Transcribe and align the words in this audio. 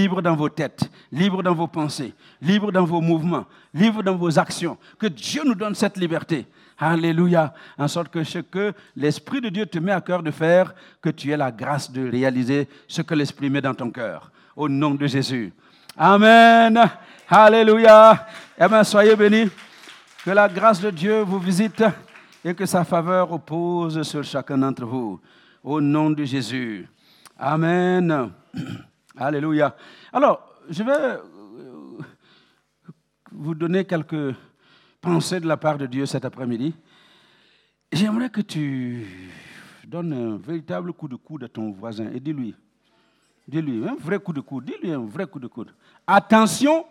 libre 0.00 0.22
dans 0.22 0.34
vos 0.34 0.48
têtes, 0.48 0.90
libre 1.12 1.42
dans 1.42 1.54
vos 1.54 1.66
pensées, 1.66 2.14
libre 2.40 2.72
dans 2.72 2.84
vos 2.84 3.00
mouvements, 3.00 3.46
libre 3.74 4.02
dans 4.02 4.16
vos 4.16 4.38
actions. 4.38 4.78
Que 4.98 5.06
Dieu 5.06 5.42
nous 5.44 5.54
donne 5.54 5.74
cette 5.74 5.98
liberté. 5.98 6.46
Alléluia. 6.78 7.52
En 7.76 7.88
sorte 7.88 8.08
que 8.08 8.24
ce 8.24 8.38
que 8.38 8.72
l'Esprit 8.96 9.42
de 9.42 9.50
Dieu 9.50 9.66
te 9.66 9.78
met 9.78 9.92
à 9.92 10.00
cœur 10.00 10.22
de 10.22 10.30
faire, 10.30 10.74
que 11.02 11.10
tu 11.10 11.30
aies 11.30 11.36
la 11.36 11.52
grâce 11.52 11.90
de 11.92 12.08
réaliser 12.08 12.66
ce 12.88 13.02
que 13.02 13.14
l'Esprit 13.14 13.50
met 13.50 13.60
dans 13.60 13.74
ton 13.74 13.90
cœur. 13.90 14.32
Au 14.56 14.68
nom 14.68 14.94
de 14.94 15.06
Jésus. 15.06 15.52
Amen. 15.96 16.80
Alléluia. 17.28 18.26
Eh 18.58 18.66
bien, 18.66 18.82
soyez 18.82 19.14
bénis. 19.14 19.50
Que 20.24 20.30
la 20.30 20.48
grâce 20.48 20.80
de 20.80 20.90
Dieu 20.90 21.20
vous 21.20 21.38
visite 21.38 21.84
et 22.42 22.54
que 22.54 22.64
sa 22.64 22.84
faveur 22.84 23.28
repose 23.28 24.02
sur 24.02 24.24
chacun 24.24 24.58
d'entre 24.58 24.86
vous. 24.86 25.20
Au 25.62 25.80
nom 25.80 26.10
de 26.10 26.24
Jésus. 26.24 26.88
Amen. 27.38 28.30
Alléluia. 29.20 29.76
Alors, 30.14 30.40
je 30.70 30.82
vais 30.82 30.96
euh, 30.96 31.18
vous 33.30 33.54
donner 33.54 33.84
quelques 33.84 34.34
pensées 34.98 35.40
de 35.40 35.46
la 35.46 35.58
part 35.58 35.76
de 35.76 35.84
Dieu 35.84 36.06
cet 36.06 36.24
après-midi. 36.24 36.74
J'aimerais 37.92 38.30
que 38.30 38.40
tu 38.40 39.06
donnes 39.86 40.14
un 40.14 40.36
véritable 40.38 40.94
coup 40.94 41.06
de 41.06 41.16
coude 41.16 41.44
à 41.44 41.48
ton 41.48 41.70
voisin 41.70 42.10
et 42.14 42.20
dis-lui, 42.20 42.56
dis-lui, 43.46 43.86
un 43.86 43.96
vrai 43.96 44.18
coup 44.18 44.32
de 44.32 44.40
coude, 44.40 44.64
dis-lui 44.64 44.90
un 44.90 45.04
vrai 45.04 45.26
coup 45.26 45.38
de 45.38 45.48
coude. 45.48 45.74
Attention, 46.06 46.86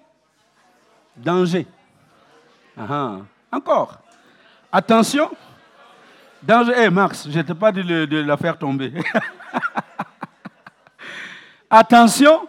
danger. 1.17 1.65
Encore. 3.51 4.03
Attention, 4.71 5.31
danger. 6.43 6.73
Hé, 6.77 6.89
Max, 6.91 7.27
je 7.27 7.35
ne 7.35 7.41
t'ai 7.41 7.55
pas 7.55 7.71
dit 7.71 7.83
de 7.83 8.21
la 8.21 8.37
faire 8.37 8.55
tomber. 8.55 8.93
Attention, 11.69 12.47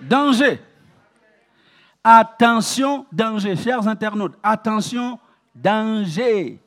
danger. 0.00 0.58
Attention, 2.02 3.06
danger. 3.12 3.54
Chers 3.54 3.86
internautes, 3.86 4.34
attention, 4.42 5.20
danger. 5.54 6.58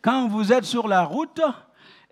Quand 0.00 0.28
vous 0.28 0.52
êtes 0.52 0.64
sur 0.64 0.86
la 0.86 1.02
route 1.02 1.40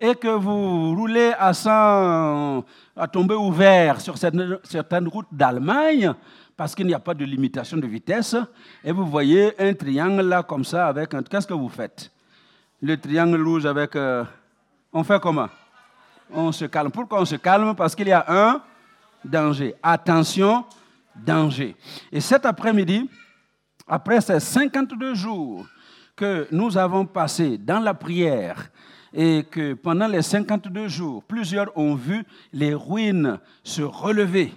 et 0.01 0.15
que 0.15 0.27
vous 0.27 0.93
roulez 0.93 1.33
à, 1.39 1.53
100, 1.53 2.65
à 2.97 3.07
tomber 3.07 3.35
ouvert 3.35 4.01
sur 4.01 4.17
certaines 4.17 5.07
routes 5.07 5.29
d'Allemagne, 5.31 6.13
parce 6.57 6.75
qu'il 6.75 6.85
n'y 6.85 6.93
a 6.93 6.99
pas 6.99 7.13
de 7.13 7.23
limitation 7.23 7.77
de 7.77 7.87
vitesse, 7.87 8.35
et 8.83 8.91
vous 8.91 9.05
voyez 9.05 9.53
un 9.61 9.73
triangle 9.73 10.23
là 10.23 10.43
comme 10.43 10.65
ça 10.65 10.87
avec. 10.87 11.15
Qu'est-ce 11.29 11.47
que 11.47 11.53
vous 11.53 11.69
faites? 11.69 12.11
Le 12.81 12.97
triangle 12.97 13.41
rouge 13.41 13.65
avec... 13.65 13.95
Euh, 13.95 14.25
on 14.91 15.05
fait 15.05 15.21
comment? 15.21 15.47
On 16.33 16.51
se 16.51 16.65
calme. 16.65 16.91
Pourquoi 16.91 17.21
on 17.21 17.25
se 17.25 17.37
calme? 17.37 17.73
Parce 17.75 17.95
qu'il 17.95 18.09
y 18.09 18.11
a 18.11 18.25
un 18.27 18.61
danger. 19.25 19.75
Attention, 19.81 20.65
danger. 21.15 21.75
Et 22.11 22.21
cet 22.21 22.45
après-midi, 22.45 23.09
après 23.87 24.21
ces 24.21 24.39
52 24.39 25.13
jours 25.13 25.65
que 26.15 26.47
nous 26.51 26.77
avons 26.77 27.05
passés 27.05 27.57
dans 27.57 27.79
la 27.79 27.93
prière, 27.93 28.69
et 29.15 29.43
que 29.49 29.73
pendant 29.73 30.07
les 30.07 30.21
52 30.21 30.89
jours, 30.89 31.23
plusieurs 31.23 31.75
ont 31.77 31.95
vu 31.95 32.23
les 32.51 32.73
ruines 32.73 33.39
se 33.63 33.81
relever 33.81 34.53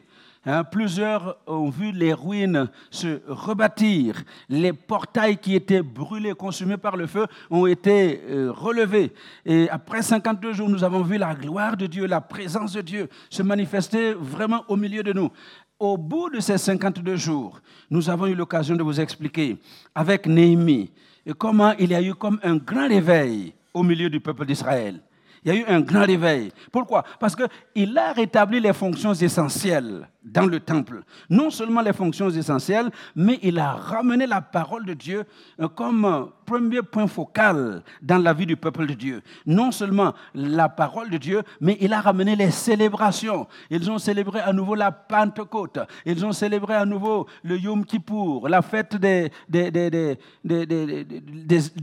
Hein, 0.51 0.65
plusieurs 0.65 1.37
ont 1.47 1.69
vu 1.69 1.93
les 1.93 2.15
ruines 2.15 2.71
se 2.91 3.21
rebâtir. 3.29 4.15
Les 4.49 4.73
portails 4.73 5.37
qui 5.37 5.55
étaient 5.55 5.83
brûlés, 5.83 6.33
consumés 6.33 6.79
par 6.79 6.97
le 6.97 7.07
feu, 7.07 7.27
ont 7.51 7.67
été 7.67 8.23
euh, 8.31 8.51
relevés. 8.51 9.13
Et 9.45 9.69
après 9.69 10.01
52 10.01 10.55
jours, 10.55 10.71
nous 10.71 10.83
avons 10.85 11.03
vu 11.03 11.19
la 11.19 11.35
gloire 11.35 11.77
de 11.77 11.85
Dieu, 11.87 12.07
la 12.07 12.23
présence 12.23 12.73
de 12.73 12.81
Dieu 12.81 13.11
se 13.29 13.43
manifester 13.43 14.15
vraiment 14.15 14.65
au 14.69 14.77
milieu 14.77 15.03
de 15.03 15.13
nous. 15.13 15.31
Au 15.79 15.99
bout 15.99 16.31
de 16.31 16.41
ces 16.41 16.57
52 16.57 17.17
jours, 17.17 17.61
nous 17.91 18.09
avons 18.09 18.27
eu 18.27 18.35
l'occasion 18.35 18.75
de 18.75 18.83
vous 18.83 18.99
expliquer 18.99 19.59
avec 19.95 20.27
Néhémie 20.27 20.91
comment 21.37 21.75
il 21.79 21.91
y 21.91 21.95
a 21.95 22.01
eu 22.01 22.15
comme 22.15 22.41
un 22.43 22.57
grand 22.57 22.89
réveil 22.89 23.53
au 23.75 23.83
milieu 23.83 24.09
du 24.09 24.19
peuple 24.19 24.47
d'Israël. 24.47 24.99
Il 25.45 25.53
y 25.53 25.57
a 25.57 25.61
eu 25.61 25.65
un 25.67 25.81
grand 25.81 26.05
réveil. 26.05 26.53
Pourquoi? 26.71 27.05
Parce 27.19 27.37
qu'il 27.37 27.99
a 27.99 28.13
rétabli 28.13 28.61
les 28.61 28.73
fonctions 28.73 29.15
essentielles 29.15 30.09
dans 30.33 30.47
le 30.47 30.61
temple. 30.61 31.03
Non 31.31 31.51
seulement 31.51 31.81
les 31.81 31.93
fonctions 31.93 32.31
essentielles, 32.31 32.91
mais 33.15 33.39
il 33.43 33.59
a 33.59 33.73
ramené 33.73 34.27
la 34.27 34.41
parole 34.41 34.85
de 34.85 34.95
Dieu 34.95 35.25
euh, 35.61 35.69
comme 35.69 36.31
premier 36.45 36.83
point 36.83 37.07
focal 37.07 37.83
dans 38.03 38.19
la 38.19 38.33
vie 38.33 38.47
du 38.47 38.57
peuple 38.57 38.87
de 38.87 38.95
Dieu. 38.95 39.23
Non 39.47 39.71
seulement 39.71 40.15
la 40.35 40.69
parole 40.69 41.11
de 41.11 41.19
Dieu, 41.19 41.43
mais 41.61 41.77
il 41.81 41.93
a 41.93 42.01
ramené 42.01 42.37
les 42.37 42.51
célébrations. 42.51 43.47
Ils 43.71 43.91
ont 43.91 43.99
célébré 43.99 44.41
à 44.41 44.53
nouveau 44.53 44.75
la 44.75 44.91
Pentecôte. 44.91 45.79
Ils 46.07 46.25
ont 46.25 46.33
célébré 46.33 46.75
à 46.75 46.87
nouveau 46.87 47.27
le 47.43 47.59
Yom 47.59 47.85
Kippour, 47.85 48.49
la 48.49 48.63
fête 48.63 48.97
de 48.97 49.31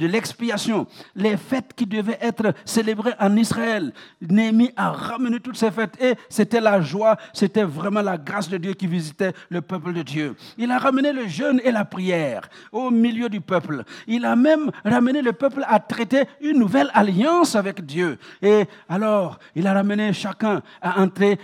l'expiation. 0.08 0.88
Les 1.16 1.38
fêtes 1.38 1.74
qui 1.76 1.86
devaient 1.86 2.20
être 2.22 2.54
célébrées 2.66 3.14
en 3.20 3.36
Israël. 3.46 3.94
Néhémie 4.22 4.72
a 4.76 4.92
ramené 4.92 5.40
toutes 5.40 5.58
ces 5.58 5.72
fêtes 5.72 5.96
et 6.02 6.16
c'était 6.30 6.62
la 6.62 6.82
joie, 6.82 7.16
c'était 7.34 7.64
vraiment 7.64 8.02
la 8.02 8.18
grâce 8.18 8.50
de 8.50 8.58
Dieu 8.58 8.74
qui 8.74 8.88
visitait 8.88 9.34
le 9.50 9.62
peuple 9.62 9.94
de 9.94 10.02
Dieu. 10.02 10.36
Il 10.58 10.72
a 10.72 10.80
ramené 10.80 11.14
le 11.14 11.28
jeûne 11.28 11.62
et 11.64 11.72
la 11.72 11.86
prière 11.86 12.50
au 12.72 12.90
milieu 12.90 13.30
du 13.30 13.42
peuple. 13.42 13.84
Il 14.08 14.26
a 14.26 14.36
même 14.36 14.72
ramené 14.84 15.22
le 15.22 15.34
peuple 15.34 15.64
à 15.68 15.80
traiter 15.80 16.24
une 16.42 16.60
nouvelle 16.60 16.90
alliance 16.94 17.56
avec 17.56 17.86
Dieu. 17.86 18.18
Et 18.42 18.66
alors, 18.90 19.40
il 19.56 19.68
a 19.68 19.74
ramené 19.74 20.12
chacun 20.14 20.62
à 20.82 21.02
entrer, 21.02 21.38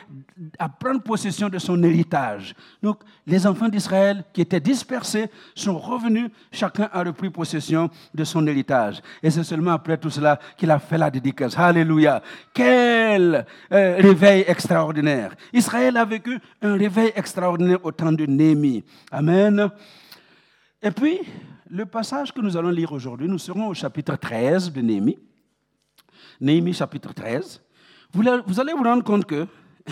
à 0.58 0.68
prendre 0.70 1.02
possession 1.02 1.50
de 1.50 1.60
son 1.60 1.82
héritage. 1.84 2.56
Donc, 2.82 3.00
les 3.28 3.46
enfants 3.46 3.70
d'Israël 3.70 4.24
qui 4.34 4.42
étaient 4.42 4.60
dispersés 4.60 5.30
sont 5.56 5.78
revenus, 5.78 6.30
chacun 6.52 6.90
a 6.92 7.04
repris 7.04 7.30
possession 7.30 7.90
de 8.14 8.24
son 8.24 8.46
héritage. 8.48 9.02
Et 9.22 9.30
c'est 9.30 9.44
seulement 9.44 9.72
après 9.72 9.98
tout 9.98 10.10
cela 10.10 10.40
qu'il 10.58 10.72
a 10.72 10.80
fait 10.80 10.98
la 10.98 11.12
dédicace. 11.12 11.58
Alléluia. 11.58 11.91
Quel 12.54 13.46
euh, 13.72 13.96
réveil 13.98 14.46
extraordinaire. 14.48 15.36
Israël 15.54 15.98
a 15.98 16.06
vécu 16.06 16.40
un 16.62 16.78
réveil 16.78 17.12
extraordinaire 17.16 17.80
au 17.84 17.92
temps 17.92 18.12
de 18.12 18.26
Némi. 18.26 18.84
Amen. 19.12 19.70
Et 20.82 20.92
puis, 20.92 21.20
le 21.70 21.86
passage 21.86 22.32
que 22.32 22.42
nous 22.42 22.58
allons 22.58 22.70
lire 22.70 22.92
aujourd'hui, 22.92 23.28
nous 23.28 23.40
serons 23.40 23.68
au 23.68 23.74
chapitre 23.74 24.16
13 24.16 24.72
de 24.72 24.82
Némi. 24.82 25.18
Némi 26.40 26.74
chapitre 26.74 27.14
13. 27.14 27.62
Vous 28.14 28.60
allez 28.60 28.74
vous 28.74 28.84
rendre 28.84 29.04
compte 29.04 29.26
que 29.26 29.48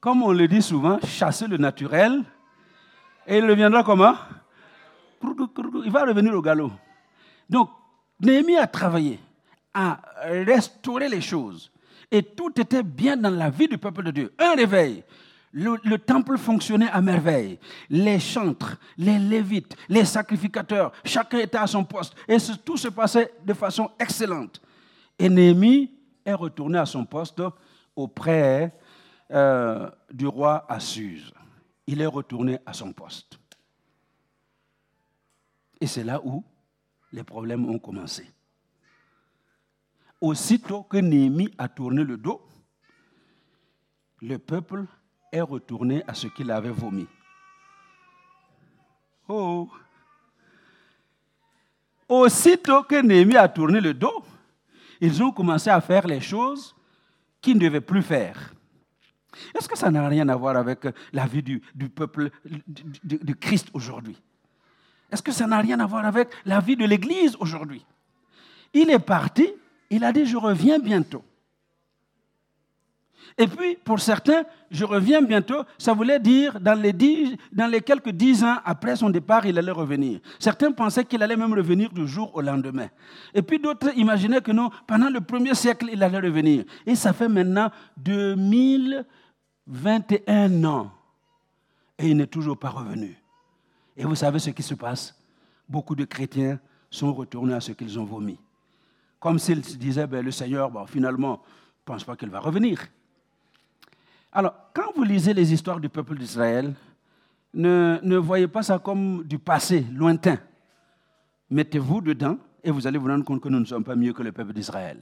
comme 0.00 0.22
on 0.22 0.32
le 0.32 0.48
dit 0.48 0.62
souvent, 0.62 0.98
chasser 1.04 1.46
le 1.46 1.58
naturel, 1.58 2.22
et 3.26 3.38
il 3.38 3.48
reviendra 3.48 3.84
comment? 3.84 4.14
Il 5.22 5.92
va 5.92 6.04
revenir 6.04 6.34
au 6.34 6.40
galop. 6.40 6.72
Donc, 7.48 7.68
Néhémie 8.20 8.56
a 8.56 8.66
travaillé 8.66 9.20
à 9.74 10.00
restaurer 10.22 11.08
les 11.08 11.20
choses. 11.20 11.70
Et 12.10 12.22
tout 12.22 12.52
était 12.60 12.82
bien 12.82 13.16
dans 13.16 13.30
la 13.30 13.50
vie 13.50 13.68
du 13.68 13.78
peuple 13.78 14.02
de 14.04 14.10
Dieu. 14.10 14.34
Un 14.38 14.54
réveil. 14.54 15.04
Le, 15.52 15.76
le, 15.84 15.98
temple 15.98 16.38
fonctionnait 16.38 16.90
à 16.90 17.00
merveille. 17.00 17.58
Les 17.88 18.20
chantres, 18.20 18.76
les 18.96 19.18
lévites, 19.18 19.76
les 19.88 20.04
sacrificateurs, 20.04 20.92
chacun 21.04 21.38
était 21.38 21.58
à 21.58 21.66
son 21.66 21.84
poste. 21.84 22.14
Et 22.28 22.36
tout 22.64 22.76
se 22.76 22.88
passait 22.88 23.32
de 23.44 23.52
façon 23.52 23.90
excellente. 23.98 24.60
Et 25.18 25.28
Néhémie 25.28 25.90
est 26.24 26.34
retourné 26.34 26.78
à 26.78 26.86
son 26.86 27.04
poste 27.04 27.42
auprès 27.96 28.72
euh, 29.32 29.90
du 30.12 30.26
roi 30.26 30.64
Assuse. 30.68 31.32
Il 31.86 32.00
est 32.00 32.06
retourné 32.06 32.58
à 32.64 32.72
son 32.72 32.92
poste. 32.92 33.38
Et 35.80 35.86
c'est 35.86 36.04
là 36.04 36.20
où 36.24 36.44
les 37.12 37.24
problèmes 37.24 37.68
ont 37.68 37.78
commencé. 37.78 38.26
Aussitôt 40.20 40.82
que 40.82 40.98
Néhémie 40.98 41.52
a 41.56 41.68
tourné 41.68 42.04
le 42.04 42.16
dos, 42.16 42.42
le 44.20 44.38
peuple 44.38 44.84
est 45.32 45.40
retourné 45.40 46.02
à 46.06 46.14
ce 46.14 46.26
qu'il 46.26 46.50
avait 46.50 46.70
vomi. 46.70 47.06
Oh! 49.28 49.68
Aussitôt 52.08 52.82
que 52.82 53.00
Néhémie 53.00 53.36
a 53.36 53.48
tourné 53.48 53.80
le 53.80 53.94
dos, 53.94 54.24
ils 55.00 55.22
ont 55.22 55.30
commencé 55.30 55.70
à 55.70 55.80
faire 55.80 56.06
les 56.06 56.20
choses 56.20 56.74
qu'ils 57.40 57.54
ne 57.54 57.60
devaient 57.60 57.80
plus 57.80 58.02
faire. 58.02 58.52
Est-ce 59.54 59.68
que 59.68 59.78
ça 59.78 59.90
n'a 59.90 60.06
rien 60.08 60.28
à 60.28 60.36
voir 60.36 60.56
avec 60.56 60.86
la 61.12 61.26
vie 61.26 61.42
du, 61.42 61.60
peuple 61.88 62.30
de, 62.44 63.32
Christ 63.32 63.68
aujourd'hui? 63.72 64.20
Est-ce 65.10 65.22
que 65.22 65.32
ça 65.32 65.46
n'a 65.46 65.58
rien 65.58 65.78
à 65.80 65.86
voir 65.86 66.04
avec 66.04 66.28
la 66.44 66.60
vie 66.60 66.76
de 66.76 66.84
l'Église 66.84 67.36
aujourd'hui? 67.38 67.84
Il 68.74 68.90
est 68.90 68.98
parti, 68.98 69.48
il 69.90 70.04
a 70.04 70.12
dit, 70.12 70.24
je 70.24 70.36
reviens 70.36 70.78
bientôt. 70.78 71.22
Et 73.38 73.46
puis, 73.46 73.76
pour 73.84 74.00
certains, 74.00 74.44
je 74.70 74.84
reviens 74.84 75.22
bientôt, 75.22 75.62
ça 75.78 75.92
voulait 75.92 76.18
dire 76.18 76.58
dans 76.60 76.74
les, 76.80 77.80
quelques 77.80 78.10
dix 78.10 78.42
ans 78.44 78.56
après 78.64 78.96
son 78.96 79.08
départ, 79.10 79.46
il 79.46 79.58
allait 79.58 79.70
revenir. 79.70 80.20
Certains 80.38 80.72
pensaient 80.72 81.04
qu'il 81.04 81.22
allait 81.22 81.36
même 81.36 81.52
revenir 81.52 81.90
du 81.90 82.06
jour 82.06 82.34
au 82.34 82.40
lendemain. 82.40 82.88
Et 83.32 83.42
puis 83.42 83.58
d'autres 83.58 83.96
imaginaient 83.96 84.40
que 84.40 84.52
non, 84.52 84.70
pendant 84.86 85.08
le 85.08 85.20
premier 85.20 85.54
siècle, 85.54 85.88
il 85.92 86.02
allait 86.02 86.20
revenir. 86.20 86.64
Et 86.86 86.94
ça 86.94 87.12
fait 87.12 87.28
maintenant 87.28 87.70
2000 87.98 89.04
21 89.70 90.64
ans 90.64 90.90
et 91.98 92.08
il 92.08 92.16
n'est 92.16 92.26
toujours 92.26 92.58
pas 92.58 92.70
revenu. 92.70 93.16
Et 93.96 94.04
vous 94.04 94.16
savez 94.16 94.38
ce 94.38 94.50
qui 94.50 94.62
se 94.62 94.74
passe? 94.74 95.16
Beaucoup 95.68 95.94
de 95.94 96.04
chrétiens 96.04 96.58
sont 96.90 97.12
retournés 97.12 97.54
à 97.54 97.60
ce 97.60 97.72
qu'ils 97.72 97.98
ont 97.98 98.04
vomi. 98.04 98.38
Comme 99.20 99.38
s'ils 99.38 99.64
se 99.64 99.76
disaient, 99.76 100.06
ben, 100.06 100.24
le 100.24 100.30
Seigneur, 100.30 100.70
finalement, 100.88 101.32
ne 101.32 101.84
pense 101.84 102.02
pas 102.02 102.16
qu'il 102.16 102.30
va 102.30 102.40
revenir. 102.40 102.80
Alors, 104.32 104.54
quand 104.74 104.92
vous 104.96 105.04
lisez 105.04 105.34
les 105.34 105.52
histoires 105.52 105.78
du 105.78 105.88
peuple 105.88 106.16
d'Israël, 106.16 106.72
ne, 107.52 107.98
ne 108.02 108.16
voyez 108.16 108.48
pas 108.48 108.62
ça 108.62 108.78
comme 108.78 109.24
du 109.24 109.38
passé 109.38 109.84
lointain. 109.92 110.38
Mettez-vous 111.50 112.00
dedans 112.00 112.38
et 112.64 112.70
vous 112.70 112.86
allez 112.86 112.98
vous 112.98 113.08
rendre 113.08 113.24
compte 113.24 113.42
que 113.42 113.48
nous 113.48 113.60
ne 113.60 113.64
sommes 113.64 113.84
pas 113.84 113.96
mieux 113.96 114.12
que 114.12 114.22
le 114.22 114.32
peuple 114.32 114.52
d'Israël. 114.52 114.98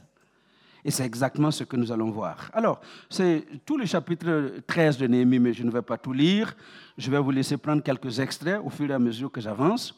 Et 0.84 0.90
c'est 0.90 1.04
exactement 1.04 1.50
ce 1.50 1.64
que 1.64 1.76
nous 1.76 1.92
allons 1.92 2.10
voir. 2.10 2.50
Alors, 2.54 2.80
c'est 3.10 3.44
tout 3.66 3.76
le 3.76 3.84
chapitre 3.84 4.54
13 4.66 4.98
de 4.98 5.06
Néhémie, 5.06 5.38
mais 5.38 5.52
je 5.52 5.62
ne 5.62 5.70
vais 5.70 5.82
pas 5.82 5.98
tout 5.98 6.12
lire. 6.12 6.56
Je 6.96 7.10
vais 7.10 7.18
vous 7.18 7.30
laisser 7.30 7.56
prendre 7.56 7.82
quelques 7.82 8.18
extraits 8.20 8.60
au 8.64 8.70
fur 8.70 8.90
et 8.90 8.94
à 8.94 8.98
mesure 8.98 9.30
que 9.30 9.40
j'avance, 9.40 9.94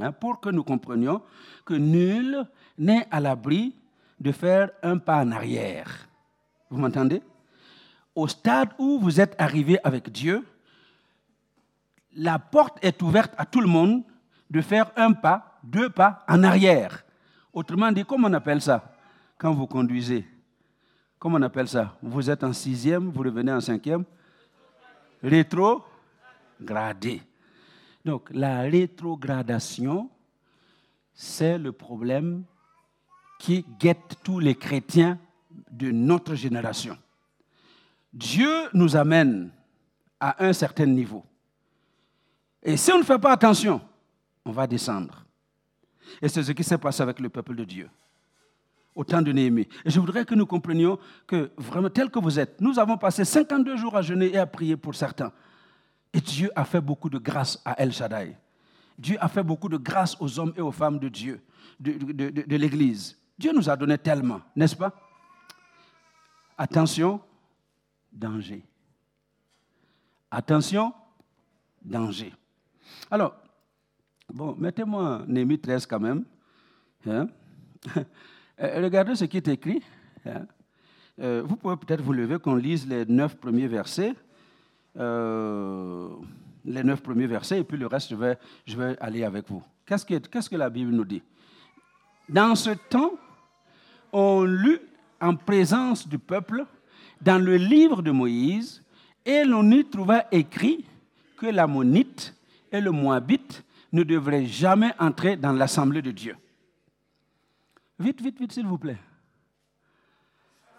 hein, 0.00 0.12
pour 0.12 0.40
que 0.40 0.50
nous 0.50 0.64
comprenions 0.64 1.22
que 1.64 1.74
nul 1.74 2.44
n'est 2.78 3.06
à 3.10 3.20
l'abri 3.20 3.74
de 4.18 4.32
faire 4.32 4.70
un 4.82 4.98
pas 4.98 5.22
en 5.22 5.32
arrière. 5.32 6.08
Vous 6.70 6.78
m'entendez? 6.78 7.22
Au 8.14 8.26
stade 8.28 8.70
où 8.78 8.98
vous 8.98 9.20
êtes 9.20 9.34
arrivé 9.38 9.78
avec 9.84 10.10
Dieu, 10.10 10.46
la 12.14 12.38
porte 12.38 12.78
est 12.82 13.02
ouverte 13.02 13.34
à 13.36 13.44
tout 13.44 13.60
le 13.60 13.68
monde 13.68 14.02
de 14.48 14.60
faire 14.60 14.90
un 14.96 15.12
pas, 15.12 15.58
deux 15.62 15.90
pas 15.90 16.24
en 16.28 16.42
arrière. 16.42 17.04
Autrement 17.52 17.92
dit, 17.92 18.04
comment 18.04 18.28
on 18.28 18.32
appelle 18.32 18.62
ça 18.62 18.96
quand 19.36 19.52
vous 19.52 19.66
conduisez? 19.66 20.26
Comment 21.18 21.38
on 21.38 21.42
appelle 21.42 21.68
ça? 21.68 21.96
Vous 22.02 22.30
êtes 22.30 22.44
en 22.44 22.52
sixième, 22.52 23.10
vous 23.10 23.22
revenez 23.22 23.52
en 23.52 23.60
cinquième? 23.60 24.04
Rétrogradé. 25.22 27.22
Donc 28.06 28.30
la 28.32 28.60
rétrogradation, 28.60 30.08
c'est 31.12 31.58
le 31.58 31.72
problème 31.72 32.44
qui 33.40 33.66
guette 33.80 34.14
tous 34.22 34.38
les 34.38 34.54
chrétiens 34.54 35.18
de 35.72 35.90
notre 35.90 36.36
génération. 36.36 36.96
Dieu 38.12 38.68
nous 38.72 38.94
amène 38.94 39.50
à 40.20 40.46
un 40.46 40.52
certain 40.52 40.86
niveau. 40.86 41.24
Et 42.62 42.76
si 42.76 42.92
on 42.92 42.98
ne 42.98 43.02
fait 43.02 43.18
pas 43.18 43.32
attention, 43.32 43.80
on 44.44 44.52
va 44.52 44.68
descendre. 44.68 45.24
Et 46.22 46.28
c'est 46.28 46.44
ce 46.44 46.52
qui 46.52 46.62
s'est 46.62 46.78
passé 46.78 47.02
avec 47.02 47.18
le 47.18 47.28
peuple 47.28 47.56
de 47.56 47.64
Dieu 47.64 47.90
au 48.94 49.02
temps 49.02 49.20
de 49.20 49.32
Néhémie. 49.32 49.68
Et 49.84 49.90
je 49.90 49.98
voudrais 49.98 50.24
que 50.24 50.36
nous 50.36 50.46
comprenions 50.46 50.96
que 51.26 51.50
vraiment, 51.56 51.90
tel 51.90 52.08
que 52.08 52.20
vous 52.20 52.38
êtes, 52.38 52.60
nous 52.60 52.78
avons 52.78 52.96
passé 52.96 53.24
52 53.24 53.76
jours 53.76 53.96
à 53.96 54.02
jeûner 54.02 54.32
et 54.32 54.38
à 54.38 54.46
prier 54.46 54.76
pour 54.76 54.94
certains. 54.94 55.32
Et 56.16 56.20
Dieu 56.22 56.50
a 56.56 56.64
fait 56.64 56.80
beaucoup 56.80 57.10
de 57.10 57.18
grâce 57.18 57.60
à 57.62 57.78
El 57.78 57.92
Shaddai. 57.92 58.34
Dieu 58.98 59.18
a 59.20 59.28
fait 59.28 59.42
beaucoup 59.42 59.68
de 59.68 59.76
grâce 59.76 60.16
aux 60.18 60.38
hommes 60.38 60.54
et 60.56 60.62
aux 60.62 60.72
femmes 60.72 60.98
de 60.98 61.10
Dieu, 61.10 61.42
de, 61.78 62.56
l'Église. 62.56 63.18
Dieu 63.38 63.52
nous 63.54 63.68
a 63.68 63.76
donné 63.76 63.98
tellement, 63.98 64.40
n'est-ce 64.56 64.74
pas? 64.74 64.94
Attention, 66.56 67.20
danger. 68.10 68.64
Attention, 70.30 70.94
danger. 71.84 72.32
Alors, 73.10 73.36
bon, 74.32 74.56
mettez-moi 74.58 75.22
Néhémie 75.28 75.58
13 75.58 75.84
quand 75.84 76.00
même. 76.00 76.24
Hein? 77.06 77.28
Regardez 78.58 79.16
ce 79.16 79.26
qui 79.26 79.36
est 79.36 79.48
écrit. 79.48 79.82
Hein? 80.24 80.46
Euh, 81.20 81.42
vous 81.44 81.56
pouvez 81.56 81.76
peut-être 81.76 82.00
vous 82.00 82.14
lever 82.14 82.38
qu'on 82.38 82.54
lise 82.54 82.88
les 82.88 83.04
neuf 83.04 83.36
premiers 83.36 83.68
versets. 83.68 84.14
Euh, 84.98 86.08
les 86.64 86.82
neuf 86.82 87.00
premiers 87.00 87.26
versets, 87.26 87.60
et 87.60 87.64
puis 87.64 87.78
le 87.78 87.86
reste, 87.86 88.10
je 88.10 88.16
vais, 88.16 88.38
je 88.64 88.76
vais 88.76 88.96
aller 89.00 89.24
avec 89.24 89.48
vous. 89.48 89.62
Qu'est-ce 89.84 90.04
que, 90.04 90.18
qu'est-ce 90.18 90.50
que 90.50 90.56
la 90.56 90.68
Bible 90.68 90.90
nous 90.90 91.04
dit? 91.04 91.22
Dans 92.28 92.54
ce 92.56 92.70
temps, 92.70 93.12
on 94.12 94.42
lut 94.42 94.80
en 95.20 95.36
présence 95.36 96.08
du 96.08 96.18
peuple 96.18 96.64
dans 97.20 97.42
le 97.42 97.56
livre 97.56 98.02
de 98.02 98.10
Moïse, 98.10 98.82
et 99.24 99.44
l'on 99.44 99.70
y 99.70 99.84
trouva 99.84 100.26
écrit 100.32 100.84
que 101.36 101.46
l'ammonite 101.46 102.34
et 102.72 102.80
le 102.80 102.90
moabite 102.90 103.64
ne 103.92 104.02
devraient 104.02 104.46
jamais 104.46 104.92
entrer 104.98 105.36
dans 105.36 105.52
l'assemblée 105.52 106.02
de 106.02 106.10
Dieu. 106.10 106.36
Vite, 107.98 108.20
vite, 108.20 108.38
vite, 108.38 108.52
s'il 108.52 108.66
vous 108.66 108.78
plaît. 108.78 108.98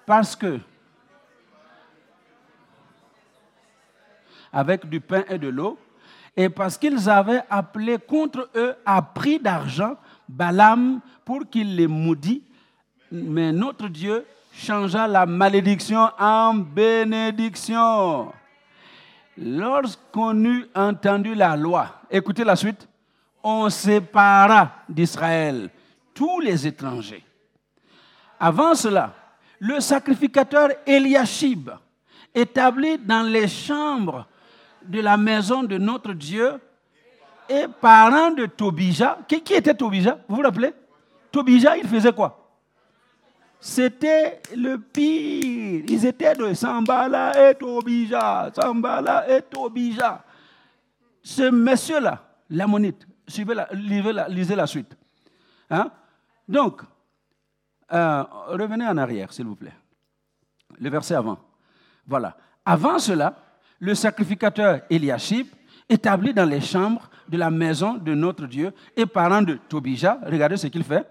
Parce 0.06 0.36
que, 0.36 0.60
avec 4.52 4.88
du 4.88 5.00
pain 5.02 5.24
et 5.30 5.38
de 5.38 5.48
l'eau, 5.48 5.78
et 6.36 6.50
parce 6.50 6.78
qu'ils 6.78 7.10
avaient 7.10 7.42
appelé 7.50 7.98
contre 7.98 8.50
eux 8.56 8.76
à 8.86 9.02
prix 9.02 9.40
d'argent 9.40 9.96
Balaam 10.30 11.00
pour 11.26 11.50
qu'il 11.50 11.76
les 11.76 11.88
maudit, 11.88 12.44
mais 13.12 13.52
notre 13.52 13.88
Dieu 13.88 14.26
changea 14.54 15.08
la 15.08 15.26
malédiction 15.26 16.10
en 16.20 16.54
bénédiction. 16.54 18.32
Lorsqu'on 19.38 20.44
eut 20.46 20.68
entendu 20.76 21.36
la 21.36 21.56
loi, 21.56 22.02
écoutez 22.10 22.44
la 22.44 22.56
suite, 22.56 22.88
on 23.44 23.70
sépara 23.70 24.72
d'Israël 24.90 25.70
tous 26.14 26.40
les 26.40 26.66
étrangers. 26.66 27.24
Avant 28.40 28.76
cela, 28.76 29.14
le 29.60 29.80
sacrificateur 29.80 30.70
Eliashib, 30.86 31.70
établi 32.34 32.98
dans 32.98 33.24
les 33.24 33.48
chambres 33.48 34.28
de 34.88 35.01
la 35.01 35.18
maison 35.18 35.63
de 35.63 35.78
notre 35.78 36.13
Dieu, 36.13 36.60
et 37.50 37.66
parent 37.68 38.31
de 38.31 38.45
Tobija. 38.45 39.19
Qui, 39.28 39.36
était 39.54 39.74
Tobija? 39.74 40.19
Vous 40.28 40.38
vous 40.38 40.42
rappelez? 40.42 40.74
Tobija, 41.31 41.78
il 41.78 41.88
faisait 41.88 42.13
quoi? 42.13 42.44
C'était 43.60 44.42
le 44.56 44.78
pire. 44.78 45.84
Ils 45.88 46.06
étaient 46.06 46.36
de 46.36 46.54
Sambala 46.54 47.50
et 47.50 47.56
Tobija. 47.56 48.51
Sambala 48.54 49.30
et 49.30 49.42
Tobija. 49.42 50.24
Ce 51.24 51.50
monsieur-là, 51.50 52.24
l'ammonite, 52.50 53.07
lisez 53.74 54.12
la, 54.13 54.28
lisez 54.30 54.56
la 54.56 54.68
suite. 54.68 54.95
Hein? 55.69 55.92
Donc, 56.48 56.81
euh, 57.92 58.24
revenez 58.48 58.88
en 58.88 58.98
arrière, 58.98 59.33
s'il 59.33 59.45
vous 59.45 59.56
plaît. 59.56 59.75
Le 60.80 60.90
verset 60.90 61.16
avant. 61.16 61.40
Voilà. 62.06 62.38
Avant 62.66 63.00
cela, 63.00 63.36
le 63.80 63.96
sacrificateur 63.96 64.82
Eliashib, 64.90 65.48
établi 65.90 66.34
dans 66.34 66.46
les 66.46 66.62
chambres 66.62 67.10
de 67.28 67.38
la 67.38 67.50
maison 67.50 67.96
de 67.96 68.14
notre 68.14 68.48
Dieu 68.48 68.74
et 68.96 69.06
parent 69.06 69.42
de 69.42 69.60
Tobija, 69.69 70.19
regardez 70.26 70.57
ce 70.57 70.68
qu'il 70.68 70.84
fait. 70.84 71.06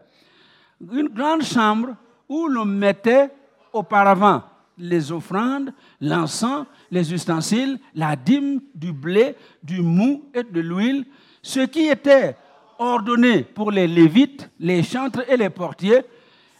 Une 0.92 1.08
grande 1.08 1.42
chambre 1.42 1.94
où 2.28 2.49
l'on 2.49 2.64
mettait 2.64 3.30
auparavant 3.73 4.42
les 4.78 5.11
offrandes, 5.11 5.73
l'encens, 6.00 6.66
les 6.90 7.12
ustensiles, 7.12 7.78
la 7.94 8.14
dîme, 8.14 8.61
du 8.75 8.92
blé, 8.92 9.35
du 9.62 9.80
mou 9.80 10.25
et 10.35 10.42
de 10.42 10.61
l'huile, 10.61 11.06
ce 11.42 11.61
qui 11.61 11.87
était 11.87 12.37
ordonné 12.78 13.42
pour 13.42 13.70
les 13.70 13.87
lévites, 13.87 14.50
les 14.61 14.82
chantres 14.82 15.23
et 15.30 15.37
les 15.37 15.50
portiers, 15.50 16.02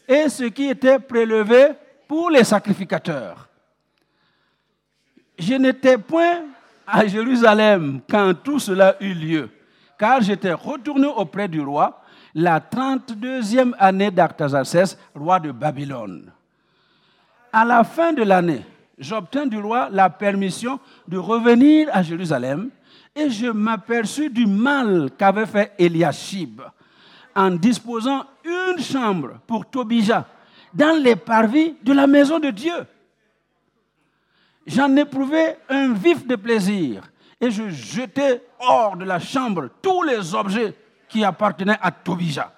et 0.09 0.29
ce 0.29 0.45
qui 0.45 0.69
était 0.69 0.99
prélevé 0.99 1.69
pour 2.09 2.31
les 2.31 2.45
sacrificateurs. 2.45 3.49
Je 5.39 5.55
n'étais 5.55 5.99
point 5.99 6.43
à 6.87 7.07
Jérusalem 7.07 8.01
quand 8.09 8.33
tout 8.43 8.59
cela 8.59 8.97
eut 9.01 9.15
lieu, 9.15 9.51
car 9.99 10.21
j'étais 10.23 10.53
retourné 10.53 11.07
auprès 11.07 11.49
du 11.49 11.61
roi 11.61 12.03
la 12.35 12.61
32e 12.61 13.73
année 13.79 14.11
d'Artaxerxès, 14.11 14.99
roi 15.15 15.41
de 15.41 15.53
Babylone. 15.53 16.31
À 17.53 17.65
la 17.65 17.85
fin 17.85 18.13
de 18.13 18.23
l'année, 18.23 18.63
j'obtins 18.99 19.47
du 19.47 19.59
roi 19.59 19.89
la 19.91 20.11
permission 20.11 20.79
de 21.09 21.17
revenir 21.17 21.89
à 21.93 22.03
Jérusalem 22.03 22.71
et 23.15 23.31
je 23.31 23.47
m'aperçus 23.47 24.31
du 24.31 24.47
mal 24.47 25.11
qu'avait 25.17 25.47
fait 25.47 25.73
Eliashib 25.79 26.61
en 27.35 27.51
disposant 27.51 28.25
une 28.45 28.83
chambre 28.83 29.39
pour 29.47 29.67
Tobija 29.67 30.27
dans 30.73 31.03
les 31.03 31.17
parvis 31.17 31.75
de 31.83 31.93
la 31.93 32.07
maison 32.07 32.39
de 32.39 32.51
Dieu. 32.51 32.87
J'en 34.67 34.95
éprouvais 34.97 35.59
un 35.69 35.93
vif 35.93 36.27
de 36.27 36.35
plaisir 36.35 37.03
et 37.41 37.51
je 37.51 37.69
jetai 37.69 38.41
hors 38.59 38.97
de 38.97 39.05
la 39.05 39.21
chambre 39.21 39.69
tous 39.81 40.03
les 40.03 40.35
objets 40.35 40.75
qui 41.09 41.25
appartenaient 41.25 41.79
à 41.81 41.93
Tobija. 41.93 42.53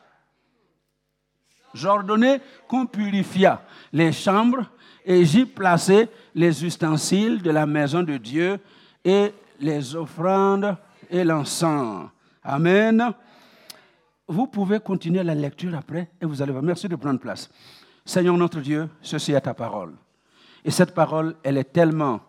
J'ordonnai 1.74 2.40
qu'on 2.66 2.86
purifiât 2.86 3.60
les 3.92 4.12
chambres 4.12 4.64
et 5.04 5.24
j'y 5.24 5.44
plaçai 5.44 6.08
les 6.34 6.64
ustensiles 6.64 7.42
de 7.42 7.50
la 7.50 7.66
maison 7.66 8.02
de 8.02 8.16
Dieu 8.16 8.58
et 9.04 9.32
les 9.60 9.94
offrandes 9.94 10.76
et 11.10 11.24
l'encens. 11.24 12.08
Amen. 12.42 13.12
Vous 14.26 14.46
pouvez 14.46 14.80
continuer 14.80 15.22
la 15.22 15.34
lecture 15.34 15.74
après 15.76 16.10
et 16.20 16.24
vous 16.26 16.40
allez 16.40 16.52
voir. 16.52 16.62
Merci 16.62 16.88
de 16.88 16.96
prendre 16.96 17.20
place. 17.20 17.50
Seigneur 18.04 18.36
notre 18.38 18.60
Dieu, 18.60 18.88
ceci 19.02 19.32
est 19.32 19.40
ta 19.40 19.52
parole. 19.52 19.94
Et 20.64 20.70
cette 20.70 20.94
parole, 20.94 21.36
elle 21.42 21.56
est 21.56 21.72
tellement 21.72 22.20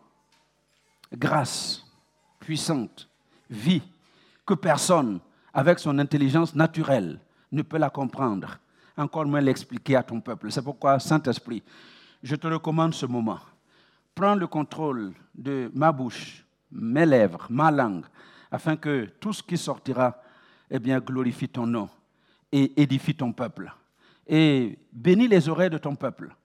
grâce 1.11 1.85
puissante, 2.39 3.07
vie, 3.49 3.81
que 4.45 4.53
personne, 4.53 5.19
avec 5.53 5.79
son 5.79 5.97
intelligence 5.99 6.55
naturelle, 6.55 7.19
ne 7.51 7.61
peut 7.61 7.77
la 7.77 7.89
comprendre, 7.89 8.57
encore 8.97 9.25
moins 9.25 9.41
l'expliquer 9.41 9.95
à 9.95 10.03
ton 10.03 10.21
peuple. 10.21 10.51
C'est 10.51 10.61
pourquoi, 10.61 10.99
Saint-Esprit, 10.99 11.63
je 12.21 12.35
te 12.35 12.47
recommande 12.47 12.93
ce 12.93 13.05
moment. 13.05 13.39
Prends 14.13 14.35
le 14.35 14.47
contrôle 14.47 15.13
de 15.33 15.71
ma 15.73 15.91
bouche, 15.91 16.45
mes 16.71 17.05
lèvres, 17.05 17.47
ma 17.49 17.71
langue, 17.71 18.05
afin 18.51 18.75
que 18.75 19.05
tout 19.19 19.33
ce 19.33 19.41
qui 19.41 19.57
sortira 19.57 20.21
eh 20.69 20.79
bien, 20.79 20.99
glorifie 20.99 21.49
ton 21.49 21.65
nom 21.65 21.89
et 22.51 22.81
édifie 22.81 23.15
ton 23.15 23.31
peuple. 23.31 23.71
Et 24.27 24.77
bénis 24.91 25.27
les 25.27 25.49
oreilles 25.49 25.69
de 25.69 25.77
ton 25.77 25.95
peuple. 25.95 26.35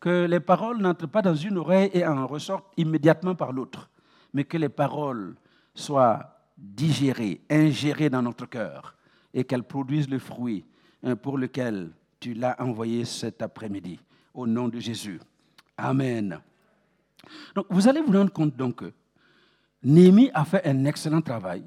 Que 0.00 0.26
les 0.26 0.40
paroles 0.40 0.78
n'entrent 0.78 1.08
pas 1.08 1.22
dans 1.22 1.34
une 1.34 1.58
oreille 1.58 1.90
et 1.92 2.06
en 2.06 2.26
ressortent 2.26 2.72
immédiatement 2.76 3.34
par 3.34 3.52
l'autre, 3.52 3.88
mais 4.32 4.44
que 4.44 4.56
les 4.56 4.68
paroles 4.68 5.36
soient 5.74 6.38
digérées, 6.56 7.40
ingérées 7.50 8.10
dans 8.10 8.22
notre 8.22 8.46
cœur 8.46 8.94
et 9.32 9.44
qu'elles 9.44 9.62
produisent 9.62 10.08
le 10.08 10.18
fruit 10.18 10.64
hein, 11.02 11.16
pour 11.16 11.38
lequel 11.38 11.90
tu 12.20 12.34
l'as 12.34 12.60
envoyé 12.60 13.04
cet 13.04 13.42
après-midi. 13.42 13.98
Au 14.34 14.46
nom 14.46 14.68
de 14.68 14.78
Jésus. 14.78 15.20
Amen. 15.76 16.40
Donc, 17.54 17.66
vous 17.70 17.88
allez 17.88 18.00
vous 18.00 18.12
rendre 18.12 18.32
compte 18.32 18.56
donc 18.56 18.76
que 18.76 18.92
Néhémie 19.82 20.30
a 20.34 20.44
fait 20.44 20.66
un 20.66 20.84
excellent 20.84 21.22
travail. 21.22 21.62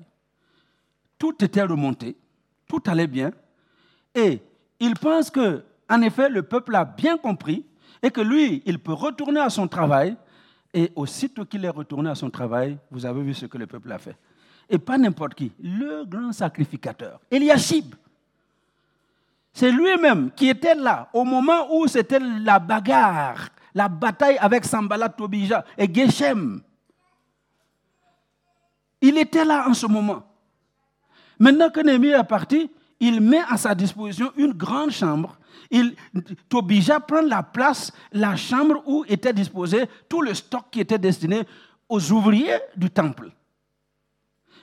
Tout 1.17 1.43
était 1.43 1.63
remonté, 1.63 2.17
tout 2.67 2.81
allait 2.85 3.07
bien, 3.07 3.31
et 4.15 4.41
il 4.79 4.93
pense 4.95 5.29
que, 5.29 5.63
en 5.89 6.01
effet, 6.01 6.29
le 6.29 6.43
peuple 6.43 6.75
a 6.75 6.85
bien 6.85 7.17
compris 7.17 7.65
et 8.01 8.11
que 8.11 8.21
lui, 8.21 8.61
il 8.65 8.79
peut 8.79 8.93
retourner 8.93 9.39
à 9.39 9.49
son 9.49 9.67
travail. 9.67 10.15
Et 10.73 10.91
aussitôt 10.95 11.45
qu'il 11.45 11.65
est 11.65 11.69
retourné 11.69 12.09
à 12.09 12.15
son 12.15 12.29
travail, 12.29 12.77
vous 12.91 13.05
avez 13.05 13.21
vu 13.21 13.33
ce 13.33 13.47
que 13.47 13.57
le 13.57 13.65
peuple 13.65 13.91
a 13.91 13.97
fait. 13.97 14.15
Et 14.69 14.77
pas 14.77 14.97
n'importe 14.97 15.33
qui, 15.33 15.51
le 15.59 16.05
grand 16.05 16.31
sacrificateur, 16.31 17.19
Eliashib. 17.31 17.95
C'est 19.51 19.71
lui-même 19.71 20.29
qui 20.31 20.47
était 20.47 20.75
là 20.75 21.09
au 21.11 21.23
moment 21.23 21.75
où 21.75 21.87
c'était 21.87 22.19
la 22.19 22.59
bagarre, 22.59 23.49
la 23.73 23.89
bataille 23.89 24.37
avec 24.37 24.63
Sambalat 24.63 25.09
Tobija 25.09 25.65
et 25.75 25.91
Geshem. 25.91 26.61
Il 29.01 29.17
était 29.17 29.45
là 29.45 29.67
en 29.67 29.73
ce 29.73 29.87
moment. 29.87 30.23
Maintenant 31.39 31.69
que 31.69 31.79
Némi 31.79 32.09
est 32.09 32.23
parti, 32.25 32.69
il 32.99 33.21
met 33.21 33.41
à 33.49 33.57
sa 33.57 33.73
disposition 33.73 34.31
une 34.35 34.53
grande 34.53 34.91
chambre. 34.91 35.38
Il, 35.71 35.95
Tobija 36.47 36.99
prend 36.99 37.21
la 37.21 37.43
place, 37.43 37.91
la 38.11 38.35
chambre 38.35 38.81
où 38.87 39.05
était 39.07 39.33
disposé 39.33 39.85
tout 40.07 40.21
le 40.21 40.33
stock 40.33 40.65
qui 40.71 40.79
était 40.79 40.97
destiné 40.97 41.43
aux 41.87 42.11
ouvriers 42.11 42.59
du 42.75 42.89
temple. 42.89 43.31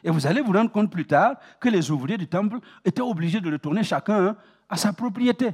Et 0.02 0.10
vous 0.10 0.26
allez 0.26 0.40
vous 0.40 0.52
rendre 0.52 0.70
compte 0.70 0.90
plus 0.90 1.06
tard 1.06 1.36
que 1.60 1.68
les 1.68 1.90
ouvriers 1.90 2.18
du 2.18 2.26
temple 2.26 2.58
étaient 2.84 3.02
obligés 3.02 3.40
de 3.40 3.50
retourner 3.50 3.82
chacun 3.82 4.36
à 4.68 4.76
sa 4.76 4.92
propriété. 4.92 5.50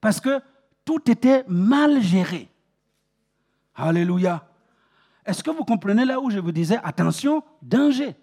Parce 0.00 0.20
que 0.20 0.40
tout 0.84 1.10
était 1.10 1.44
mal 1.46 2.00
géré. 2.00 2.48
Alléluia. 3.74 4.46
Est-ce 5.24 5.42
que 5.42 5.50
vous 5.50 5.64
comprenez 5.64 6.04
là 6.04 6.20
où 6.20 6.30
je 6.30 6.38
vous 6.38 6.52
disais, 6.52 6.78
attention, 6.82 7.42
danger? 7.62 8.16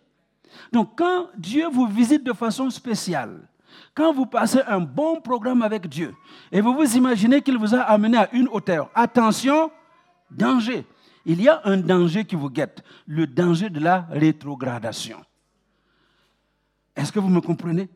Donc 0.72 0.98
quand 0.98 1.28
Dieu 1.38 1.68
vous 1.68 1.88
visite 1.88 2.24
de 2.24 2.34
façon 2.34 2.70
spéciale, 2.70 3.48
quand 3.94 4.14
vous 4.14 4.26
passez 4.26 4.62
un 4.68 4.80
bon 4.80 5.22
programme 5.22 5.62
avec 5.62 5.88
Dieu 5.88 6.14
et 6.52 6.62
vous 6.62 6.74
vous 6.74 6.96
imaginez 6.96 7.42
qu'il 7.42 7.58
vous 7.58 7.74
a 7.76 7.80
amené 7.82 8.18
à 8.18 8.30
une 8.34 8.48
hauteur, 8.50 8.90
attention, 8.94 9.72
danger. 10.32 10.86
Il 11.26 11.42
y 11.42 11.50
a 11.50 11.62
un 11.66 11.78
danger 11.78 12.24
qui 12.24 12.36
vous 12.36 12.50
guette, 12.50 12.84
le 13.06 13.28
danger 13.28 13.70
de 13.70 13.80
la 13.80 14.08
rétrogradation. 14.10 15.18
Est-ce 16.96 17.12
que 17.12 17.20
vous 17.20 17.30
me 17.30 17.42
comprenez? 17.42 17.90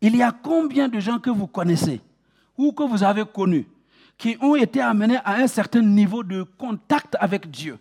Il 0.00 0.16
y 0.16 0.22
a 0.22 0.32
combien 0.32 0.88
de 0.88 1.00
gens 1.00 1.18
que 1.18 1.30
vous 1.30 1.46
connaissez 1.46 2.00
ou 2.58 2.72
que 2.72 2.82
vous 2.82 3.02
avez 3.02 3.24
connus 3.24 3.66
qui 4.18 4.36
ont 4.40 4.54
été 4.54 4.80
amenés 4.80 5.18
à 5.24 5.36
un 5.36 5.46
certain 5.46 5.80
niveau 5.80 6.22
de 6.22 6.42
contact 6.42 7.16
avec 7.18 7.50
Dieu 7.50 7.78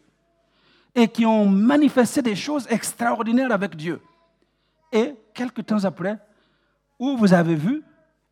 et 0.96 1.08
qui 1.08 1.26
ont 1.26 1.46
manifesté 1.48 2.22
des 2.22 2.36
choses 2.36 2.68
extraordinaires 2.70 3.52
avec 3.52 3.76
Dieu? 3.76 4.00
Et 4.92 5.16
quelques 5.34 5.66
temps 5.66 5.84
après, 5.84 6.20
où 7.04 7.18
vous 7.18 7.34
avez 7.34 7.56
vu, 7.56 7.84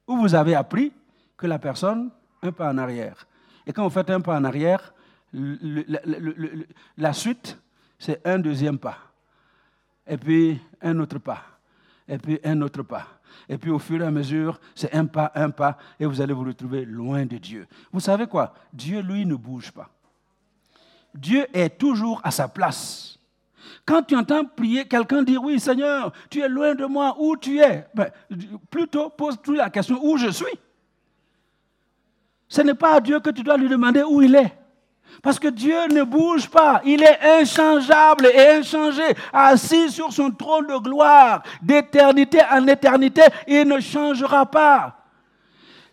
où 0.07 0.15
vous 0.15 0.33
avez 0.33 0.55
appris 0.55 0.93
que 1.35 1.45
la 1.45 1.59
personne, 1.59 2.09
un 2.41 2.53
pas 2.53 2.71
en 2.71 2.77
arrière. 2.77 3.27
Et 3.67 3.73
quand 3.73 3.83
vous 3.83 3.89
faites 3.89 4.09
un 4.09 4.21
pas 4.21 4.37
en 4.37 4.45
arrière, 4.45 4.93
la 5.33 7.11
suite, 7.11 7.59
c'est 7.99 8.25
un 8.25 8.39
deuxième 8.39 8.79
pas. 8.79 8.97
Et 10.07 10.15
puis 10.15 10.61
un 10.81 10.97
autre 10.99 11.19
pas. 11.19 11.41
Et 12.07 12.17
puis 12.17 12.39
un 12.45 12.61
autre 12.61 12.83
pas. 12.83 13.07
Et 13.49 13.57
puis 13.57 13.71
au 13.71 13.79
fur 13.79 14.01
et 14.01 14.05
à 14.05 14.11
mesure, 14.11 14.57
c'est 14.73 14.93
un 14.95 15.05
pas, 15.05 15.33
un 15.35 15.49
pas, 15.49 15.77
et 15.99 16.05
vous 16.05 16.21
allez 16.21 16.33
vous 16.33 16.45
retrouver 16.45 16.85
loin 16.85 17.25
de 17.25 17.37
Dieu. 17.37 17.67
Vous 17.91 17.99
savez 17.99 18.25
quoi? 18.25 18.53
Dieu, 18.71 19.01
lui, 19.01 19.25
ne 19.25 19.35
bouge 19.35 19.71
pas. 19.73 19.89
Dieu 21.13 21.45
est 21.53 21.77
toujours 21.77 22.21
à 22.23 22.31
sa 22.31 22.47
place. 22.47 23.19
Quand 23.85 24.03
tu 24.03 24.15
entends 24.15 24.45
prier 24.45 24.85
quelqu'un 24.85 25.23
dire 25.23 25.43
oui 25.43 25.59
Seigneur, 25.59 26.11
tu 26.29 26.41
es 26.41 26.49
loin 26.49 26.75
de 26.75 26.85
moi, 26.85 27.15
où 27.19 27.35
tu 27.37 27.59
es? 27.59 27.87
Ben, 27.93 28.09
Plutôt 28.69 29.09
pose-toi 29.09 29.55
la 29.57 29.69
question 29.69 29.99
où 30.01 30.17
je 30.17 30.29
suis? 30.29 30.59
Ce 32.47 32.61
n'est 32.61 32.73
pas 32.73 32.95
à 32.95 32.99
Dieu 32.99 33.19
que 33.19 33.29
tu 33.29 33.43
dois 33.43 33.57
lui 33.57 33.69
demander 33.69 34.03
où 34.03 34.21
il 34.21 34.35
est. 34.35 34.53
Parce 35.21 35.39
que 35.39 35.47
Dieu 35.49 35.87
ne 35.91 36.03
bouge 36.03 36.49
pas, 36.49 36.81
il 36.85 37.03
est 37.03 37.19
inchangeable 37.21 38.27
et 38.27 38.57
inchangé, 38.57 39.03
assis 39.31 39.91
sur 39.91 40.11
son 40.11 40.31
trône 40.31 40.67
de 40.67 40.77
gloire, 40.77 41.43
d'éternité 41.61 42.39
en 42.49 42.65
éternité, 42.67 43.21
il 43.47 43.67
ne 43.67 43.79
changera 43.79 44.45
pas. 44.45 44.97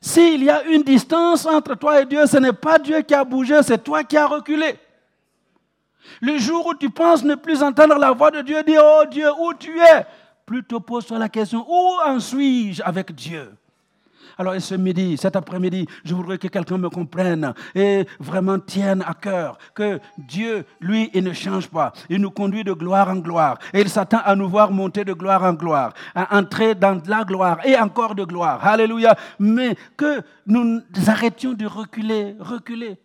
S'il 0.00 0.44
y 0.44 0.50
a 0.50 0.62
une 0.64 0.82
distance 0.82 1.44
entre 1.46 1.74
toi 1.74 2.00
et 2.00 2.06
Dieu, 2.06 2.24
ce 2.26 2.36
n'est 2.36 2.52
pas 2.52 2.78
Dieu 2.78 3.00
qui 3.02 3.14
a 3.14 3.24
bougé, 3.24 3.60
c'est 3.62 3.82
toi 3.82 4.04
qui 4.04 4.16
as 4.16 4.26
reculé. 4.26 4.78
Le 6.20 6.38
jour 6.38 6.66
où 6.66 6.74
tu 6.74 6.90
penses 6.90 7.24
ne 7.24 7.34
plus 7.34 7.62
entendre 7.62 7.96
la 7.98 8.12
voix 8.12 8.30
de 8.30 8.40
Dieu, 8.40 8.62
dis, 8.62 8.76
oh 8.80 9.04
Dieu, 9.10 9.28
où 9.40 9.52
tu 9.54 9.78
es? 9.78 10.06
Plutôt 10.46 10.80
pose-toi 10.80 11.18
la 11.18 11.28
question, 11.28 11.66
où 11.68 11.98
en 12.04 12.18
suis-je 12.18 12.82
avec 12.82 13.14
Dieu? 13.14 13.52
Alors, 14.40 14.54
ce 14.60 14.76
midi, 14.76 15.16
cet 15.16 15.34
après-midi, 15.34 15.84
je 16.04 16.14
voudrais 16.14 16.38
que 16.38 16.46
quelqu'un 16.46 16.78
me 16.78 16.88
comprenne 16.88 17.52
et 17.74 18.06
vraiment 18.20 18.60
tienne 18.60 19.02
à 19.04 19.12
cœur 19.12 19.58
que 19.74 19.98
Dieu, 20.16 20.64
lui, 20.80 21.10
il 21.12 21.24
ne 21.24 21.32
change 21.32 21.66
pas. 21.66 21.92
Il 22.08 22.20
nous 22.20 22.30
conduit 22.30 22.62
de 22.62 22.72
gloire 22.72 23.08
en 23.08 23.16
gloire. 23.16 23.58
Et 23.74 23.80
il 23.80 23.88
s'attend 23.88 24.20
à 24.24 24.36
nous 24.36 24.48
voir 24.48 24.70
monter 24.70 25.04
de 25.04 25.12
gloire 25.12 25.42
en 25.42 25.54
gloire, 25.54 25.92
à 26.14 26.38
entrer 26.38 26.76
dans 26.76 27.02
la 27.06 27.24
gloire 27.24 27.58
et 27.66 27.76
encore 27.76 28.14
de 28.14 28.22
gloire. 28.22 28.64
Alléluia. 28.64 29.16
Mais 29.40 29.74
que 29.96 30.22
nous 30.46 30.82
arrêtions 31.08 31.54
de 31.54 31.66
reculer, 31.66 32.36
reculer. 32.38 32.96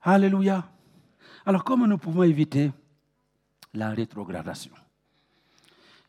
Alléluia. 0.00 0.62
Alors 1.46 1.62
comment 1.62 1.86
nous 1.86 1.96
pouvons 1.96 2.24
éviter 2.24 2.72
la 3.72 3.90
rétrogradation? 3.90 4.72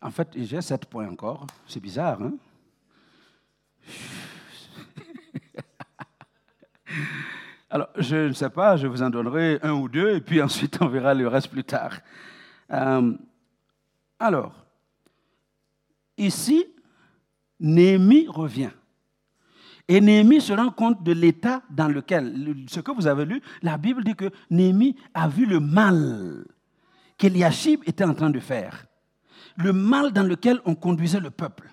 En 0.02 0.10
fait, 0.10 0.30
j'ai 0.36 0.62
sept 0.62 0.88
points 0.88 1.08
encore. 1.08 1.46
C'est 1.68 1.80
bizarre, 1.80 2.20
hein? 2.24 2.34
Alors, 7.70 7.90
je 7.98 8.30
ne 8.30 8.34
sais 8.34 8.50
pas, 8.50 8.78
je 8.78 8.88
vous 8.88 9.04
en 9.04 9.12
donnerai 9.12 9.60
un 9.62 9.74
ou 9.74 9.88
deux, 9.88 10.16
et 10.16 10.22
puis 10.22 10.42
ensuite 10.48 10.82
on 10.82 10.88
verra 10.88 11.14
le 11.14 11.28
reste 11.28 11.50
plus 11.50 11.64
tard. 11.64 12.00
Euh, 12.72 13.14
alors, 14.18 14.56
ici, 16.18 16.66
Néhémie 17.60 18.28
revient. 18.28 18.72
Et 19.88 20.02
Néhémie 20.02 20.42
se 20.42 20.52
rend 20.52 20.70
compte 20.70 21.04
de 21.04 21.14
l'état 21.14 21.62
dans 21.70 21.88
lequel, 21.88 22.66
ce 22.68 22.82
que 22.82 22.92
vous 22.92 23.08
avez 23.08 23.26
lu, 23.26 23.42
la 23.62 23.78
Bible 23.78 24.04
dit 24.04 24.16
que 24.16 24.30
Néhémie 24.50 24.98
a 25.14 25.28
vu 25.28 25.46
le 25.46 25.60
mal 25.60 26.46
qu'Eliashib 27.18 27.82
était 27.86 28.04
en 28.04 28.14
train 28.14 28.30
de 28.30 28.40
faire. 28.40 28.86
Le 29.56 29.72
mal 29.72 30.12
dans 30.12 30.24
lequel 30.24 30.60
on 30.66 30.76
conduisait 30.76 31.22
le 31.22 31.32
peuple. 31.32 31.70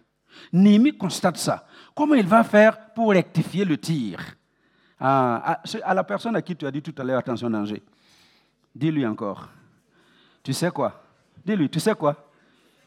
Néhémie 0.52 0.97
constate 0.97 1.37
ça. 1.37 1.66
Comment 1.94 2.14
il 2.14 2.26
va 2.26 2.44
faire 2.44 2.92
pour 2.94 3.11
rectifier 3.11 3.64
le 3.64 3.76
tir? 3.78 4.18
À, 4.99 5.61
à, 5.83 5.94
la 5.94 6.04
personne 6.04 6.37
à 6.37 6.42
qui 6.42 6.54
tu 6.56 6.66
as 6.66 6.71
dit 6.71 6.83
tout 6.83 6.94
à 6.97 7.04
l'heure, 7.04 7.18
attention 7.18 7.50
danger. 7.50 7.83
Dis-lui 8.75 9.04
encore. 9.04 9.49
Tu 10.42 10.52
sais 10.52 10.71
quoi? 10.71 11.02
Dis-lui, 11.44 11.68
tu 11.68 11.80
sais 11.80 11.94
quoi? 11.94 12.30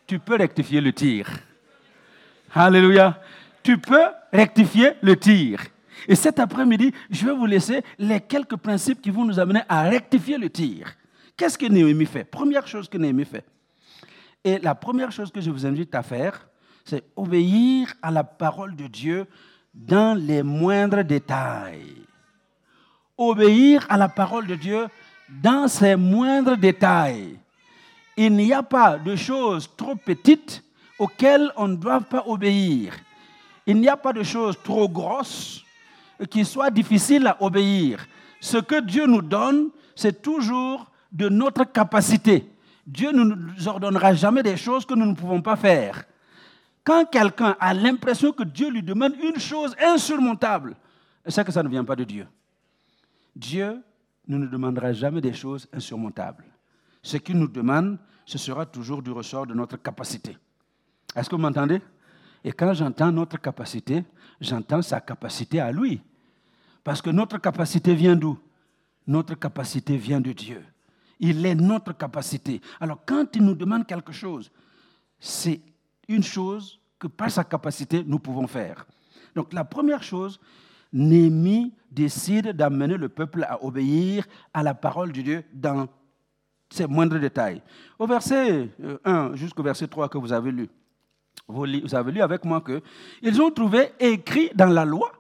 Tu 0.06 0.20
peux 0.20 0.36
rectifier 0.36 0.80
le 0.80 0.94
tir. 0.94 1.30
Alléluia 2.54 3.20
tu 3.68 3.78
peux 3.78 4.08
rectifier 4.32 4.94
le 5.02 5.18
tir. 5.18 5.60
Et 6.08 6.16
cet 6.16 6.40
après-midi, 6.40 6.94
je 7.10 7.26
vais 7.26 7.34
vous 7.34 7.46
laisser 7.46 7.84
les 8.00 8.22
quelques 8.22 8.56
principes 8.56 9.02
qui 9.02 9.10
vont 9.10 9.26
nous 9.26 9.42
amener 9.42 9.60
à 9.68 9.82
rectifier 9.82 10.38
le 10.38 10.50
tir. 10.50 10.96
Qu'est-ce 11.36 11.58
que 11.58 11.66
Néhémie 11.66 12.06
fait? 12.06 12.24
Première 12.24 12.66
chose 12.66 12.88
que 12.88 12.98
Néhémie 12.98 13.26
fait. 13.26 13.44
Et 14.42 14.58
la 14.60 14.74
première 14.74 15.12
chose 15.12 15.34
que 15.34 15.42
je 15.42 15.52
vous 15.52 15.66
invite 15.66 15.94
à 15.96 16.02
faire, 16.02 16.48
c'est 16.86 17.04
obéir 17.18 17.94
à 18.02 18.10
la 18.10 18.24
parole 18.24 18.74
de 18.74 18.88
Dieu 18.88 19.26
dans 19.74 20.18
les 20.18 20.44
moindres 20.44 21.04
détails. 21.04 22.06
Obéir 23.18 23.86
à 23.90 23.98
la 23.98 24.08
parole 24.08 24.48
de 24.48 24.56
Dieu 24.56 24.88
dans 25.28 25.68
ses 25.68 25.98
moindres 25.98 26.56
détails. 26.56 27.38
il 28.16 28.32
n'y 28.32 28.54
a 28.54 28.64
pas 28.64 28.98
de 28.98 29.18
choses 29.18 29.70
trop 29.76 29.98
petites 29.98 30.64
auxquelles 30.98 31.52
on 31.58 31.68
ne 31.68 31.76
doit 31.76 32.00
pas 32.00 32.24
obéir. 32.28 32.94
Il 33.68 33.80
n'y 33.80 33.90
a 33.90 33.98
pas 33.98 34.14
de 34.14 34.24
choses 34.24 34.58
trop 34.64 34.88
grosses 34.88 35.64
qui 36.32 36.46
soient 36.46 36.72
difficiles 36.72 37.28
à 37.28 37.38
obéir. 37.44 38.08
Ce 38.40 38.58
que 38.58 38.82
Dieu 38.82 39.06
nous 39.06 39.22
donne, 39.22 39.70
c'est 39.94 40.22
toujours 40.22 40.90
de 41.12 41.28
notre 41.28 41.66
capacité. 41.66 42.50
Dieu 42.86 43.12
ne 43.12 43.24
nous 43.26 43.68
ordonnera 43.68 44.14
jamais 44.14 44.42
des 44.42 44.56
choses 44.56 44.86
que 44.86 44.94
nous 44.94 45.06
ne 45.06 45.14
pouvons 45.14 45.42
pas 45.42 45.58
faire. 45.58 46.06
Quand 46.86 47.06
quelqu'un 47.06 47.58
a 47.60 47.74
l'impression 47.74 48.32
que 48.32 48.44
Dieu 48.44 48.70
lui 48.70 48.82
demande 48.82 49.14
une 49.22 49.40
chose 49.40 49.76
insurmontable, 49.84 50.78
c'est 51.28 51.44
que 51.44 51.52
ça 51.52 51.62
ne 51.62 51.68
vient 51.68 51.84
pas 51.84 51.98
de 51.98 52.06
Dieu. 52.06 52.26
Dieu 53.36 53.82
ne 54.28 54.38
nous 54.38 54.48
demandera 54.48 54.94
jamais 54.94 55.20
des 55.20 55.34
choses 55.34 55.68
insurmontables. 55.74 56.46
Ce 57.04 57.18
qu'il 57.18 57.38
nous 57.38 57.50
demande, 57.50 57.98
ce 58.26 58.38
sera 58.38 58.66
toujours 58.66 59.02
du 59.02 59.12
ressort 59.12 59.46
de 59.46 59.54
notre 59.54 59.76
capacité. 59.76 60.38
Est-ce 61.14 61.30
que 61.30 61.36
vous 61.36 61.42
m'entendez? 61.42 61.82
Et 62.44 62.52
quand 62.52 62.74
j'entends 62.74 63.12
notre 63.12 63.40
capacité, 63.40 64.04
j'entends 64.40 64.82
sa 64.82 65.02
capacité 65.02 65.60
à 65.60 65.72
lui. 65.72 66.02
Parce 66.84 67.02
que 67.02 67.10
notre 67.10 67.38
capacité 67.38 67.94
vient 67.94 68.16
d'où? 68.16 68.38
Notre 69.06 69.36
capacité 69.36 69.98
vient 69.98 70.22
de 70.22 70.32
Dieu. 70.32 70.64
Il 71.20 71.46
est 71.46 71.56
notre 71.56 71.94
capacité. 71.94 72.62
Alors 72.80 73.00
quand 73.06 73.36
il 73.36 73.44
nous 73.44 73.56
demande 73.56 73.86
quelque 73.86 74.12
chose, 74.12 74.52
c'est 75.20 75.62
une 76.08 76.24
chose 76.24 76.80
que 77.00 77.08
par 77.08 77.32
sa 77.32 77.44
capacité, 77.44 78.04
nous 78.06 78.20
pouvons 78.20 78.48
faire. 78.48 78.86
Donc 79.36 79.54
la 79.54 79.64
première 79.64 80.04
chose, 80.04 80.40
Néhémie 80.94 81.74
décide 81.92 82.50
d'amener 82.54 82.98
le 82.98 83.10
peuple 83.10 83.44
à 83.44 83.64
obéir 83.64 84.26
à 84.54 84.64
la 84.64 84.74
parole 84.74 85.12
de 85.12 85.22
Dieu 85.22 85.44
dans 85.54 85.88
ses 86.70 86.88
moindres 86.88 87.20
détails. 87.20 87.62
Au 88.00 88.08
verset 88.08 88.70
1 89.04 89.12
euh, 89.12 89.36
jusqu'au 89.36 89.64
verset 89.64 89.88
3 89.88 90.10
que 90.10 90.18
vous 90.18 90.34
avez 90.34 90.52
lu, 90.52 90.70
vous 91.48 91.96
avez 91.96 92.12
lu 92.12 92.22
avec 92.22 92.44
moi 92.46 92.62
que 92.62 92.82
ils 93.22 93.42
ont 93.42 93.52
trouvé 93.52 93.92
écrit 94.00 94.50
dans 94.54 94.68
la 94.68 94.86
loi 94.86 95.12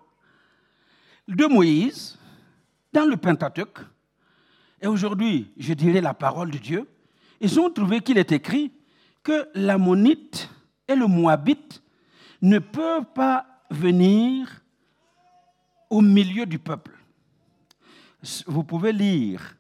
de 1.28 1.46
Moïse, 1.46 2.18
dans 2.94 3.06
le 3.06 3.18
Pentateuque, 3.18 3.80
et 4.82 4.88
aujourd'hui, 4.88 5.52
je 5.58 5.74
dirais 5.74 6.02
la 6.02 6.14
parole 6.14 6.52
de 6.52 6.58
Dieu, 6.58 6.88
ils 7.40 7.60
ont 7.60 7.70
trouvé 7.70 8.02
qu'il 8.02 8.18
est 8.18 8.32
écrit 8.32 8.72
que 9.24 9.48
l'ammonite 9.56 10.50
et 10.88 10.96
le 10.96 11.08
moabite 11.08 11.82
ne 12.42 12.60
peuvent 12.60 13.12
pas 13.14 13.46
venir 13.70 14.62
au 15.90 16.02
milieu 16.02 16.46
du 16.46 16.60
peuple. 16.60 16.92
Vous 18.46 18.64
pouvez 18.64 18.92
lire, 18.92 19.56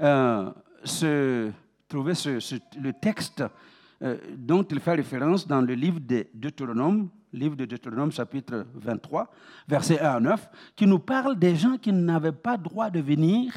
euh, 0.00 0.50
trouver 1.88 2.12
le 2.12 2.92
texte 2.92 3.44
dont 4.36 4.62
il 4.62 4.80
fait 4.80 4.94
référence 4.94 5.46
dans 5.46 5.60
le 5.60 5.74
livre 5.74 6.00
de 6.00 6.26
Deutéronome, 6.32 7.08
livre 7.32 7.56
de 7.56 7.64
Deutéronome 7.64 8.12
chapitre 8.12 8.66
23, 8.74 9.30
versets 9.66 10.00
1 10.00 10.04
à 10.04 10.20
9, 10.20 10.50
qui 10.76 10.86
nous 10.86 10.98
parle 10.98 11.38
des 11.38 11.56
gens 11.56 11.76
qui 11.76 11.92
n'avaient 11.92 12.32
pas 12.32 12.56
droit 12.56 12.90
de 12.90 13.00
venir 13.00 13.52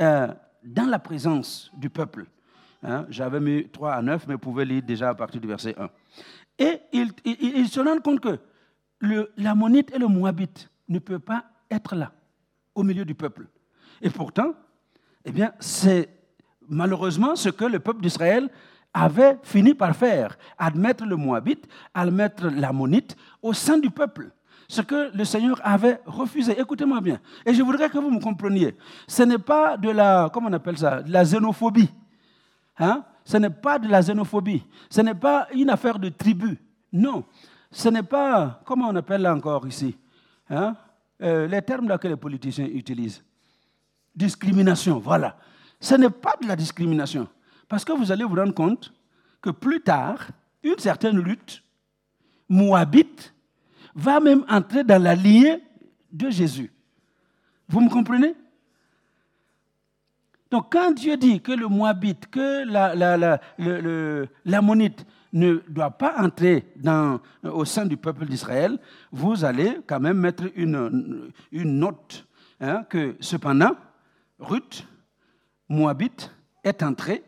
euh, 0.00 0.28
dans 0.64 0.86
la 0.86 0.98
présence 0.98 1.70
du 1.76 1.90
peuple. 1.90 2.26
Hein, 2.82 3.06
j'avais 3.08 3.40
mis 3.40 3.68
3 3.68 3.94
à 3.94 4.02
9, 4.02 4.26
mais 4.28 4.34
vous 4.34 4.40
pouvez 4.40 4.64
lire 4.64 4.82
déjà 4.82 5.10
à 5.10 5.14
partir 5.14 5.40
du 5.40 5.48
verset 5.48 5.74
1. 5.78 5.88
Et 6.60 6.80
il, 6.92 7.68
se 7.68 7.80
rend 7.80 7.98
compte 8.00 8.20
que 8.20 8.38
l'ammonite 9.36 9.92
et 9.94 9.98
le 9.98 10.06
moabite 10.08 10.70
ne 10.88 10.98
peuvent 10.98 11.20
pas 11.20 11.44
être 11.70 11.94
là, 11.94 12.12
au 12.74 12.82
milieu 12.82 13.04
du 13.04 13.14
peuple. 13.14 13.46
Et 14.00 14.10
pourtant, 14.10 14.54
eh 15.24 15.32
bien, 15.32 15.52
c'est 15.60 16.08
malheureusement 16.68 17.36
ce 17.36 17.48
que 17.48 17.64
le 17.64 17.78
peuple 17.80 18.02
d'Israël 18.02 18.48
avait 19.04 19.38
fini 19.42 19.74
par 19.74 19.94
faire, 19.94 20.36
admettre 20.58 21.04
le 21.04 21.16
moabite, 21.16 21.68
admettre 21.94 22.48
l'ammonite 22.48 23.16
au 23.40 23.52
sein 23.52 23.78
du 23.78 23.90
peuple. 23.90 24.30
Ce 24.68 24.82
que 24.82 25.10
le 25.16 25.24
Seigneur 25.24 25.58
avait 25.62 26.00
refusé. 26.04 26.60
Écoutez-moi 26.60 27.00
bien. 27.00 27.20
Et 27.46 27.54
je 27.54 27.62
voudrais 27.62 27.88
que 27.88 27.96
vous 27.98 28.10
me 28.10 28.20
compreniez. 28.20 28.76
Ce 29.06 29.22
n'est 29.22 29.38
pas 29.38 29.76
de 29.76 29.88
la, 29.90 30.28
comment 30.32 30.48
on 30.50 30.52
appelle 30.52 30.76
ça, 30.76 31.00
de 31.00 31.10
la 31.10 31.22
xénophobie. 31.24 31.88
Hein? 32.78 33.04
Ce 33.24 33.36
n'est 33.38 33.50
pas 33.50 33.78
de 33.78 33.88
la 33.88 34.00
xénophobie. 34.02 34.62
Ce 34.90 35.00
n'est 35.00 35.14
pas 35.14 35.46
une 35.54 35.70
affaire 35.70 35.98
de 35.98 36.10
tribu. 36.10 36.58
Non. 36.92 37.24
Ce 37.70 37.88
n'est 37.88 38.02
pas, 38.02 38.60
comment 38.64 38.88
on 38.88 38.96
appelle 38.96 39.26
encore 39.26 39.66
ici? 39.66 39.96
Hein? 40.50 40.76
Euh, 41.22 41.46
Les 41.46 41.62
termes 41.62 41.88
là 41.88 41.96
que 41.96 42.08
les 42.08 42.16
politiciens 42.16 42.66
utilisent. 42.66 43.22
Discrimination, 44.14 44.98
voilà. 44.98 45.36
Ce 45.80 45.94
n'est 45.94 46.10
pas 46.10 46.34
de 46.42 46.46
la 46.48 46.56
discrimination. 46.56 47.28
Parce 47.68 47.84
que 47.84 47.92
vous 47.92 48.10
allez 48.10 48.24
vous 48.24 48.34
rendre 48.34 48.54
compte 48.54 48.92
que 49.40 49.50
plus 49.50 49.80
tard, 49.80 50.28
une 50.62 50.78
certaine 50.78 51.18
lutte 51.18 51.62
moabite 52.48 53.34
va 53.94 54.20
même 54.20 54.44
entrer 54.48 54.84
dans 54.84 55.02
la 55.02 55.14
lignée 55.14 55.62
de 56.10 56.30
Jésus. 56.30 56.72
Vous 57.68 57.80
me 57.80 57.90
comprenez? 57.90 58.34
Donc 60.50 60.72
quand 60.72 60.92
Dieu 60.92 61.16
dit 61.18 61.42
que 61.42 61.52
le 61.52 61.68
moabite, 61.68 62.28
que 62.30 62.64
l'ammonite 64.44 65.04
ne 65.34 65.56
doit 65.68 65.90
pas 65.90 66.14
entrer 66.22 66.72
dans, 66.76 67.20
au 67.42 67.66
sein 67.66 67.84
du 67.84 67.98
peuple 67.98 68.24
d'Israël, 68.24 68.78
vous 69.12 69.44
allez 69.44 69.80
quand 69.86 70.00
même 70.00 70.18
mettre 70.18 70.44
une, 70.56 71.30
une 71.52 71.78
note 71.78 72.26
hein, 72.60 72.84
que 72.88 73.14
cependant, 73.20 73.76
Ruth, 74.38 74.86
moabite, 75.68 76.34
est 76.64 76.82
entrée 76.82 77.22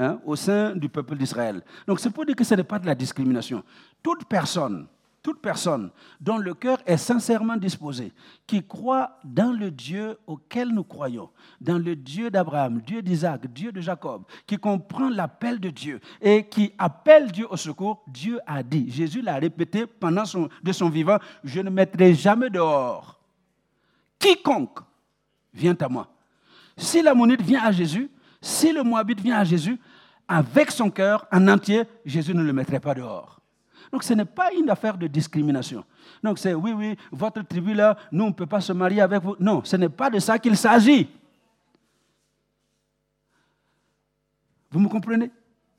Hein, 0.00 0.20
au 0.24 0.36
sein 0.36 0.76
du 0.76 0.88
peuple 0.88 1.16
d'Israël. 1.16 1.60
Donc 1.84 1.98
c'est 1.98 2.10
pour 2.10 2.24
dire 2.24 2.36
que 2.36 2.44
ce 2.44 2.54
n'est 2.54 2.62
pas 2.62 2.78
de 2.78 2.86
la 2.86 2.94
discrimination. 2.94 3.64
Toute 4.00 4.26
personne, 4.26 4.86
toute 5.20 5.40
personne 5.40 5.90
dont 6.20 6.38
le 6.38 6.54
cœur 6.54 6.78
est 6.86 6.96
sincèrement 6.96 7.56
disposé, 7.56 8.12
qui 8.46 8.64
croit 8.64 9.18
dans 9.24 9.50
le 9.50 9.72
Dieu 9.72 10.16
auquel 10.24 10.68
nous 10.68 10.84
croyons, 10.84 11.30
dans 11.60 11.78
le 11.78 11.96
Dieu 11.96 12.30
d'Abraham, 12.30 12.80
Dieu 12.80 13.02
d'Isaac, 13.02 13.52
Dieu 13.52 13.72
de 13.72 13.80
Jacob, 13.80 14.22
qui 14.46 14.56
comprend 14.56 15.08
l'appel 15.08 15.58
de 15.58 15.70
Dieu 15.70 15.98
et 16.22 16.44
qui 16.44 16.72
appelle 16.78 17.32
Dieu 17.32 17.48
au 17.50 17.56
secours, 17.56 18.04
Dieu 18.06 18.38
a 18.46 18.62
dit, 18.62 18.88
Jésus 18.92 19.20
l'a 19.20 19.34
répété 19.34 19.84
pendant 19.84 20.24
son, 20.24 20.48
de 20.62 20.70
son 20.70 20.90
vivant, 20.90 21.18
je 21.42 21.60
ne 21.60 21.70
mettrai 21.70 22.14
jamais 22.14 22.50
dehors. 22.50 23.18
Quiconque 24.16 24.78
vient 25.52 25.76
à 25.80 25.88
moi. 25.88 26.06
Si 26.76 27.02
la 27.02 27.14
monnaie 27.14 27.34
vient 27.36 27.64
à 27.64 27.72
Jésus, 27.72 28.08
si 28.48 28.72
le 28.72 28.82
Moabite 28.82 29.20
vient 29.20 29.38
à 29.38 29.44
Jésus, 29.44 29.78
avec 30.26 30.70
son 30.70 30.90
cœur 30.90 31.26
en 31.30 31.46
entier, 31.48 31.84
Jésus 32.04 32.34
ne 32.34 32.42
le 32.42 32.52
mettrait 32.52 32.80
pas 32.80 32.94
dehors. 32.94 33.40
Donc 33.92 34.02
ce 34.02 34.14
n'est 34.14 34.24
pas 34.24 34.52
une 34.52 34.70
affaire 34.70 34.96
de 34.96 35.06
discrimination. 35.06 35.84
Donc 36.22 36.38
c'est 36.38 36.54
oui, 36.54 36.72
oui, 36.72 36.96
votre 37.12 37.42
tribu 37.42 37.74
là, 37.74 37.96
nous 38.10 38.24
on 38.24 38.28
ne 38.28 38.32
peut 38.32 38.46
pas 38.46 38.60
se 38.60 38.72
marier 38.72 39.02
avec 39.02 39.22
vous. 39.22 39.36
Non, 39.38 39.62
ce 39.64 39.76
n'est 39.76 39.88
pas 39.88 40.08
de 40.10 40.18
ça 40.18 40.38
qu'il 40.38 40.56
s'agit. 40.56 41.08
Vous 44.70 44.80
me 44.80 44.88
comprenez? 44.88 45.30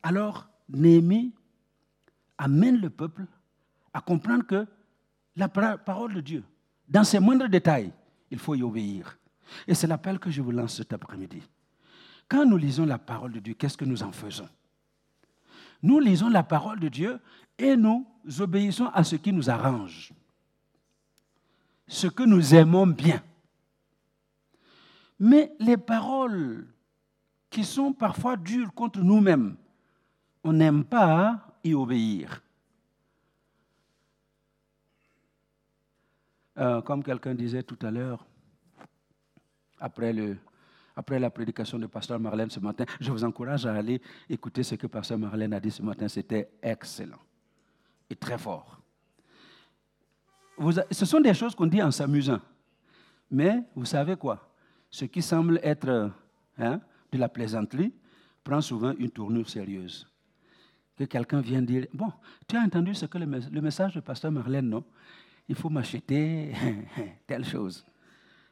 Alors, 0.01 0.47
Néhémie 0.69 1.33
amène 2.37 2.77
le 2.77 2.89
peuple 2.89 3.25
à 3.93 4.01
comprendre 4.01 4.45
que 4.45 4.65
la 5.35 5.47
parole 5.49 6.13
de 6.13 6.21
Dieu, 6.21 6.43
dans 6.87 7.03
ses 7.03 7.19
moindres 7.19 7.49
détails, 7.49 7.91
il 8.31 8.39
faut 8.39 8.55
y 8.55 8.63
obéir. 8.63 9.17
Et 9.67 9.73
c'est 9.73 9.87
l'appel 9.87 10.19
que 10.19 10.29
je 10.29 10.41
vous 10.41 10.51
lance 10.51 10.75
cet 10.77 10.93
après-midi. 10.93 11.41
Quand 12.29 12.45
nous 12.45 12.57
lisons 12.57 12.85
la 12.85 12.99
parole 12.99 13.33
de 13.33 13.39
Dieu, 13.39 13.55
qu'est-ce 13.55 13.75
que 13.75 13.85
nous 13.85 14.03
en 14.03 14.11
faisons? 14.11 14.47
Nous 15.81 15.99
lisons 15.99 16.29
la 16.29 16.43
parole 16.43 16.79
de 16.79 16.87
Dieu 16.87 17.19
et 17.57 17.75
nous 17.75 18.05
obéissons 18.39 18.87
à 18.87 19.03
ce 19.03 19.15
qui 19.15 19.33
nous 19.33 19.49
arrange, 19.49 20.13
ce 21.87 22.05
que 22.05 22.23
nous 22.23 22.53
aimons 22.53 22.85
bien. 22.85 23.23
Mais 25.19 25.51
les 25.59 25.77
paroles 25.77 26.67
qui 27.49 27.65
sont 27.65 27.93
parfois 27.93 28.37
dures 28.37 28.73
contre 28.73 28.99
nous-mêmes, 28.99 29.57
on 30.43 30.53
n'aime 30.53 30.83
pas 30.85 31.57
y 31.63 31.73
obéir. 31.73 32.43
Euh, 36.57 36.81
comme 36.81 37.03
quelqu'un 37.03 37.33
disait 37.33 37.63
tout 37.63 37.79
à 37.81 37.89
l'heure, 37.89 38.25
après 39.79 40.13
le, 40.13 40.37
après 40.99 41.17
la 41.17 41.29
prédication 41.29 41.79
de 41.79 41.87
Pasteur 41.87 42.19
Marlène 42.19 42.49
ce 42.49 42.59
matin. 42.59 42.83
Je 42.99 43.09
vous 43.09 43.23
encourage 43.23 43.65
à 43.65 43.73
aller 43.73 44.01
écouter 44.29 44.63
ce 44.63 44.75
que 44.75 44.85
Pasteur 44.85 45.17
Marlène 45.17 45.53
a 45.53 45.59
dit 45.61 45.71
ce 45.71 45.81
matin. 45.81 46.09
C'était 46.09 46.49
excellent 46.61 47.21
et 48.09 48.17
très 48.17 48.37
fort. 48.37 48.81
ce 50.91 51.05
sont 51.05 51.21
des 51.21 51.33
choses 51.33 51.55
qu'on 51.55 51.67
dit 51.67 51.81
en 51.81 51.89
s'amusant. 51.89 52.41
Mais 53.31 53.63
vous 53.75 53.85
savez 53.85 54.17
quoi? 54.17 54.51
Ce 54.89 55.05
qui 55.05 55.21
semble 55.21 55.61
être 55.63 56.11
hein, 56.57 56.81
de 57.13 57.17
la 57.17 57.29
plaisanterie 57.29 57.93
prend 58.43 58.59
souvent 58.59 58.93
une 58.97 59.09
tournure 59.09 59.49
sérieuse. 59.49 60.05
Que 60.97 61.05
quelqu'un 61.05 61.39
vienne 61.39 61.65
dire, 61.65 61.87
bon, 61.93 62.11
tu 62.45 62.57
as 62.57 62.61
entendu 62.61 62.93
ce 62.93 63.05
que 63.05 63.17
le, 63.17 63.61
message 63.61 63.95
de 63.95 64.01
Pasteur 64.01 64.33
Marlène, 64.33 64.67
non? 64.67 64.83
Il 65.47 65.55
faut 65.55 65.69
m'acheter 65.69 66.53
telle 67.25 67.45
chose. 67.45 67.85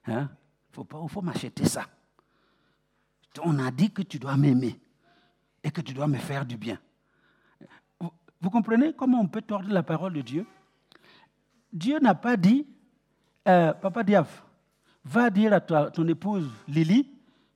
Hein? 0.06 0.30
Il 0.70 0.76
faut, 0.76 1.08
faut 1.10 1.22
m'acheter 1.22 1.66
ça 1.66 1.84
on 3.43 3.60
a 3.60 3.71
dit 3.71 3.91
que 3.91 4.02
tu 4.02 4.19
dois 4.19 4.38
m'aimer. 4.38 4.80
et 5.63 5.71
que 5.71 5.82
tu 5.82 5.93
dois 5.93 6.08
me 6.08 6.17
faire 6.17 6.45
du 6.45 6.56
bien. 6.56 6.80
Vous, 8.00 8.50
comprenez 8.50 8.93
comment 8.93 9.19
on 9.19 9.28
peut 9.28 9.41
tordre 9.41 9.69
la 9.69 9.84
parole 9.84 10.13
de 10.13 10.21
Dieu? 10.21 10.45
Dieu 11.73 12.00
n'a 12.00 12.15
pas 12.15 12.38
dit, 12.38 12.65
euh, 13.47 13.73
Papa 13.73 14.04
Diaf, 14.04 14.43
va 15.04 15.30
dire 15.30 15.54
à 15.54 15.60
ton 15.60 16.08
épouse 16.08 16.50
Lily 16.67 17.10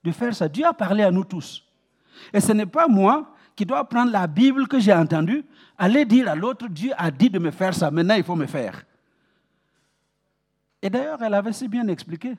de 0.04 0.12
faire 0.12 0.36
ça. 0.36 0.50
Dieu 0.50 0.66
a 0.66 0.74
parlé 0.74 1.04
à 1.04 1.12
nous 1.12 1.24
tous. 1.24 1.64
Et 2.34 2.42
ce 2.42 2.52
n'est 2.52 2.66
pas 2.66 2.88
moi 2.88 3.34
qui 3.56 3.66
dois 3.66 3.88
prendre 3.88 4.12
la 4.12 4.28
Bible 4.28 4.68
que 4.68 4.80
j'ai 4.80 4.94
entendue, 4.94 5.46
aller 5.78 6.06
dire 6.06 6.30
à 6.30 6.36
l'autre, 6.36 6.68
Dieu 6.68 6.92
a 6.98 7.12
dit 7.12 7.30
de 7.30 7.40
me 7.40 7.52
faire 7.52 7.74
ça, 7.74 7.92
maintenant 7.92 8.16
il 8.16 8.24
faut 8.24 8.36
me 8.36 8.48
faire. 8.48 8.84
Et 10.82 10.90
d'ailleurs, 10.90 11.22
elle 11.22 11.34
avait 11.34 11.54
si 11.54 11.68
bien 11.68 11.88
expliqué. 11.88 12.36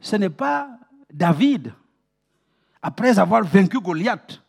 Ce 0.00 0.16
n'est 0.16 0.30
pas 0.30 0.70
David, 1.12 1.72
après 2.82 3.18
avoir 3.18 3.44
vaincu 3.44 3.80
Goliath, 3.80 4.40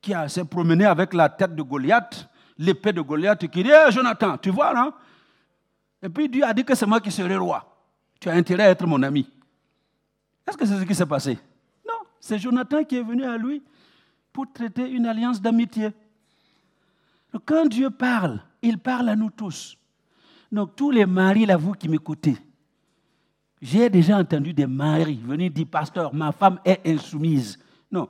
qui 0.00 0.12
s'est 0.28 0.44
promené 0.44 0.84
avec 0.86 1.14
la 1.14 1.28
tête 1.28 1.54
de 1.54 1.62
Goliath, 1.62 2.28
l'épée 2.58 2.92
de 2.92 3.00
Goliath, 3.00 3.46
qui 3.48 3.62
dit 3.62 3.70
hey, 3.70 3.90
Jonathan, 3.90 4.36
tu 4.38 4.50
vois, 4.50 4.74
non 4.74 4.92
Et 6.02 6.08
puis 6.08 6.28
Dieu 6.28 6.44
a 6.44 6.52
dit 6.52 6.64
que 6.64 6.74
c'est 6.74 6.86
moi 6.86 7.00
qui 7.00 7.10
serai 7.10 7.36
roi. 7.36 7.66
Tu 8.20 8.28
as 8.28 8.32
intérêt 8.32 8.64
à 8.64 8.70
être 8.70 8.86
mon 8.86 9.02
ami. 9.02 9.28
Est-ce 10.46 10.56
que 10.56 10.66
c'est 10.66 10.78
ce 10.78 10.84
qui 10.84 10.94
s'est 10.94 11.06
passé? 11.06 11.38
Non, 11.86 11.94
c'est 12.20 12.38
Jonathan 12.38 12.84
qui 12.84 12.96
est 12.96 13.02
venu 13.02 13.24
à 13.24 13.36
lui 13.36 13.62
pour 14.32 14.52
traiter 14.52 14.88
une 14.90 15.06
alliance 15.06 15.40
d'amitié. 15.40 15.90
Quand 17.44 17.66
Dieu 17.66 17.90
parle, 17.90 18.42
il 18.62 18.78
parle 18.78 19.08
à 19.08 19.16
nous 19.16 19.30
tous. 19.30 19.76
Donc 20.50 20.74
tous 20.74 20.90
les 20.90 21.06
maris, 21.06 21.46
là, 21.46 21.56
vous 21.56 21.72
qui 21.72 21.88
m'écoutez, 21.88 22.36
j'ai 23.62 23.88
déjà 23.88 24.18
entendu 24.18 24.52
des 24.52 24.66
maris 24.66 25.20
venir 25.24 25.50
dire, 25.50 25.66
pasteur, 25.66 26.14
ma 26.14 26.32
femme 26.32 26.58
est 26.64 26.80
insoumise. 26.86 27.58
Non, 27.90 28.08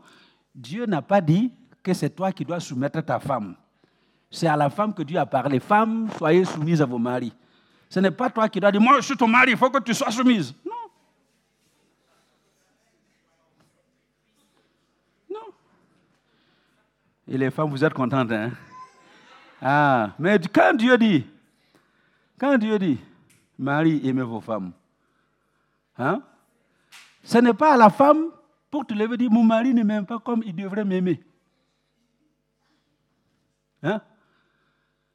Dieu 0.54 0.86
n'a 0.86 1.02
pas 1.02 1.20
dit 1.20 1.52
que 1.82 1.94
c'est 1.94 2.10
toi 2.10 2.32
qui 2.32 2.44
dois 2.44 2.60
soumettre 2.60 3.00
ta 3.02 3.18
femme. 3.18 3.54
C'est 4.30 4.46
à 4.46 4.56
la 4.56 4.70
femme 4.70 4.94
que 4.94 5.02
Dieu 5.02 5.18
a 5.18 5.26
parlé. 5.26 5.58
Femmes, 5.58 6.08
soyez 6.16 6.44
soumises 6.44 6.82
à 6.82 6.86
vos 6.86 6.98
maris. 6.98 7.32
Ce 7.88 7.98
n'est 7.98 8.10
pas 8.10 8.30
toi 8.30 8.48
qui 8.48 8.60
dois 8.60 8.70
dire, 8.70 8.80
moi 8.80 9.00
je 9.00 9.06
suis 9.06 9.16
ton 9.16 9.26
mari, 9.26 9.52
il 9.52 9.56
faut 9.56 9.70
que 9.70 9.82
tu 9.82 9.92
sois 9.92 10.10
soumise. 10.12 10.54
Non. 10.64 10.72
Non. 15.30 15.52
Et 17.26 17.36
les 17.36 17.50
femmes, 17.50 17.70
vous 17.70 17.84
êtes 17.84 17.94
contentes, 17.94 18.30
hein? 18.30 18.52
Ah, 19.60 20.12
mais 20.18 20.38
quand 20.52 20.74
Dieu 20.74 20.96
dit, 20.96 21.26
quand 22.38 22.56
Dieu 22.56 22.78
dit, 22.78 22.98
Marie, 23.58 24.00
aimez 24.08 24.22
vos 24.22 24.40
femmes, 24.40 24.72
hein? 25.98 26.22
ce 27.22 27.38
n'est 27.38 27.52
pas 27.52 27.74
à 27.74 27.76
la 27.76 27.90
femme 27.90 28.30
pour 28.70 28.86
te 28.86 28.94
lever 28.94 29.16
dire, 29.16 29.30
mon 29.30 29.44
mari 29.44 29.74
ne 29.74 29.82
m'aime 29.82 30.06
pas 30.06 30.18
comme 30.18 30.42
il 30.44 30.54
devrait 30.54 30.84
m'aimer. 30.84 31.20
Hein? 33.82 34.00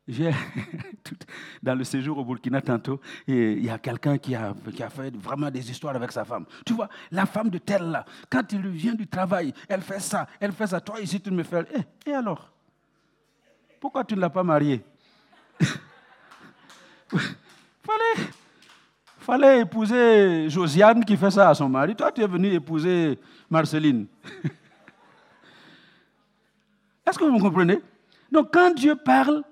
dans 1.63 1.73
le 1.73 1.83
séjour 1.83 2.17
au 2.19 2.25
Burkina 2.25 2.61
tantôt, 2.61 3.01
il 3.27 3.63
y 3.63 3.69
a 3.69 3.79
quelqu'un 3.79 4.19
qui 4.19 4.35
a, 4.35 4.53
qui 4.75 4.83
a 4.83 4.89
fait 4.89 5.15
vraiment 5.15 5.49
des 5.49 5.69
histoires 5.69 5.95
avec 5.95 6.11
sa 6.11 6.23
femme. 6.23 6.45
Tu 6.63 6.73
vois, 6.73 6.89
la 7.11 7.25
femme 7.25 7.49
de 7.49 7.57
tel 7.57 7.89
là, 7.89 8.05
quand 8.29 8.51
il 8.51 8.67
vient 8.67 8.93
du 8.93 9.07
travail, 9.07 9.51
elle 9.67 9.81
fait 9.81 9.99
ça, 9.99 10.27
elle 10.39 10.51
fait 10.51 10.67
ça. 10.67 10.79
Toi 10.79 11.01
ici, 11.01 11.19
tu 11.19 11.31
me 11.31 11.41
fais. 11.43 11.65
Eh, 11.73 12.11
et 12.11 12.13
alors? 12.13 12.51
Pourquoi 13.79 14.03
tu 14.03 14.15
ne 14.15 14.21
l'as 14.21 14.29
pas 14.29 14.43
mariée? 14.43 14.83
Fallait, 17.07 18.29
fallait 19.25 19.61
épouser 19.61 20.49
Josiane 20.49 21.03
qui 21.03 21.17
fait 21.17 21.31
ça 21.31 21.49
à 21.49 21.53
son 21.55 21.67
mari. 21.67 21.95
Toi, 21.95 22.11
tu 22.11 22.21
es 22.21 22.27
venu 22.27 22.53
épouser 22.53 23.19
Marceline. 23.49 24.05
Est-ce 27.05 27.17
que 27.17 27.25
vous 27.25 27.39
comprenez? 27.39 27.81
Donc, 28.31 28.49
quand 28.53 28.73
Dieu 28.73 28.95
parle, 28.95 29.43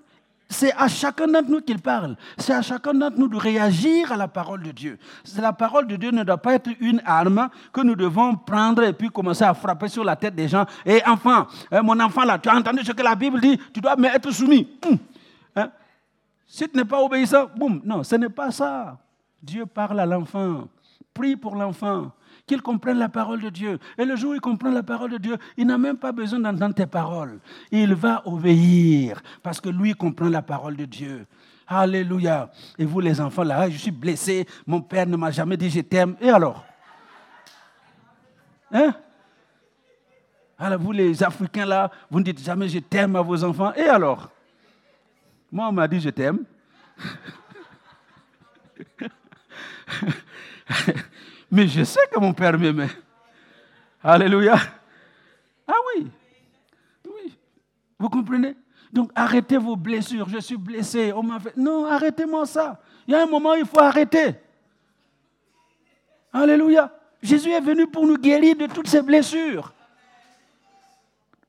c'est 0.48 0.74
à 0.74 0.88
chacun 0.88 1.28
d'entre 1.28 1.50
nous 1.50 1.62
qu'il 1.62 1.80
parle. 1.80 2.16
C'est 2.38 2.54
à 2.54 2.62
chacun 2.62 2.94
d'entre 2.94 3.18
nous 3.18 3.28
de 3.28 3.38
réagir 3.38 4.12
à 4.12 4.18
la 4.18 4.28
parole 4.28 4.62
de 4.62 4.72
Dieu. 4.72 5.00
La 5.40 5.54
parole 5.54 5.88
de 5.88 5.96
Dieu 5.96 6.12
ne 6.12 6.24
doit 6.24 6.38
pas 6.38 6.54
être 6.54 6.70
une 6.80 7.02
arme 7.06 7.50
que 7.72 7.82
nous 7.82 7.96
devons 7.96 8.36
prendre 8.36 8.84
et 8.84 8.94
puis 8.94 9.10
commencer 9.10 9.44
à 9.44 9.56
frapper 9.56 9.88
sur 9.88 10.04
la 10.04 10.16
tête 10.16 10.36
des 10.36 10.48
gens. 10.48 10.66
Et 10.86 11.02
enfin, 11.08 11.48
hein, 11.72 11.82
mon 11.82 12.00
enfant 12.00 12.24
là, 12.24 12.38
tu 12.38 12.50
as 12.50 12.56
entendu 12.56 12.84
ce 12.84 12.92
que 12.92 13.02
la 13.02 13.16
Bible 13.16 13.42
dit, 13.42 13.60
tu 13.74 13.82
dois 13.82 13.96
être 14.14 14.30
soumis. 14.32 14.68
Hum. 14.86 14.98
Hein? 15.56 15.72
Si 16.46 16.70
tu 16.70 16.78
n'es 16.78 16.86
pas 16.86 17.02
obéissant, 17.02 17.48
boum. 17.56 17.82
Non, 17.84 18.04
ce 18.04 18.16
n'est 18.16 18.30
pas 18.30 18.52
ça. 18.52 19.00
Dieu 19.44 19.66
parle 19.66 20.00
à 20.00 20.06
l'enfant. 20.06 20.70
Prie 21.14 21.36
pour 21.36 21.56
l'enfant 21.56 22.12
qu'il 22.48 22.62
comprenne 22.62 22.98
la 22.98 23.10
parole 23.10 23.42
de 23.42 23.50
Dieu. 23.50 23.78
Et 23.98 24.06
le 24.06 24.16
jour 24.16 24.32
où 24.32 24.34
il 24.34 24.42
comprend 24.42 24.72
la 24.72 24.84
parole 24.84 25.12
de 25.12 25.18
Dieu, 25.18 25.38
il 25.58 25.68
n'a 25.68 25.78
même 25.78 25.98
pas 25.98 26.12
besoin 26.12 26.40
d'entendre 26.40 26.74
tes 26.74 26.88
paroles. 26.88 27.40
Il 27.70 27.94
va 27.94 28.24
obéir 28.26 29.22
parce 29.44 29.62
que 29.62 29.70
lui 29.70 29.94
comprend 29.94 30.30
la 30.30 30.42
parole 30.42 30.76
de 30.76 30.86
Dieu. 30.86 31.28
Alléluia. 31.68 32.50
Et 32.78 32.86
vous 32.86 33.00
les 33.00 33.22
enfants, 33.22 33.44
là, 33.44 33.70
je 33.70 33.78
suis 33.78 33.92
blessé, 33.92 34.48
mon 34.66 34.82
père 34.82 35.06
ne 35.06 35.16
m'a 35.16 35.32
jamais 35.32 35.56
dit 35.56 35.70
je 35.70 35.82
t'aime. 35.82 36.16
Et 36.20 36.30
alors? 36.30 36.66
Hein? 38.72 38.96
Alors 40.58 40.80
vous 40.80 40.92
les 40.92 41.22
Africains, 41.22 41.66
là, 41.66 41.92
vous 42.10 42.20
ne 42.20 42.26
dites 42.26 42.44
jamais 42.44 42.68
je 42.68 42.80
t'aime 42.80 43.16
à 43.16 43.22
vos 43.22 43.44
enfants. 43.44 43.74
Et 43.76 43.84
alors? 43.84 44.30
Moi, 45.52 45.68
on 45.68 45.72
m'a 45.72 45.88
dit 45.88 46.00
je 46.00 46.10
t'aime. 46.10 46.44
Mais 51.52 51.68
je 51.68 51.84
sais 51.84 52.00
que 52.12 52.20
mon 52.20 52.34
Père 52.34 52.58
m'aimait. 52.58 52.90
Alléluia. 54.04 54.56
Ah 55.68 55.76
oui. 55.96 56.08
Oui. 57.06 57.38
Vous 58.00 58.10
comprenez? 58.10 58.56
Donc 58.92 59.12
arrêtez 59.16 59.58
vos 59.58 59.76
blessures. 59.76 60.28
Je 60.30 60.40
suis 60.40 60.58
blessé. 60.58 61.14
On 61.14 61.24
m'a 61.24 61.40
fait. 61.40 61.56
Non, 61.56 61.86
arrêtez-moi 61.86 62.46
ça. 62.46 62.80
Il 63.08 63.14
y 63.14 63.16
a 63.16 63.24
un 63.24 63.28
moment 63.28 63.52
où 63.52 63.56
il 63.56 63.66
faut 63.66 63.80
arrêter. 63.80 64.36
Alléluia. 66.32 66.92
Jésus 67.22 67.52
est 67.52 67.62
venu 67.62 67.88
pour 67.88 68.06
nous 68.06 68.18
guérir 68.18 68.56
de 68.56 68.68
toutes 68.68 68.88
ces 68.88 69.02
blessures. 69.02 69.74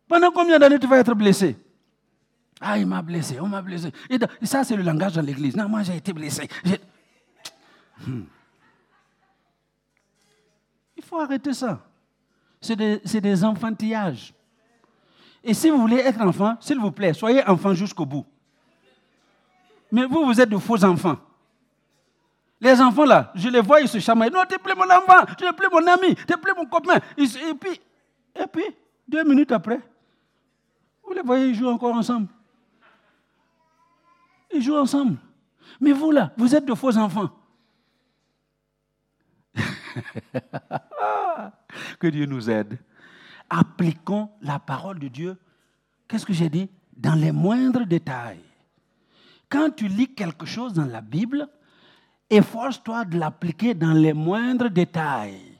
Pendant 0.06 0.30
combien 0.30 0.58
d'années 0.58 0.78
tu 0.78 0.86
vas 0.86 0.98
être 0.98 1.14
blessé? 1.14 1.56
Ah, 2.60 2.78
il 2.78 2.86
m'a 2.86 3.02
blessé, 3.02 3.40
on 3.40 3.48
m'a 3.48 3.60
blessé. 3.60 3.90
Et, 4.08 4.18
ça, 4.46 4.62
c'est 4.64 4.76
le 4.76 4.82
langage 4.82 5.14
dans 5.14 5.22
l'église. 5.22 5.56
Non, 5.56 5.68
moi, 5.68 5.82
j'ai 5.82 5.96
été 5.96 6.12
blessé. 6.12 6.48
Hmm. 8.06 8.22
Il 11.04 11.06
faut 11.06 11.20
arrêter 11.20 11.52
ça. 11.52 11.80
C'est 12.62 12.76
des, 13.20 13.44
enfantillages. 13.44 14.32
Et 15.42 15.52
si 15.52 15.68
vous 15.68 15.76
voulez 15.76 15.98
être 15.98 16.18
enfant, 16.22 16.56
s'il 16.60 16.78
vous 16.78 16.92
plaît, 16.92 17.12
soyez 17.12 17.46
enfant 17.46 17.74
jusqu'au 17.74 18.06
bout. 18.06 18.24
Mais 19.92 20.06
vous, 20.06 20.24
vous 20.24 20.40
êtes 20.40 20.48
de 20.48 20.56
faux 20.56 20.82
enfants. 20.82 21.18
Les 22.58 22.80
enfants 22.80 23.04
là, 23.04 23.30
je 23.34 23.50
les 23.50 23.60
vois, 23.60 23.82
ils 23.82 23.88
se 23.88 23.98
chamaillent. 23.98 24.30
Non, 24.30 24.44
tu 24.48 24.54
n'es 24.54 24.58
plus 24.58 24.74
mon 24.74 24.84
enfant, 24.84 25.26
tu 25.36 25.44
n'es 25.44 25.52
plus 25.52 25.68
mon 25.70 25.86
ami, 25.86 26.14
tu 26.14 26.24
n'es 26.26 26.38
plus 26.38 26.54
mon 26.56 26.64
copain. 26.64 26.98
Et 27.18 27.26
puis, 27.60 27.80
et 28.34 28.46
puis, 28.50 28.64
deux 29.06 29.24
minutes 29.24 29.52
après, 29.52 29.80
vous 31.06 31.12
les 31.12 31.20
voyez, 31.20 31.48
ils 31.48 31.54
jouent 31.54 31.68
encore 31.68 31.94
ensemble. 31.94 32.28
Ils 34.54 34.62
jouent 34.62 34.78
ensemble. 34.78 35.18
Mais 35.78 35.92
vous 35.92 36.10
là, 36.10 36.32
vous 36.38 36.54
êtes 36.56 36.64
de 36.64 36.74
faux 36.74 36.96
enfants. 36.96 37.28
que 41.98 42.06
Dieu 42.06 42.26
nous 42.26 42.50
aide. 42.50 42.78
Appliquons 43.48 44.30
la 44.40 44.58
parole 44.58 44.98
de 44.98 45.08
Dieu. 45.08 45.36
Qu'est-ce 46.08 46.26
que 46.26 46.32
j'ai 46.32 46.48
dit? 46.48 46.68
Dans 46.96 47.14
les 47.14 47.32
moindres 47.32 47.86
détails. 47.86 48.40
Quand 49.48 49.70
tu 49.70 49.88
lis 49.88 50.14
quelque 50.14 50.46
chose 50.46 50.72
dans 50.72 50.86
la 50.86 51.00
Bible, 51.00 51.48
efforce-toi 52.30 53.04
de 53.04 53.18
l'appliquer 53.18 53.74
dans 53.74 53.92
les 53.92 54.12
moindres 54.12 54.70
détails. 54.70 55.54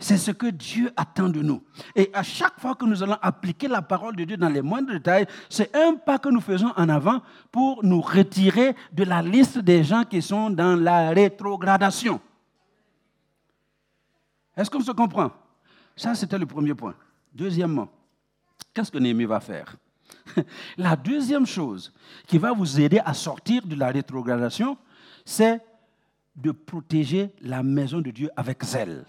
C'est 0.00 0.16
ce 0.16 0.30
que 0.30 0.46
Dieu 0.46 0.92
attend 0.96 1.28
de 1.28 1.42
nous. 1.42 1.60
Et 1.96 2.08
à 2.14 2.22
chaque 2.22 2.60
fois 2.60 2.76
que 2.76 2.84
nous 2.84 3.02
allons 3.02 3.18
appliquer 3.20 3.66
la 3.66 3.82
parole 3.82 4.14
de 4.14 4.22
Dieu 4.22 4.36
dans 4.36 4.48
les 4.48 4.62
moindres 4.62 4.92
détails, 4.92 5.26
c'est 5.48 5.74
un 5.74 5.94
pas 5.94 6.18
que 6.18 6.28
nous 6.28 6.40
faisons 6.40 6.72
en 6.76 6.88
avant 6.88 7.20
pour 7.50 7.84
nous 7.84 8.00
retirer 8.00 8.76
de 8.92 9.02
la 9.02 9.22
liste 9.22 9.58
des 9.58 9.82
gens 9.82 10.04
qui 10.04 10.22
sont 10.22 10.50
dans 10.50 10.76
la 10.76 11.10
rétrogradation. 11.10 12.20
Est-ce 14.58 14.68
qu'on 14.68 14.80
se 14.80 14.90
comprend? 14.90 15.30
Ça, 15.96 16.16
c'était 16.16 16.36
le 16.36 16.46
premier 16.46 16.74
point. 16.74 16.94
Deuxièmement, 17.32 17.88
qu'est-ce 18.74 18.90
que 18.90 18.98
Néhémie 18.98 19.24
va 19.24 19.38
faire? 19.38 19.76
La 20.76 20.96
deuxième 20.96 21.46
chose 21.46 21.92
qui 22.26 22.38
va 22.38 22.52
vous 22.52 22.80
aider 22.80 23.00
à 23.04 23.14
sortir 23.14 23.64
de 23.64 23.76
la 23.76 23.88
rétrogradation, 23.88 24.76
c'est 25.24 25.60
de 26.34 26.50
protéger 26.50 27.30
la 27.40 27.62
maison 27.62 28.00
de 28.00 28.10
Dieu 28.10 28.30
avec 28.36 28.64
zèle. 28.64 29.04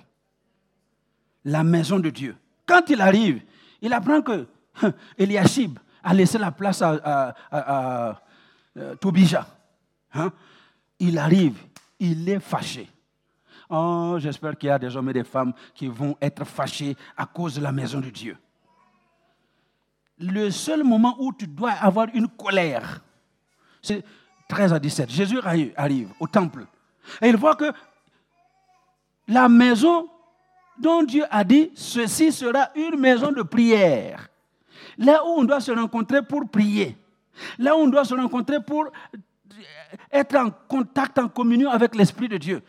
La 1.45 1.63
maison 1.63 1.99
de 1.99 2.11
Dieu. 2.11 2.35
Quand 2.67 2.87
il 2.89 3.01
arrive, 3.01 3.41
il 3.81 3.91
apprend 3.93 4.21
que 4.21 4.47
Eliashib 5.17 5.79
a 6.03 6.13
laissé 6.13 6.37
la 6.37 6.51
place 6.51 6.81
à, 6.83 7.35
euh, 8.77 8.95
Tobija. 8.95 9.47
Hein? 10.13 10.31
Il 10.99 11.17
arrive, 11.17 11.57
il 11.99 12.27
est 12.29 12.39
fâché. 12.39 12.87
Oh, 13.69 14.15
j'espère 14.17 14.57
qu'il 14.57 14.67
y 14.67 14.71
a 14.71 14.79
des 14.79 14.95
hommes 14.95 15.09
et 15.09 15.13
des 15.13 15.23
femmes 15.23 15.53
qui 15.75 15.87
vont 15.87 16.17
être 16.19 16.43
fâchés 16.43 16.97
à 17.15 17.25
cause 17.27 17.55
de 17.55 17.61
la 17.61 17.71
maison 17.71 17.99
de 17.99 18.09
Dieu. 18.09 18.37
le 20.21 20.51
seul 20.51 20.83
moment 20.83 21.15
où 21.19 21.31
tu 21.31 21.47
dois 21.47 21.71
avoir 21.71 22.07
une 22.13 22.27
colère, 22.27 23.01
c'est 23.81 24.03
13 24.49 24.73
à 24.73 24.79
17. 24.79 25.09
Jésus 25.09 25.39
arrive 25.77 26.09
au 26.19 26.27
temple 26.27 26.65
et 27.21 27.29
il 27.29 27.37
voit 27.37 27.55
que 27.55 27.71
la 29.27 29.47
maison 29.47 30.09
dont 30.77 31.03
Dieu 31.03 31.23
a 31.29 31.43
dit, 31.43 31.71
ceci 31.75 32.31
sera 32.31 32.69
une 32.75 32.99
maison 32.99 33.31
de 33.31 33.43
prière. 33.43 34.27
Là 34.97 35.23
où 35.23 35.39
on 35.39 35.43
doit 35.43 35.61
se 35.61 35.71
rencontrer 35.71 36.21
pour 36.21 36.49
prier. 36.49 36.97
Là 37.57 37.75
où 37.75 37.79
on 37.79 37.87
doit 37.87 38.05
se 38.05 38.15
rencontrer 38.15 38.61
pour 38.61 38.91
être 40.11 40.35
en 40.35 40.49
contact, 40.49 41.19
en 41.19 41.27
communion 41.27 41.69
avec 41.69 41.95
l'Esprit 41.95 42.27
de 42.27 42.37
Dieu. 42.37 42.61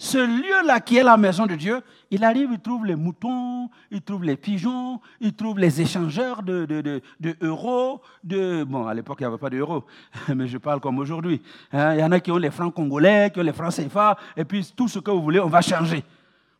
Ce 0.00 0.18
lieu-là 0.18 0.78
qui 0.78 0.96
est 0.96 1.02
la 1.02 1.16
maison 1.16 1.44
de 1.44 1.56
Dieu, 1.56 1.80
il 2.12 2.22
arrive, 2.22 2.50
il 2.52 2.60
trouve 2.60 2.86
les 2.86 2.94
moutons, 2.94 3.68
il 3.90 4.00
trouve 4.00 4.22
les 4.22 4.36
pigeons, 4.36 5.00
il 5.20 5.34
trouve 5.34 5.58
les 5.58 5.80
échangeurs 5.80 6.44
de, 6.44 6.66
de, 6.66 7.02
de, 7.18 7.36
euros. 7.40 8.00
De, 8.22 8.62
bon, 8.62 8.86
à 8.86 8.94
l'époque, 8.94 9.18
il 9.18 9.24
n'y 9.24 9.26
avait 9.26 9.38
pas 9.38 9.50
d'euros, 9.50 9.84
mais 10.34 10.46
je 10.46 10.56
parle 10.56 10.78
comme 10.78 11.00
aujourd'hui. 11.00 11.42
Hein, 11.72 11.94
il 11.94 12.00
y 12.00 12.04
en 12.04 12.12
a 12.12 12.20
qui 12.20 12.30
ont 12.30 12.36
les 12.36 12.52
francs 12.52 12.72
congolais, 12.72 13.30
qui 13.34 13.40
ont 13.40 13.42
les 13.42 13.52
francs 13.52 13.74
CFA, 13.74 14.16
et 14.36 14.44
puis 14.44 14.72
tout 14.76 14.86
ce 14.86 15.00
que 15.00 15.10
vous 15.10 15.20
voulez, 15.20 15.40
on 15.40 15.48
va 15.48 15.62
changer 15.62 16.04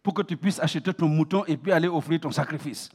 pour 0.03 0.15
que 0.15 0.23
tu 0.23 0.37
puisses 0.37 0.59
acheter 0.59 0.93
ton 0.93 1.07
mouton 1.07 1.45
et 1.47 1.57
puis 1.57 1.71
aller 1.71 1.87
offrir 1.87 2.19
ton 2.19 2.33
sacrifice. 2.33 2.91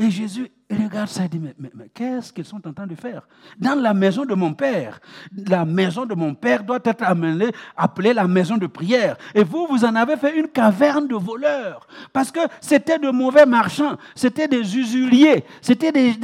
Et 0.00 0.12
Jésus 0.12 0.48
regarde 0.70 1.08
ça 1.08 1.24
et 1.24 1.28
dit, 1.28 1.40
mais, 1.40 1.70
qu'est-ce 1.92 2.32
qu'ils 2.32 2.44
sont 2.44 2.64
en 2.68 2.72
train 2.72 2.86
de 2.86 2.94
faire? 2.94 3.26
Dans 3.58 3.74
la 3.74 3.92
maison 3.92 4.24
de 4.24 4.32
mon 4.32 4.54
Père, 4.54 5.00
la 5.48 5.64
maison 5.64 6.06
de 6.06 6.14
mon 6.14 6.34
Père 6.34 6.62
doit 6.62 6.78
être 6.84 7.02
amenée, 7.02 7.50
appelée 7.76 8.14
la 8.14 8.28
maison 8.28 8.56
de 8.56 8.68
prière. 8.68 9.16
Et 9.34 9.42
vous, 9.42 9.66
vous 9.66 9.84
en 9.84 9.96
avez 9.96 10.16
fait 10.16 10.38
une 10.38 10.46
caverne 10.46 11.08
de 11.08 11.16
voleurs. 11.16 11.88
Parce 12.12 12.30
que 12.30 12.38
c'était 12.60 13.00
de 13.00 13.10
mauvais 13.10 13.44
marchands, 13.44 13.96
c'était 14.14 14.46
des 14.46 14.78
usuriers, 14.78 15.44
c'était 15.60 15.90
des, 15.90 16.16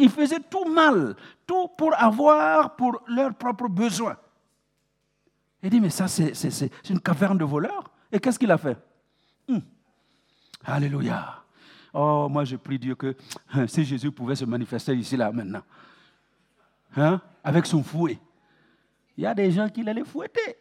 ils 0.00 0.10
faisaient 0.10 0.42
tout 0.50 0.64
mal, 0.64 1.14
tout 1.46 1.68
pour 1.78 1.94
avoir 1.96 2.74
pour 2.74 3.02
leurs 3.06 3.34
propres 3.34 3.68
besoins. 3.68 4.16
Il 5.62 5.70
dit, 5.70 5.80
mais 5.80 5.90
ça, 5.90 6.08
c'est 6.08 6.70
une 6.90 7.00
caverne 7.00 7.38
de 7.38 7.44
voleurs. 7.44 7.84
Et 8.10 8.18
qu'est-ce 8.18 8.38
qu'il 8.38 8.50
a 8.50 8.58
fait? 8.58 8.76
Hum. 9.48 9.62
Alléluia. 10.64 11.41
Oh, 11.92 12.28
moi 12.30 12.44
je 12.44 12.56
prie 12.56 12.78
Dieu 12.78 12.94
que 12.94 13.14
si 13.66 13.84
Jésus 13.84 14.10
pouvait 14.10 14.34
se 14.34 14.44
manifester 14.44 14.94
ici, 14.94 15.16
là, 15.16 15.30
maintenant, 15.30 15.62
hein, 16.96 17.20
avec 17.44 17.66
son 17.66 17.82
fouet, 17.82 18.18
il 19.16 19.24
y 19.24 19.26
a 19.26 19.34
des 19.34 19.50
gens 19.50 19.68
qui 19.68 19.86
allaient 19.88 20.04
fouetter. 20.04 20.56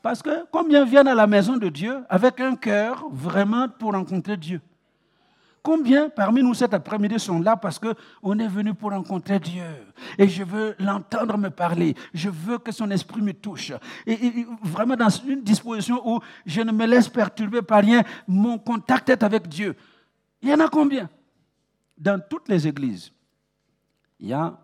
Parce 0.00 0.22
que 0.22 0.46
combien 0.50 0.84
viennent 0.84 1.08
à 1.08 1.14
la 1.14 1.26
maison 1.26 1.56
de 1.56 1.68
Dieu 1.68 2.04
avec 2.08 2.40
un 2.40 2.54
cœur 2.54 3.08
vraiment 3.10 3.68
pour 3.68 3.92
rencontrer 3.92 4.36
Dieu? 4.36 4.60
Combien 5.62 6.08
parmi 6.08 6.42
nous 6.42 6.54
cet 6.54 6.72
après-midi 6.72 7.18
sont 7.18 7.40
là 7.40 7.56
parce 7.56 7.78
qu'on 7.78 8.38
est 8.38 8.48
venu 8.48 8.74
pour 8.74 8.90
rencontrer 8.90 9.38
Dieu? 9.38 9.64
Et 10.16 10.28
je 10.28 10.44
veux 10.44 10.74
l'entendre 10.78 11.36
me 11.36 11.50
parler, 11.50 11.94
je 12.14 12.28
veux 12.28 12.58
que 12.58 12.72
son 12.72 12.90
esprit 12.90 13.20
me 13.20 13.32
touche. 13.32 13.72
Et, 14.06 14.46
vraiment 14.62 14.96
dans 14.96 15.08
une 15.08 15.42
disposition 15.42 16.00
où 16.08 16.20
je 16.46 16.60
ne 16.60 16.72
me 16.72 16.86
laisse 16.86 17.08
perturber 17.08 17.62
par 17.62 17.82
rien, 17.82 18.02
mon 18.26 18.58
contact 18.58 19.08
est 19.08 19.22
avec 19.22 19.48
Dieu. 19.48 19.74
Il 20.40 20.48
y 20.48 20.54
en 20.54 20.60
a 20.60 20.68
combien? 20.68 21.08
Dans 21.96 22.20
toutes 22.20 22.48
les 22.48 22.66
églises, 22.66 23.12
il 24.20 24.28
y 24.28 24.32
a 24.32 24.56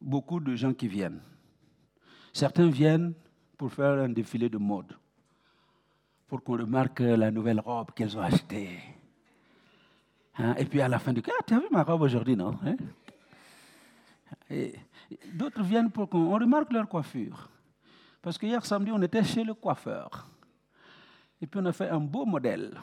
beaucoup 0.00 0.40
de 0.40 0.54
gens 0.54 0.74
qui 0.74 0.88
viennent. 0.88 1.20
Certains 2.32 2.68
viennent 2.68 3.14
pour 3.56 3.72
faire 3.72 3.98
un 3.98 4.08
défilé 4.08 4.48
de 4.48 4.58
mode, 4.58 4.96
pour 6.28 6.42
qu'on 6.42 6.58
remarque 6.58 7.00
la 7.00 7.30
nouvelle 7.30 7.60
robe 7.60 7.92
qu'ils 7.94 8.16
ont 8.16 8.22
achetée. 8.22 8.78
Hein, 10.38 10.54
et 10.58 10.64
puis 10.64 10.80
à 10.80 10.88
la 10.88 10.98
fin 10.98 11.12
du 11.12 11.22
ah, 11.26 11.42
tu 11.46 11.54
as 11.54 11.58
vu 11.58 11.66
ma 11.70 11.82
robe 11.82 12.02
aujourd'hui, 12.02 12.36
non? 12.36 12.58
Hein? 12.64 12.76
D'autres 15.34 15.62
viennent 15.62 15.90
pour 15.90 16.08
qu'on 16.08 16.30
remarque 16.30 16.72
leur 16.72 16.88
coiffure. 16.88 17.48
Parce 18.22 18.38
que 18.38 18.46
hier 18.46 18.64
samedi, 18.64 18.90
on 18.92 19.02
était 19.02 19.24
chez 19.24 19.44
le 19.44 19.54
coiffeur. 19.54 20.28
Et 21.40 21.46
puis 21.46 21.60
on 21.60 21.66
a 21.66 21.72
fait 21.72 21.88
un 21.88 22.00
beau 22.00 22.24
modèle. 22.24 22.78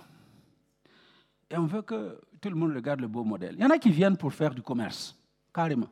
Et 1.49 1.57
on 1.57 1.65
veut 1.65 1.81
que 1.81 2.19
tout 2.41 2.49
le 2.49 2.55
monde 2.55 2.73
regarde 2.73 2.99
le 2.99 3.07
beau 3.07 3.23
modèle. 3.23 3.55
Il 3.57 3.61
y 3.61 3.65
en 3.65 3.69
a 3.69 3.77
qui 3.77 3.89
viennent 3.89 4.17
pour 4.17 4.33
faire 4.33 4.53
du 4.53 4.61
commerce, 4.61 5.15
carrément. 5.53 5.89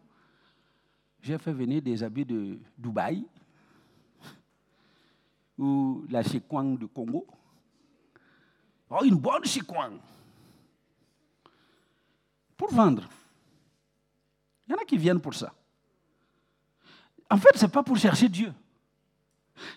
J'ai 1.21 1.37
fait 1.37 1.53
venir 1.53 1.81
des 1.81 2.03
habits 2.03 2.25
de 2.25 2.59
Dubaï 2.77 3.25
ou 5.57 6.05
la 6.09 6.21
chikwang 6.21 6.77
du 6.77 6.87
Congo. 6.87 7.25
Oh, 8.89 9.03
une 9.03 9.15
bonne 9.15 9.45
chikwang. 9.45 9.99
Pour 12.57 12.73
vendre. 12.73 13.07
Il 14.67 14.71
y 14.71 14.75
en 14.75 14.81
a 14.81 14.85
qui 14.85 14.97
viennent 14.97 15.19
pour 15.19 15.33
ça. 15.33 15.53
En 17.29 17.37
fait, 17.37 17.55
ce 17.55 17.65
n'est 17.65 17.71
pas 17.71 17.83
pour 17.83 17.97
chercher 17.97 18.29
Dieu. 18.29 18.53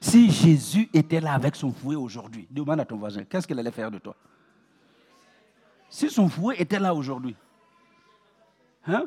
Si 0.00 0.30
Jésus 0.30 0.88
était 0.92 1.20
là 1.20 1.34
avec 1.34 1.54
son 1.56 1.72
fouet 1.72 1.96
aujourd'hui, 1.96 2.46
demande 2.50 2.80
à 2.80 2.84
ton 2.84 2.96
voisin, 2.96 3.24
qu'est-ce 3.24 3.46
qu'il 3.46 3.58
allait 3.58 3.70
faire 3.70 3.90
de 3.90 3.98
toi? 3.98 4.16
Si 5.88 6.10
son 6.10 6.28
fouet 6.28 6.60
était 6.60 6.78
là 6.78 6.94
aujourd'hui. 6.94 7.36
Hein? 8.86 9.06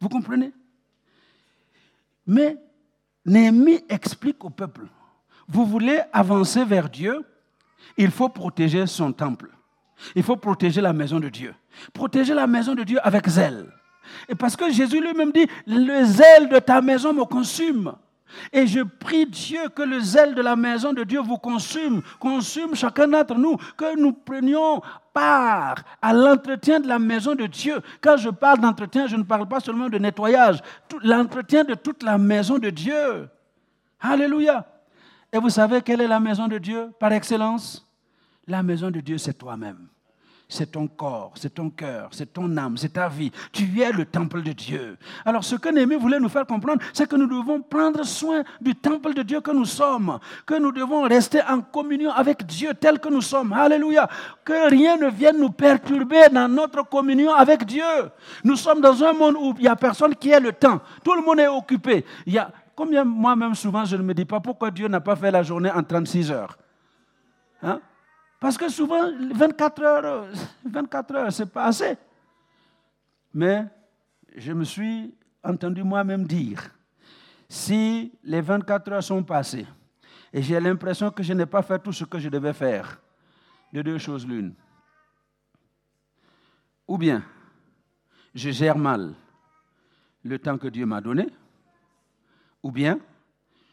Vous 0.00 0.08
comprenez? 0.08 0.52
Mais 2.26 2.56
Néhémie 3.24 3.84
explique 3.88 4.44
au 4.44 4.50
peuple, 4.50 4.86
vous 5.48 5.64
voulez 5.64 6.00
avancer 6.12 6.64
vers 6.64 6.88
Dieu, 6.88 7.24
il 7.96 8.10
faut 8.10 8.28
protéger 8.28 8.86
son 8.86 9.12
temple. 9.12 9.55
Il 10.14 10.22
faut 10.22 10.36
protéger 10.36 10.80
la 10.80 10.92
maison 10.92 11.20
de 11.20 11.28
Dieu. 11.28 11.54
Protéger 11.92 12.34
la 12.34 12.46
maison 12.46 12.74
de 12.74 12.82
Dieu 12.82 12.98
avec 13.02 13.28
zèle. 13.28 13.66
Et 14.28 14.34
parce 14.34 14.56
que 14.56 14.70
Jésus 14.70 15.00
lui-même 15.00 15.32
dit, 15.32 15.46
le 15.66 16.04
zèle 16.04 16.48
de 16.48 16.58
ta 16.58 16.80
maison 16.80 17.12
me 17.12 17.24
consume. 17.24 17.94
Et 18.52 18.66
je 18.66 18.80
prie 18.80 19.26
Dieu 19.26 19.68
que 19.74 19.82
le 19.82 20.00
zèle 20.00 20.34
de 20.34 20.42
la 20.42 20.56
maison 20.56 20.92
de 20.92 21.04
Dieu 21.04 21.20
vous 21.20 21.38
consume, 21.38 22.02
consume 22.18 22.74
chacun 22.74 23.08
d'entre 23.08 23.36
nous, 23.36 23.56
que 23.76 23.98
nous 23.98 24.12
prenions 24.12 24.82
part 25.12 25.76
à 26.02 26.12
l'entretien 26.12 26.80
de 26.80 26.88
la 26.88 26.98
maison 26.98 27.34
de 27.34 27.46
Dieu. 27.46 27.80
Quand 28.00 28.16
je 28.16 28.28
parle 28.28 28.58
d'entretien, 28.58 29.06
je 29.06 29.16
ne 29.16 29.22
parle 29.22 29.48
pas 29.48 29.60
seulement 29.60 29.88
de 29.88 29.98
nettoyage, 29.98 30.60
l'entretien 31.02 31.64
de 31.64 31.74
toute 31.74 32.02
la 32.02 32.18
maison 32.18 32.58
de 32.58 32.70
Dieu. 32.70 33.28
Alléluia. 34.00 34.66
Et 35.32 35.38
vous 35.38 35.50
savez 35.50 35.80
quelle 35.82 36.00
est 36.00 36.08
la 36.08 36.20
maison 36.20 36.48
de 36.48 36.58
Dieu 36.58 36.90
par 36.98 37.12
excellence? 37.12 37.85
La 38.46 38.62
maison 38.62 38.90
de 38.90 39.00
Dieu, 39.00 39.18
c'est 39.18 39.34
toi-même 39.34 39.88
c'est 40.48 40.72
ton 40.72 40.86
corps, 40.86 41.32
c'est 41.34 41.54
ton 41.54 41.70
cœur, 41.70 42.08
c'est 42.12 42.32
ton 42.32 42.56
âme, 42.56 42.76
c'est 42.76 42.92
ta 42.92 43.08
vie. 43.08 43.32
Tu 43.52 43.80
es 43.80 43.90
le 43.90 44.04
temple 44.04 44.42
de 44.42 44.52
Dieu. 44.52 44.96
Alors 45.24 45.44
ce 45.44 45.56
que 45.56 45.68
Néhémie 45.68 45.96
voulait 45.96 46.20
nous 46.20 46.28
faire 46.28 46.46
comprendre, 46.46 46.82
c'est 46.92 47.08
que 47.08 47.16
nous 47.16 47.26
devons 47.26 47.60
prendre 47.60 48.04
soin 48.04 48.44
du 48.60 48.74
temple 48.74 49.12
de 49.14 49.22
Dieu 49.22 49.40
que 49.40 49.50
nous 49.50 49.64
sommes, 49.64 50.18
que 50.44 50.54
nous 50.54 50.70
devons 50.70 51.02
rester 51.02 51.40
en 51.42 51.60
communion 51.60 52.12
avec 52.12 52.46
Dieu 52.46 52.74
tel 52.74 53.00
que 53.00 53.08
nous 53.08 53.22
sommes. 53.22 53.52
Alléluia. 53.52 54.08
Que 54.44 54.70
rien 54.70 54.96
ne 54.96 55.10
vienne 55.10 55.38
nous 55.40 55.50
perturber 55.50 56.28
dans 56.32 56.48
notre 56.48 56.88
communion 56.88 57.34
avec 57.34 57.64
Dieu. 57.64 57.82
Nous 58.44 58.56
sommes 58.56 58.80
dans 58.80 59.02
un 59.02 59.12
monde 59.12 59.34
où 59.36 59.54
il 59.58 59.62
n'y 59.62 59.68
a 59.68 59.76
personne 59.76 60.14
qui 60.14 60.30
ait 60.30 60.40
le 60.40 60.52
temps. 60.52 60.80
Tout 61.02 61.14
le 61.14 61.22
monde 61.22 61.40
est 61.40 61.48
occupé. 61.48 62.04
Il 62.24 62.34
y 62.34 62.40
combien 62.74 63.04
moi-même 63.04 63.54
souvent 63.54 63.84
je 63.84 63.96
ne 63.96 64.02
me 64.02 64.14
dis 64.14 64.24
pas 64.24 64.38
pourquoi 64.38 64.70
Dieu 64.70 64.86
n'a 64.86 65.00
pas 65.00 65.16
fait 65.16 65.30
la 65.30 65.42
journée 65.42 65.70
en 65.72 65.82
36 65.82 66.30
heures. 66.30 66.56
Hein? 67.62 67.80
Parce 68.38 68.58
que 68.58 68.68
souvent, 68.68 69.10
24 69.32 69.82
heures, 69.82 70.28
24 70.64 71.14
heures, 71.14 71.32
c'est 71.32 71.46
pas 71.46 71.64
assez. 71.64 71.96
Mais 73.32 73.66
je 74.36 74.52
me 74.52 74.64
suis 74.64 75.14
entendu 75.42 75.82
moi-même 75.82 76.26
dire, 76.26 76.70
si 77.48 78.12
les 78.22 78.40
24 78.40 78.92
heures 78.92 79.02
sont 79.02 79.22
passées 79.22 79.66
et 80.32 80.42
j'ai 80.42 80.60
l'impression 80.60 81.10
que 81.10 81.22
je 81.22 81.32
n'ai 81.32 81.46
pas 81.46 81.62
fait 81.62 81.78
tout 81.78 81.92
ce 81.92 82.04
que 82.04 82.18
je 82.18 82.28
devais 82.28 82.52
faire, 82.52 83.00
de 83.72 83.82
deux 83.82 83.98
choses 83.98 84.26
l'une. 84.26 84.54
Ou 86.86 86.98
bien, 86.98 87.22
je 88.34 88.50
gère 88.50 88.76
mal 88.76 89.14
le 90.22 90.38
temps 90.38 90.58
que 90.58 90.68
Dieu 90.68 90.84
m'a 90.84 91.00
donné, 91.00 91.28
ou 92.62 92.70
bien, 92.70 92.98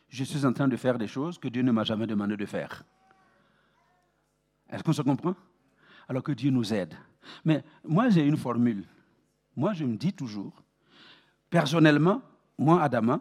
je 0.07 0.23
suis 0.23 0.45
en 0.45 0.53
train 0.53 0.67
de 0.67 0.77
faire 0.77 0.97
des 0.97 1.07
choses 1.07 1.37
que 1.37 1.47
Dieu 1.47 1.63
ne 1.63 1.71
m'a 1.71 1.83
jamais 1.83 2.07
demandé 2.07 2.37
de 2.37 2.45
faire. 2.45 2.83
Est-ce 4.69 4.83
qu'on 4.83 4.93
se 4.93 5.01
comprend? 5.01 5.35
Alors 6.07 6.23
que 6.23 6.31
Dieu 6.31 6.51
nous 6.51 6.73
aide. 6.73 6.93
Mais 7.45 7.63
moi, 7.83 8.09
j'ai 8.09 8.25
une 8.25 8.37
formule. 8.37 8.85
Moi, 9.55 9.73
je 9.73 9.85
me 9.85 9.95
dis 9.95 10.13
toujours, 10.13 10.63
personnellement, 11.49 12.21
moi, 12.57 12.81
Adama, 12.81 13.19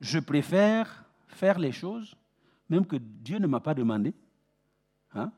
je 0.00 0.18
préfère 0.18 1.04
faire 1.28 1.58
les 1.58 1.72
choses, 1.72 2.14
même 2.68 2.86
que 2.86 2.96
Dieu 2.96 3.38
ne 3.38 3.46
m'a 3.46 3.60
pas 3.60 3.74
demandé, 3.74 4.14
hein, 5.14 5.30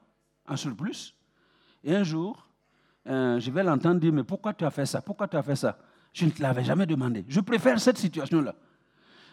en 0.47 0.57
surplus. 0.57 1.15
Et 1.85 1.95
un 1.95 2.03
jour, 2.03 2.47
euh, 3.07 3.39
je 3.39 3.51
vais 3.51 3.63
l'entendre 3.63 4.01
dire, 4.01 4.13
mais 4.13 4.25
pourquoi 4.25 4.55
tu 4.55 4.65
as 4.65 4.71
fait 4.71 4.87
ça? 4.87 5.03
Pourquoi 5.03 5.29
tu 5.29 5.37
as 5.37 5.43
fait 5.43 5.57
ça? 5.57 5.79
Je 6.13 6.25
ne 6.25 6.31
te 6.31 6.43
l'avais 6.43 6.65
jamais 6.65 6.87
demandé. 6.87 7.25
Je 7.29 7.41
préfère 7.41 7.79
cette 7.81 7.99
situation-là 7.99 8.55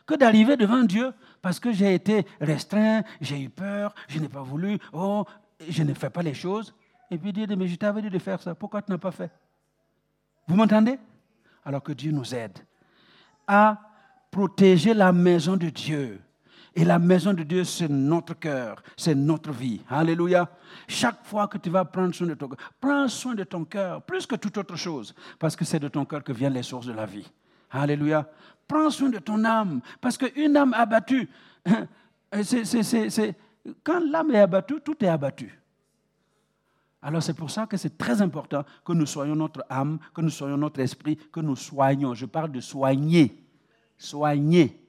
que 0.10 0.16
d'arriver 0.16 0.58
devant 0.58 0.84
Dieu 0.84 1.14
parce 1.42 1.60
que 1.60 1.72
j'ai 1.72 1.94
été 1.94 2.26
restreint, 2.42 3.04
j'ai 3.22 3.40
eu 3.40 3.50
peur, 3.50 3.94
je 4.08 4.20
n'ai 4.20 4.28
pas 4.28 4.42
voulu, 4.42 4.80
oh, 4.92 5.24
je 5.68 5.84
ne 5.84 5.94
fais 5.94 6.10
pas 6.10 6.22
les 6.22 6.34
choses. 6.34 6.74
Et 7.12 7.18
puis 7.18 7.34
dire, 7.34 7.48
mais 7.58 7.68
je 7.68 7.76
t'avais 7.76 8.02
dit 8.02 8.10
de 8.10 8.20
faire 8.20 8.42
ça, 8.42 8.54
pourquoi 8.54 8.82
tu 8.82 8.92
n'as 8.92 8.98
pas 8.98 9.12
fait? 9.12 9.32
Vous 10.48 10.56
m'entendez? 10.56 11.00
Alors 11.66 11.84
que 11.84 11.92
Dieu 11.92 12.12
nous 12.12 12.34
aide 12.34 12.58
à 13.48 13.80
protéger 14.30 14.94
la 14.94 15.12
maison 15.12 15.58
de 15.58 15.70
Dieu. 15.70 16.22
Et 16.76 16.86
la 16.86 17.00
maison 17.00 17.34
de 17.34 17.42
Dieu, 17.44 17.64
c'est 17.64 17.90
notre 17.90 18.36
cœur, 18.36 18.82
c'est 18.96 19.16
notre 19.16 19.52
vie. 19.52 19.82
Alléluia. 19.90 20.48
Chaque 20.88 21.26
fois 21.26 21.48
que 21.48 21.58
tu 21.58 21.70
vas 21.70 21.84
prendre 21.84 22.14
soin 22.14 22.28
de 22.28 22.36
ton 22.36 22.48
cœur, 22.48 22.60
prends 22.80 23.08
soin 23.08 23.34
de 23.34 23.44
ton 23.44 23.66
cœur 23.66 24.04
plus 24.04 24.28
que 24.28 24.36
toute 24.36 24.56
autre 24.58 24.76
chose, 24.76 25.16
parce 25.40 25.56
que 25.56 25.66
c'est 25.66 25.80
de 25.80 25.88
ton 25.88 26.06
cœur 26.06 26.24
que 26.24 26.32
viennent 26.32 26.54
les 26.54 26.64
sources 26.64 26.86
de 26.86 26.94
la 26.94 27.08
vie. 27.08 27.30
Alléluia. 27.72 28.30
Prends 28.68 28.92
soin 28.92 29.10
de 29.10 29.18
ton 29.18 29.44
âme, 29.46 29.82
parce 30.00 30.16
qu'une 30.16 30.56
âme 30.56 30.76
abattue, 30.76 31.28
c'est, 32.44 33.36
quand 33.84 34.00
l'âme 34.00 34.32
est 34.32 34.40
abattue, 34.40 34.82
tout 34.82 35.04
est 35.04 35.08
abattu. 35.08 35.60
Alors 37.02 37.24
c'est 37.24 37.34
pour 37.34 37.50
ça 37.50 37.66
que 37.66 37.78
c'est 37.78 37.98
très 37.98 38.22
important 38.22 38.66
que 38.84 38.92
nous 38.92 39.06
soyons 39.06 39.36
notre 39.36 39.66
âme, 39.70 40.00
que 40.14 40.22
nous 40.22 40.30
soyons 40.30 40.58
notre 40.58 40.82
esprit, 40.82 41.16
que 41.16 41.40
nous 41.40 41.56
soignons. 41.56 42.14
Je 42.14 42.26
parle 42.26 42.52
de 42.52 42.60
soigner. 42.60 43.46
Soigner 43.98 44.86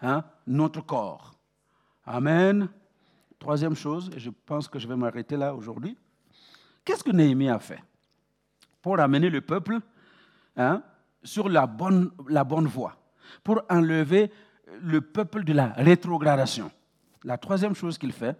hein, 0.00 0.24
notre 0.46 0.80
corps. 0.84 1.34
Amen. 2.04 2.68
Troisième 3.38 3.74
chose, 3.74 4.10
et 4.14 4.20
je 4.20 4.30
pense 4.30 4.68
que 4.68 4.78
je 4.78 4.86
vais 4.86 4.96
m'arrêter 4.96 5.36
là 5.36 5.54
aujourd'hui. 5.54 5.96
Qu'est-ce 6.84 7.04
que 7.04 7.10
Néhémie 7.10 7.48
a 7.48 7.58
fait 7.58 7.82
pour 8.80 8.98
amener 8.98 9.30
le 9.30 9.40
peuple 9.40 9.78
hein, 10.56 10.82
sur 11.22 11.48
la 11.48 11.66
bonne, 11.66 12.10
la 12.28 12.44
bonne 12.44 12.66
voie, 12.66 12.96
pour 13.44 13.62
enlever 13.68 14.32
le 14.80 15.00
peuple 15.00 15.44
de 15.44 15.52
la 15.52 15.68
rétrogradation? 15.68 16.70
La 17.24 17.38
troisième 17.38 17.74
chose 17.74 17.98
qu'il 17.98 18.12
fait, 18.12 18.36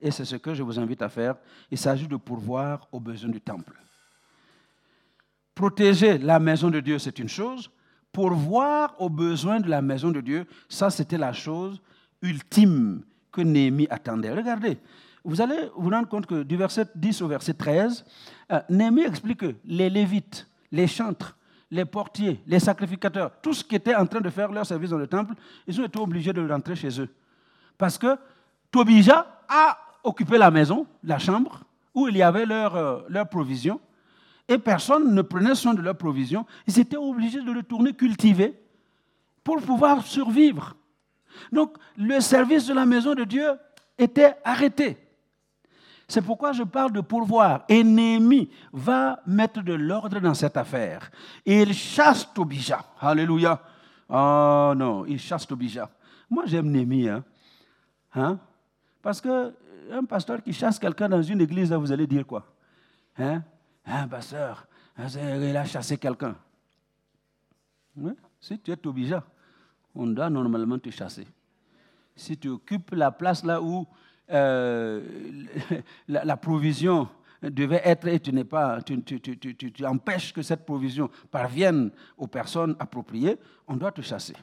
et 0.00 0.10
c'est 0.10 0.24
ce 0.24 0.36
que 0.36 0.54
je 0.54 0.62
vous 0.62 0.78
invite 0.78 1.02
à 1.02 1.08
faire, 1.08 1.36
il 1.70 1.78
s'agit 1.78 2.08
de 2.08 2.16
pourvoir 2.16 2.88
aux 2.92 3.00
besoins 3.00 3.30
du 3.30 3.40
temple. 3.40 3.74
Protéger 5.54 6.18
la 6.18 6.38
maison 6.38 6.70
de 6.70 6.80
Dieu, 6.80 6.98
c'est 6.98 7.18
une 7.18 7.28
chose. 7.28 7.70
Pourvoir 8.12 8.94
aux 9.00 9.08
besoins 9.08 9.60
de 9.60 9.68
la 9.68 9.82
maison 9.82 10.10
de 10.10 10.20
Dieu, 10.20 10.46
ça 10.68 10.90
c'était 10.90 11.18
la 11.18 11.32
chose 11.32 11.80
ultime 12.22 13.02
que 13.30 13.40
Néhémie 13.40 13.88
attendait. 13.90 14.32
Regardez, 14.32 14.78
vous 15.24 15.40
allez 15.40 15.68
vous 15.76 15.90
rendre 15.90 16.08
compte 16.08 16.26
que 16.26 16.42
du 16.42 16.56
verset 16.56 16.86
10 16.94 17.22
au 17.22 17.28
verset 17.28 17.54
13, 17.54 18.04
euh, 18.52 18.60
Néhémie 18.68 19.02
explique 19.02 19.40
que 19.40 19.54
les 19.64 19.90
Lévites, 19.90 20.48
les 20.70 20.86
chantres, 20.86 21.36
les 21.70 21.84
portiers, 21.84 22.40
les 22.46 22.60
sacrificateurs, 22.60 23.32
tout 23.40 23.54
ce 23.54 23.64
qui 23.64 23.74
était 23.74 23.94
en 23.94 24.06
train 24.06 24.20
de 24.20 24.30
faire 24.30 24.52
leur 24.52 24.66
service 24.66 24.90
dans 24.90 24.98
le 24.98 25.06
temple, 25.06 25.34
ils 25.66 25.80
ont 25.80 25.84
été 25.84 25.98
obligés 25.98 26.32
de 26.32 26.46
rentrer 26.46 26.76
chez 26.76 27.00
eux. 27.00 27.08
Parce 27.84 27.98
que 27.98 28.16
Tobija 28.70 29.26
a 29.46 29.76
occuper 30.02 30.38
la 30.38 30.50
maison, 30.50 30.86
la 31.02 31.18
chambre, 31.18 31.64
où 31.94 32.08
il 32.08 32.16
y 32.16 32.22
avait 32.22 32.46
leur, 32.46 32.74
euh, 32.74 33.00
leur 33.10 33.28
provision, 33.28 33.78
et 34.48 34.56
personne 34.56 35.14
ne 35.14 35.20
prenait 35.20 35.54
soin 35.54 35.74
de 35.74 35.82
leur 35.82 35.94
provision. 35.94 36.46
Ils 36.66 36.78
étaient 36.78 36.96
obligés 36.96 37.42
de 37.42 37.54
retourner 37.54 37.92
cultiver 37.92 38.58
pour 39.42 39.60
pouvoir 39.60 40.02
survivre. 40.02 40.74
Donc, 41.52 41.76
le 41.98 42.20
service 42.20 42.66
de 42.66 42.72
la 42.72 42.86
maison 42.86 43.14
de 43.14 43.24
Dieu 43.24 43.50
était 43.98 44.34
arrêté. 44.44 44.96
C'est 46.08 46.22
pourquoi 46.22 46.52
je 46.52 46.62
parle 46.62 46.92
de 46.92 47.02
pourvoir. 47.02 47.66
Et 47.68 47.84
Néhémie 47.84 48.48
va 48.72 49.20
mettre 49.26 49.60
de 49.60 49.74
l'ordre 49.74 50.20
dans 50.20 50.32
cette 50.32 50.56
affaire. 50.56 51.10
Et 51.44 51.60
il 51.60 51.74
chasse 51.74 52.32
Tobija. 52.32 52.82
Alléluia. 52.98 53.60
Oh 54.08 54.72
non, 54.74 55.04
il 55.04 55.20
chasse 55.20 55.46
Tobija. 55.46 55.90
Moi, 56.30 56.44
j'aime 56.46 56.70
Néhémie. 56.70 57.10
Hein? 57.10 57.22
Hein? 58.14 58.38
Parce 59.02 59.20
que 59.20 59.52
un 59.90 60.04
pasteur 60.04 60.42
qui 60.42 60.52
chasse 60.52 60.78
quelqu'un 60.78 61.08
dans 61.08 61.22
une 61.22 61.40
église, 61.40 61.72
vous 61.72 61.92
allez 61.92 62.06
dire 62.06 62.26
quoi? 62.26 62.46
Hein? 63.18 63.42
Un 63.84 64.08
pasteur, 64.08 64.66
il 64.98 65.56
a 65.56 65.64
chassé 65.64 65.98
quelqu'un. 65.98 66.36
Si 68.40 68.58
tu 68.58 68.70
es 68.70 68.86
obligé, 68.86 69.18
on 69.94 70.06
doit 70.06 70.30
normalement 70.30 70.78
te 70.78 70.90
chasser. 70.90 71.26
Si 72.16 72.36
tu 72.36 72.48
occupes 72.48 72.92
la 72.92 73.10
place 73.10 73.44
là 73.44 73.60
où 73.60 73.86
euh, 74.30 75.02
la, 76.08 76.36
provision 76.36 77.08
devait 77.42 77.82
être 77.84 78.08
et 78.08 78.18
tu 78.20 78.32
n'es 78.32 78.44
pas, 78.44 78.80
tu, 78.82 78.96
empêches 79.84 80.32
que 80.32 80.42
cette 80.42 80.64
provision 80.64 81.10
parvienne 81.30 81.90
aux 82.16 82.26
personnes 82.26 82.74
appropriées, 82.78 83.36
on 83.66 83.76
doit 83.76 83.92
te 83.92 84.00
chasser. 84.00 84.34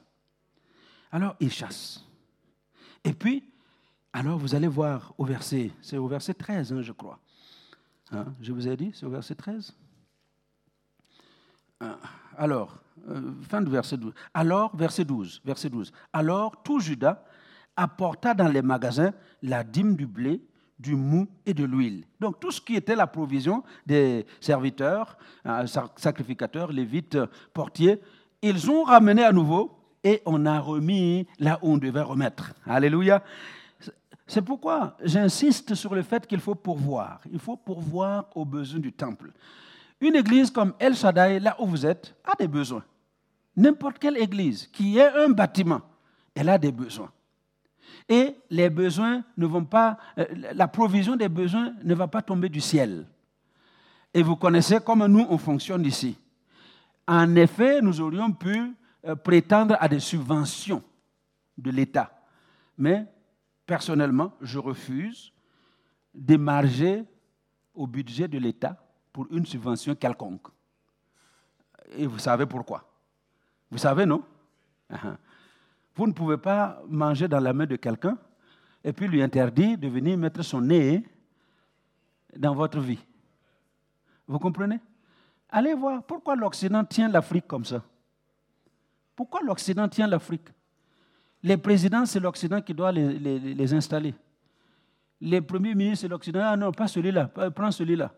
Alors 1.12 1.36
il 1.39 1.51
chasse. 1.51 2.05
Et 3.03 3.13
puis, 3.13 3.50
alors 4.13 4.38
vous 4.38 4.56
allez 4.56 4.67
voir 4.67 5.13
au 5.17 5.26
verset, 5.26 5.71
c'est 5.82 5.97
au 5.97 6.08
verset 6.08 6.34
13, 6.34 6.74
hein, 6.74 6.82
je 6.82 6.91
crois. 6.91 7.19
Hein, 8.12 8.26
je 8.41 8.52
vous 8.52 8.67
ai 8.67 8.76
dit, 8.76 8.91
c'est 8.93 9.06
au 9.06 9.10
verset 9.10 9.36
13. 9.36 9.74
Ah, 11.80 11.97
alors, 12.38 12.78
euh, 13.10 13.32
fin 13.50 13.62
de 13.62 13.69
verset 13.69 13.97
12. 13.97 14.13
Alors, 14.34 14.76
verset 14.76 15.06
12, 15.06 15.41
verset 15.45 15.69
12. 15.69 15.91
Alors, 16.12 16.62
tout 16.62 16.80
Judas 16.80 17.24
apporta 17.76 18.34
dans 18.34 18.50
les 18.50 18.62
magasins 18.62 19.13
la 19.41 19.63
dîme 19.63 19.95
du 19.95 20.06
blé, 20.06 20.41
du 20.78 20.95
mou 20.95 21.28
et 21.45 21.54
de 21.54 21.63
l'huile. 21.63 22.06
Donc, 22.19 22.39
tout 22.39 22.52
ce 22.52 22.60
qui 22.60 22.76
était 22.76 22.95
la 22.95 23.08
provision 23.08 23.63
des 23.86 24.26
serviteurs, 24.39 25.17
euh, 25.45 25.65
sacrificateurs, 25.95 26.71
lévites, 26.71 27.17
portiers, 27.54 28.02
ils 28.41 28.69
ont 28.69 28.84
ramené 28.84 29.24
à 29.24 29.32
nouveau 29.32 29.78
et 30.04 30.21
on 30.26 30.45
a 30.45 30.60
remis 30.60 31.28
là 31.39 31.60
où 31.62 31.74
on 31.74 31.78
devait 31.78 32.02
remettre. 32.02 32.54
Alléluia. 32.65 33.24
C'est 34.32 34.41
pourquoi 34.41 34.96
j'insiste 35.04 35.76
sur 35.76 35.94
le 35.94 36.04
fait 36.04 36.26
qu'il 36.26 36.39
faut 36.39 36.56
pourvoir. 36.56 37.20
Il 37.30 37.38
faut 37.38 37.58
pourvoir 37.58 38.30
aux 38.34 38.46
besoins 38.46 38.80
du 38.80 38.94
temple. 38.94 39.34
Une 40.00 40.15
église 40.15 40.50
comme 40.50 40.74
El 40.80 40.96
Shaddai, 40.96 41.41
là 41.41 41.58
où 41.60 41.65
vous 41.65 41.86
êtes, 41.86 42.15
a 42.24 42.34
des 42.39 42.48
besoins. 42.48 42.86
N'importe 43.58 44.00
quelle 44.00 44.15
église 44.15 44.67
qui 44.67 44.98
ait 44.98 45.12
un 45.17 45.32
bâtiment, 45.32 45.82
elle 46.34 46.48
a 46.48 46.58
des 46.58 46.72
besoins. 46.72 47.12
Et 48.08 48.38
les 48.50 48.70
besoins 48.70 49.22
ne 49.36 49.46
vont 49.46 49.65
pas, 49.65 49.98
euh, 50.17 50.24
la 50.54 50.70
provision 50.70 51.17
des 51.17 51.28
besoins 51.28 51.74
ne 51.84 51.94
va 51.94 52.08
pas 52.08 52.22
tomber 52.22 52.48
du 52.48 52.62
ciel. 52.62 53.06
Et 54.13 54.24
vous 54.24 54.38
connaissez 54.38 54.78
comment 54.80 55.10
nous, 55.10 55.28
on 55.30 55.38
fonctionne 55.38 55.86
ici. 55.86 56.17
En 57.06 57.36
effet, 57.36 57.82
nous 57.82 58.00
aurions 58.00 58.32
pu 58.32 58.74
euh, 59.06 59.13
prétendre 59.13 59.76
à 59.78 59.89
des 59.89 60.00
subventions 60.00 60.82
de 61.58 61.70
l'État. 61.70 62.10
Mais 62.78 63.06
personnellement, 63.65 64.34
je 64.41 64.60
refuse 64.60 65.32
d'émarger 66.13 67.06
au 67.74 67.88
budget 67.88 68.28
de 68.28 68.38
l'État 68.38 68.76
pour 69.13 69.28
une 69.32 69.45
subvention 69.45 69.95
quelconque. 69.95 70.47
Et 71.95 72.08
vous 72.08 72.19
savez 72.19 72.45
pourquoi? 72.45 72.89
Vous 73.69 73.78
savez, 73.78 74.06
non? 74.06 74.24
Uh-huh. 74.89 75.17
Vous 75.95 76.08
ne 76.08 76.13
pouvez 76.13 76.38
pas 76.38 76.82
manger 76.88 77.28
dans 77.28 77.39
la 77.39 77.54
main 77.54 77.65
de 77.65 77.76
quelqu'un 77.76 78.17
et 78.84 78.93
puis 78.93 79.08
lui 79.08 79.21
interdire 79.21 79.78
de 79.78 79.88
venir 79.88 80.17
mettre 80.17 80.41
son 80.41 80.62
nez 80.62 81.04
dans 82.36 82.54
votre 82.54 82.80
vie. 82.80 83.00
Vous 84.28 84.39
comprenez? 84.39 84.80
Allez 85.50 85.74
voir 85.74 86.04
pourquoi 86.04 86.36
l'Occident 86.36 86.84
tient 86.86 87.10
l'Afrique 87.10 87.47
comme 87.47 87.65
ça. 87.65 87.84
Pourquoi 89.15 89.41
l'Occident 89.41 89.88
tient 89.89 90.08
l'Afrique? 90.08 90.47
Les 91.43 91.58
présidents, 91.58 92.06
c'est 92.06 92.19
l'Occident 92.19 92.62
qui 92.62 92.73
doit 92.73 92.91
les, 92.91 93.73
installer. 93.73 94.13
Les 95.19 95.41
premiers 95.41 95.75
ministres, 95.75 96.01
c'est 96.01 96.08
l'Occident. 96.08 96.41
Ah 96.43 96.58
non, 96.58 96.71
pas 96.71 96.88
celui-là, 96.88 97.30
prends 97.56 97.71
celui-là. 97.71 98.12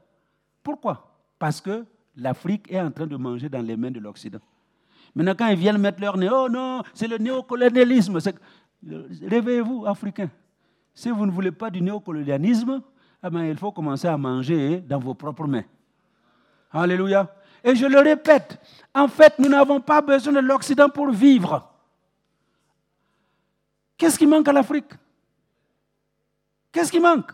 Pourquoi? 0.62 1.09
Parce 1.39 1.62
que 1.62 1.86
l'Afrique 2.15 2.71
est 2.71 2.79
en 2.79 2.91
train 2.91 3.07
de 3.07 3.15
manger 3.15 3.49
dans 3.49 3.62
les 3.62 3.75
mains 3.75 3.91
de 3.91 3.99
l'Occident. 3.99 4.39
Maintenant, 5.15 5.36
quand 5.38 5.47
ils 5.47 5.57
viennent 5.57 5.77
mettre 5.77 6.01
leur 6.01 6.17
nez, 6.17 6.29
oh 6.31 6.49
non, 6.49 6.81
c'est 6.93 7.07
le 7.07 7.17
néocolonialisme. 7.17 8.19
Réveillez-vous, 9.27 9.86
Africains. 9.86 10.29
Si 10.93 11.09
vous 11.09 11.26
ne 11.26 11.32
voulez 11.32 11.51
pas 11.51 11.69
du 11.69 11.82
néocolonialisme, 11.82 12.82
eh 13.26 13.30
ben, 13.30 13.43
il 13.45 13.57
faut 13.57 13.71
commencer 13.71 14.07
à 14.07 14.17
manger 14.17 14.82
dans 14.82 14.99
vos 14.99 15.13
propres 15.13 15.47
mains. 15.47 15.63
Alléluia. 16.71 17.34
Et 17.63 17.76
je 17.76 17.86
le 17.86 17.99
répète, 17.99 18.59
en 18.93 19.07
fait, 19.07 19.39
nous 19.39 19.47
n'avons 19.47 19.80
pas 19.80 20.01
besoin 20.01 20.34
de 20.34 20.39
l'Occident 20.39 20.89
pour 20.89 21.09
vivre. 21.09 21.72
Qu'est-ce 23.97 24.17
qui 24.17 24.27
manque 24.27 24.47
à 24.47 24.53
l'Afrique? 24.53 24.91
Qu'est-ce 26.71 26.91
qui 26.91 26.99
manque? 26.99 27.31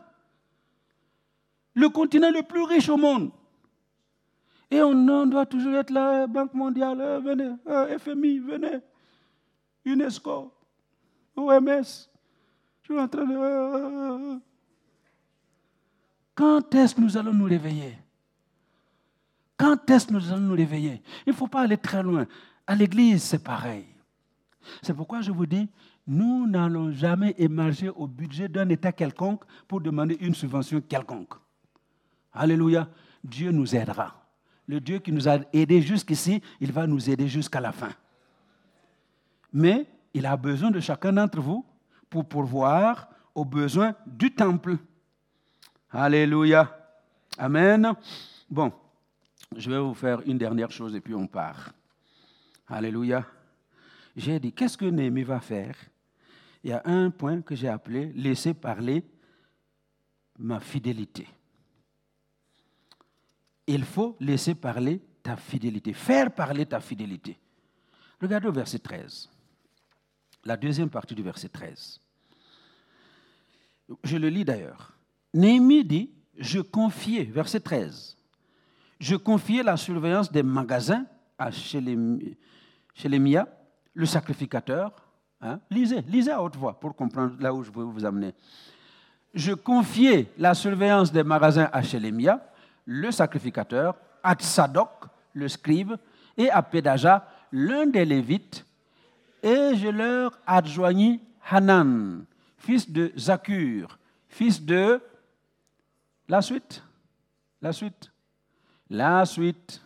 Le 1.73 1.89
continent 1.89 2.31
le 2.31 2.43
plus 2.43 2.63
riche 2.63 2.89
au 2.89 2.97
monde. 2.97 3.31
Et 4.71 4.81
on, 4.81 5.25
doit 5.25 5.45
toujours 5.45 5.75
être 5.75 5.89
là, 5.89 6.27
Banque 6.27 6.53
mondiale, 6.53 7.01
euh, 7.01 7.19
venez, 7.19 7.49
euh, 7.67 7.97
FMI, 7.97 8.39
venez, 8.39 8.79
UNESCO, 9.83 10.53
OMS. 11.35 12.09
Je 12.81 12.93
suis 12.93 12.99
en 12.99 13.07
train 13.07 13.25
de... 13.25 13.35
Euh, 13.35 14.39
Quand 16.35 16.75
est-ce 16.75 16.93
que 16.93 17.01
nous 17.01 17.17
allons 17.17 17.33
nous 17.33 17.45
réveiller? 17.45 17.97
Quand 19.57 19.89
est-ce 19.89 20.07
que 20.07 20.13
nous 20.13 20.31
allons 20.31 20.41
nous 20.41 20.55
réveiller? 20.55 21.01
Il 21.25 21.31
ne 21.31 21.35
faut 21.35 21.47
pas 21.47 21.61
aller 21.61 21.77
très 21.77 22.03
loin. 22.03 22.27
À 22.67 22.75
l'église, 22.75 23.23
c'est 23.23 23.43
pareil. 23.43 23.85
C'est 24.83 24.93
pourquoi 24.93 25.21
je 25.21 25.31
vous 25.31 25.45
dis, 25.47 25.67
nous 26.09 26.47
n'allons 26.47 26.91
jamais 26.91 27.35
émerger 27.37 27.89
au 27.89 28.07
budget 28.07 28.49
d'un 28.49 28.67
État 28.69 28.91
quelconque 28.91 29.43
pour 29.67 29.79
demander 29.79 30.17
une 30.21 30.33
subvention 30.33 30.81
quelconque. 30.81 31.35
Alléluia. 32.33 32.89
Dieu 33.23 33.51
nous 33.51 33.75
aidera. 33.75 34.15
le 34.65 34.79
Dieu 34.79 34.97
qui 34.99 35.11
nous 35.11 35.27
a 35.27 35.37
aidés 35.53 35.81
jusqu'ici, 35.81 36.41
il 36.59 36.71
va 36.71 36.87
nous 36.87 37.09
aider 37.09 37.27
jusqu'à 37.27 37.59
la 37.59 37.71
fin. 37.71 37.91
Mais 39.53 39.85
il 40.13 40.25
a 40.25 40.35
besoin 40.35 40.71
de 40.71 40.79
chacun 40.79 41.13
d'entre 41.13 41.41
vous 41.41 41.63
pour 42.09 42.27
pourvoir 42.27 43.07
aux 43.35 43.45
besoins 43.45 43.93
du 44.07 44.33
temple. 44.33 44.77
Alléluia. 45.91 46.75
Amen. 47.37 47.93
Bon, 48.49 48.71
je 49.55 49.69
vais 49.69 49.79
vous 49.79 49.93
faire 49.93 50.21
une 50.25 50.39
dernière 50.39 50.71
chose 50.71 50.95
et 50.95 51.01
puis 51.01 51.13
on 51.13 51.27
part. 51.27 51.71
Alléluia. 52.67 53.25
J'ai 54.15 54.39
dit, 54.39 54.51
qu'est-ce 54.51 54.77
que 54.77 54.85
Néhémie 54.85 55.23
va 55.23 55.39
faire? 55.39 55.75
Il 56.63 56.71
y 56.71 56.73
a 56.73 56.81
un 56.85 57.09
point 57.09 57.41
que 57.41 57.55
j'ai 57.55 57.67
appelé 57.67 58.11
laisser 58.13 58.53
parler 58.53 59.03
ma 60.37 60.59
fidélité. 60.59 61.27
Il 63.67 63.85
faut 63.85 64.17
laisser 64.19 64.55
parler 64.55 65.01
ta 65.21 65.37
fidélité, 65.37 65.93
faire 65.93 66.33
parler 66.33 66.65
ta 66.65 66.79
fidélité. 66.79 67.37
Regardez 68.21 68.47
au 68.47 68.51
verset 68.51 68.79
13, 68.79 69.29
la 70.43 70.57
deuxième 70.57 70.89
partie 70.89 71.15
du 71.15 71.23
verset 71.23 71.49
13. 71.49 72.01
Je 74.03 74.17
le 74.17 74.29
lis 74.29 74.43
d'ailleurs. 74.43 74.93
Néhémie 75.33 75.85
dit, 75.85 76.09
je 76.37 76.59
confiais, 76.59 77.23
verset 77.23 77.59
13, 77.59 78.17
je 78.99 79.15
confiais 79.15 79.63
la 79.63 79.77
surveillance 79.77 80.31
des 80.31 80.43
magasins 80.43 81.05
à 81.37 81.51
Shélémia, 81.51 83.47
le 83.93 84.05
sacrificateur. 84.05 84.91
Hein? 85.41 85.59
Lisez, 85.69 86.01
lisez 86.01 86.31
à 86.31 86.41
haute 86.41 86.55
voix 86.55 86.77
pour 86.79 86.95
comprendre 86.95 87.35
là 87.39 87.53
où 87.53 87.63
je 87.63 87.71
veux 87.71 87.83
vous 87.83 88.05
amener. 88.05 88.33
Je 89.33 89.53
confiais 89.53 90.31
la 90.37 90.53
surveillance 90.53 91.11
des 91.11 91.23
magasins 91.23 91.69
à 91.71 91.81
Shélémia, 91.81 92.43
le 92.85 93.11
sacrificateur, 93.11 93.95
à 94.23 94.33
Tsadok, 94.33 95.05
le 95.33 95.47
scribe, 95.47 95.93
et 96.35 96.49
à 96.49 96.61
Pédaja, 96.61 97.27
l'un 97.51 97.85
des 97.85 98.05
Lévites, 98.05 98.65
et 99.41 99.75
je 99.75 99.87
leur 99.87 100.37
adjoignis 100.45 101.21
Hanan, 101.49 102.25
fils 102.57 102.89
de 102.89 103.11
Zakur, 103.17 103.97
fils 104.27 104.61
de... 104.63 105.01
La 106.27 106.41
suite 106.41 106.83
La 107.61 107.73
suite 107.73 108.11
La 108.89 109.25
suite. 109.25 109.81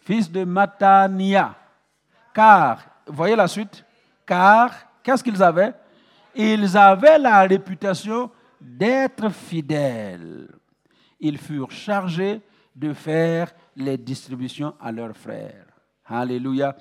Fils 0.00 0.30
de 0.30 0.42
Matania. 0.42 1.54
Car, 2.34 2.80
voyez 3.06 3.36
la 3.36 3.46
suite 3.46 3.84
Car, 4.30 4.70
qu'est-ce 5.02 5.24
qu'ils 5.24 5.42
avaient? 5.42 5.74
Ils 6.36 6.76
avaient 6.76 7.18
la 7.18 7.40
réputation 7.40 8.30
d'être 8.60 9.28
fidèles. 9.30 10.46
Ils 11.18 11.36
furent 11.36 11.72
chargés 11.72 12.40
de 12.76 12.92
faire 12.92 13.52
les 13.74 13.98
distributions 13.98 14.72
à 14.80 14.92
leurs 14.92 15.16
frères. 15.16 15.66
Alléluia. 16.06 16.76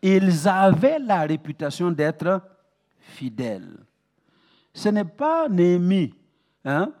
Ils 0.00 0.46
avaient 0.46 1.00
la 1.00 1.22
réputation 1.22 1.90
d'être 1.90 2.40
fidèle. 3.00 3.76
Ce 4.72 4.88
n'est 4.88 5.02
pas 5.02 5.48
Néhémie 5.48 6.14
hein, 6.64 6.92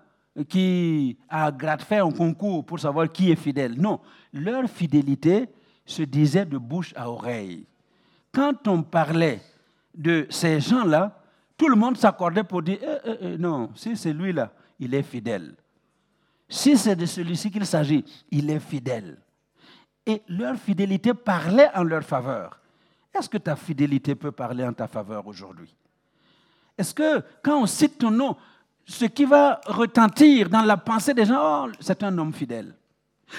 qui 0.48 1.16
a 1.28 1.52
fait 1.78 1.98
un 1.98 2.10
concours 2.10 2.66
pour 2.66 2.80
savoir 2.80 3.12
qui 3.12 3.30
est 3.30 3.36
fidèle. 3.36 3.80
Non, 3.80 4.00
leur 4.32 4.68
fidélité 4.68 5.48
se 5.86 6.02
disait 6.02 6.46
de 6.46 6.58
bouche 6.58 6.92
à 6.96 7.08
oreille. 7.08 7.64
Quand 8.32 8.66
on 8.66 8.82
parlait 8.82 9.40
de 9.94 10.26
ces 10.30 10.60
gens-là, 10.60 11.20
tout 11.56 11.68
le 11.68 11.76
monde 11.76 11.96
s'accordait 11.96 12.44
pour 12.44 12.62
dire 12.62 12.78
eh, 12.82 12.98
eh, 13.04 13.16
eh, 13.20 13.38
non, 13.38 13.70
si 13.74 13.96
c'est 13.96 14.12
lui-là, 14.12 14.52
il 14.78 14.94
est 14.94 15.02
fidèle. 15.02 15.54
Si 16.48 16.76
c'est 16.76 16.96
de 16.96 17.06
celui-ci 17.06 17.50
qu'il 17.50 17.66
s'agit, 17.66 18.04
il 18.30 18.50
est 18.50 18.60
fidèle. 18.60 19.18
Et 20.06 20.22
leur 20.28 20.56
fidélité 20.56 21.14
parlait 21.14 21.70
en 21.74 21.82
leur 21.82 22.02
faveur. 22.02 22.60
Est-ce 23.14 23.28
que 23.28 23.38
ta 23.38 23.56
fidélité 23.56 24.14
peut 24.14 24.32
parler 24.32 24.64
en 24.64 24.72
ta 24.72 24.86
faveur 24.86 25.26
aujourd'hui? 25.26 25.74
Est-ce 26.76 26.92
que 26.92 27.22
quand 27.42 27.62
on 27.62 27.66
cite 27.66 27.98
ton 27.98 28.10
nom, 28.10 28.36
ce 28.84 29.06
qui 29.06 29.24
va 29.24 29.60
retentir 29.66 30.50
dans 30.50 30.62
la 30.62 30.76
pensée 30.76 31.14
des 31.14 31.24
gens, 31.24 31.66
oh, 31.66 31.72
c'est 31.80 32.02
un 32.02 32.18
homme 32.18 32.34
fidèle, 32.34 32.74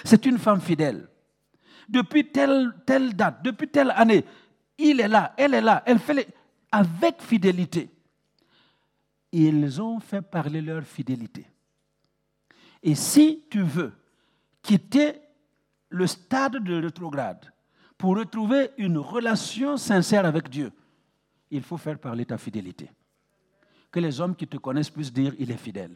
c'est 0.04 0.26
une 0.26 0.38
femme 0.38 0.62
fidèle. 0.62 1.08
Depuis 1.88 2.32
telle, 2.32 2.74
telle 2.86 3.14
date, 3.16 3.44
depuis 3.44 3.68
telle 3.68 3.92
année, 3.92 4.26
il 4.78 5.00
est 5.00 5.08
là, 5.08 5.34
elle 5.38 5.54
est 5.54 5.62
là, 5.62 5.84
elle 5.86 6.00
fait 6.00 6.14
les... 6.14 6.28
avec 6.76 7.22
fidélité. 7.22 7.90
Ils 9.32 9.82
ont 9.82 10.00
fait 10.02 10.22
parler 10.22 10.62
leur 10.62 10.84
fidélité. 10.84 11.48
Et 12.84 12.96
si 12.96 13.46
tu 13.50 13.62
veux 13.62 13.94
quitter 14.62 15.14
le 15.90 16.06
stade 16.06 16.58
de 16.64 16.82
rétrograde 16.82 17.54
pour 17.98 18.18
retrouver 18.18 18.72
une 18.78 18.98
relation 18.98 19.78
sincère 19.78 20.26
avec 20.26 20.50
Dieu, 20.50 20.72
il 21.50 21.64
faut 21.64 21.78
faire 21.78 21.98
parler 21.98 22.26
ta 22.26 22.38
fidélité 22.38 22.90
que 23.90 24.02
les 24.02 24.20
hommes 24.20 24.36
qui 24.36 24.46
te 24.46 24.58
connaissent 24.58 24.90
puissent 24.90 25.14
dire 25.14 25.34
il 25.40 25.50
est 25.52 25.58
fidèle. 25.58 25.96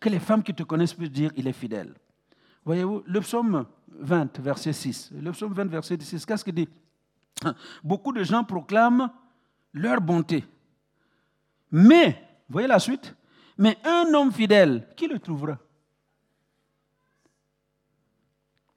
Que 0.00 0.08
les 0.08 0.18
femmes 0.18 0.42
qui 0.42 0.52
te 0.52 0.64
connaissent 0.64 0.94
puissent 0.94 1.12
dire 1.12 1.30
il 1.36 1.46
est 1.46 1.52
fidèle. 1.52 1.94
Voyez-vous, 2.64 3.04
le 3.06 3.20
psaume 3.20 3.64
20, 3.86 4.40
verset 4.40 4.72
6. 4.72 5.12
Le 5.12 5.30
psaume 5.30 5.52
20, 5.52 5.66
verset 5.66 5.96
6, 6.00 6.26
qu'est-ce 6.26 6.44
qu'il 6.44 6.54
dit? 6.54 6.68
Beaucoup 7.84 8.12
de 8.12 8.24
gens 8.24 8.42
proclament 8.42 9.12
leur 9.72 10.00
bonté. 10.00 10.44
Mais, 11.70 12.22
voyez 12.48 12.68
la 12.68 12.78
suite 12.78 13.14
Mais 13.58 13.78
un 13.84 14.12
homme 14.14 14.32
fidèle, 14.32 14.88
qui 14.96 15.06
le 15.06 15.18
trouvera? 15.18 15.58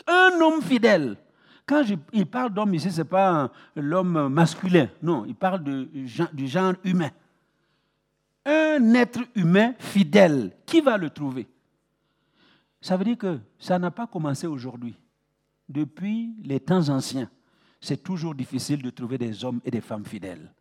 Un 0.05 0.39
homme 0.41 0.61
fidèle. 0.61 1.17
Quand 1.65 1.83
il 2.11 2.25
parle 2.25 2.53
d'homme 2.53 2.73
ici, 2.73 2.91
ce 2.91 3.01
n'est 3.01 3.07
pas 3.07 3.49
l'homme 3.75 4.27
masculin, 4.27 4.89
non, 5.01 5.23
il 5.25 5.35
parle 5.35 5.63
du 5.63 6.47
genre 6.47 6.73
humain 6.83 7.11
un 8.45 8.93
être 8.93 9.21
humain 9.35 9.73
fidèle, 9.79 10.51
qui 10.65 10.81
va 10.81 10.97
le 10.97 11.09
trouver? 11.09 11.47
Ça 12.81 12.97
veut 12.97 13.05
dire 13.05 13.17
que 13.17 13.39
ça 13.57 13.79
n'a 13.79 13.91
pas 13.91 14.07
commencé 14.07 14.47
aujourd'hui. 14.47 14.95
Depuis 15.69 16.35
les 16.43 16.59
temps 16.59 16.89
anciens, 16.89 17.29
c'est 17.79 18.03
toujours 18.03 18.35
difficile 18.35 18.81
de 18.81 18.89
trouver 18.89 19.17
des 19.17 19.45
hommes 19.45 19.61
et 19.63 19.71
des 19.71 19.81
femmes 19.81 20.05
fidèles. 20.05 20.51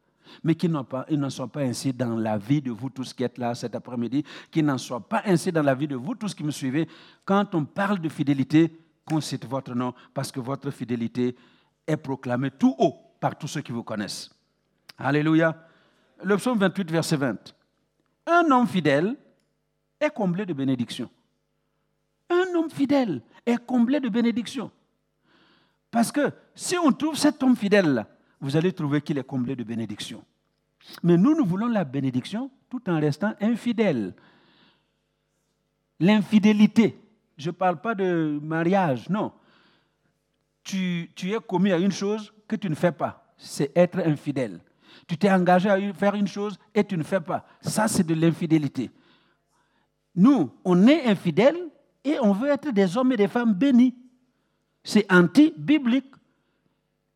Mais 0.43 0.55
qui 0.55 0.69
n'en 0.69 1.31
soient 1.31 1.49
pas 1.49 1.61
ainsi 1.61 1.93
dans 1.93 2.17
la 2.17 2.39
vie 2.39 2.61
de 2.61 2.71
vous 2.71 2.91
tous 2.91 3.13
qui 3.13 3.25
êtes 3.25 3.39
là 3.39 3.55
cet 3.55 3.75
après-midi, 3.75 4.25
qui 4.51 4.63
n'en 4.63 4.79
soient 4.79 5.07
pas 5.07 5.23
ainsi 5.27 5.53
dans 5.53 5.63
la 5.63 5.75
vie 5.75 5.89
de 5.89 5.97
vous 5.97 6.15
tous 6.15 6.35
qui 6.35 6.45
me 6.45 6.51
suivez. 6.51 6.89
Quand 7.25 7.55
on 7.55 7.65
parle 7.65 8.01
de 8.01 8.09
fidélité, 8.09 8.77
qu'on 9.05 9.21
cite 9.21 9.47
votre 9.47 9.75
nom 9.75 9.95
parce 10.15 10.31
que 10.31 10.41
votre 10.41 10.71
fidélité 10.71 11.35
est 11.87 11.97
proclamée 11.97 12.51
tout 12.51 12.75
haut 12.79 12.95
par 13.19 13.37
tous 13.37 13.49
ceux 13.49 13.61
qui 13.61 13.73
vous 13.73 13.83
connaissent. 13.83 14.31
Alléluia. 14.99 15.57
Le 16.23 16.37
psaume 16.37 16.59
28, 16.59 16.91
verset 16.91 17.17
20 17.17 17.55
un 18.27 18.51
homme 18.51 18.67
fidèle 18.67 19.17
est 20.01 20.11
comblé 20.11 20.47
de 20.47 20.53
bénédictions. 20.53 21.11
Un 22.31 22.55
homme 22.55 22.71
fidèle 22.71 23.23
est 23.45 23.65
comblé 23.65 24.01
de 24.01 24.09
bénédictions. 24.09 24.71
Parce 25.91 26.11
que 26.11 26.33
si 26.55 26.77
on 26.79 26.93
trouve 26.93 27.17
cet 27.17 27.43
homme 27.43 27.57
fidèle-là, 27.57 28.07
vous 28.43 28.57
allez 28.57 28.73
trouver 28.73 29.01
qu'il 29.01 29.17
est 29.17 29.25
comblé 29.25 29.55
de 29.55 29.63
bénédictions. 29.63 30.23
Mais 31.03 31.17
nous, 31.17 31.37
nous 31.37 31.47
voulons 31.47 31.69
la 31.69 31.85
bénédiction 31.85 32.51
tout 32.69 32.83
en 32.91 33.01
restant 33.01 33.35
infidèles. 33.41 34.15
L'infidélité, 36.01 36.99
je 37.39 37.51
ne 37.51 37.55
parle 37.55 37.81
pas 37.81 37.95
de 37.95 38.41
mariage, 38.43 39.09
non. 39.09 39.33
Tu, 40.65 41.11
tu 41.15 41.33
es 41.33 41.39
commis 41.39 41.71
à 41.71 41.79
une 41.79 41.93
chose 41.93 42.35
que 42.49 42.57
tu 42.57 42.69
ne 42.69 42.75
fais 42.75 42.91
pas, 42.91 43.33
c'est 43.37 43.71
être 43.77 44.01
infidèle. 44.01 44.61
Tu 45.07 45.17
t'es 45.17 45.31
engagé 45.31 45.71
à 45.71 45.93
faire 45.95 46.17
une 46.17 46.27
chose 46.29 46.59
et 46.75 46.85
tu 46.85 46.97
ne 46.97 47.05
fais 47.05 47.21
pas. 47.21 47.47
Ça, 47.61 47.87
c'est 47.87 48.07
de 48.07 48.15
l'infidélité. 48.15 48.91
Nous, 50.17 50.51
on 50.65 50.87
est 50.89 51.07
infidèles 51.07 51.71
et 52.05 52.19
on 52.21 52.33
veut 52.33 52.51
être 52.51 52.71
des 52.73 52.97
hommes 52.97 53.13
et 53.13 53.17
des 53.17 53.29
femmes 53.29 53.55
bénis. 53.55 53.95
C'est 54.83 55.11
anti-biblique. 55.13 56.13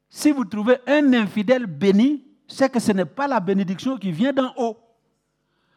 Si 0.08 0.30
vous 0.30 0.44
trouvez 0.44 0.78
un 0.86 1.12
infidèle 1.14 1.66
béni, 1.66 2.24
c'est 2.46 2.70
que 2.70 2.78
ce 2.80 2.92
n'est 2.92 3.04
pas 3.04 3.26
la 3.26 3.40
bénédiction 3.40 3.96
qui 3.96 4.12
vient 4.12 4.32
d'en 4.32 4.52
haut. 4.56 4.78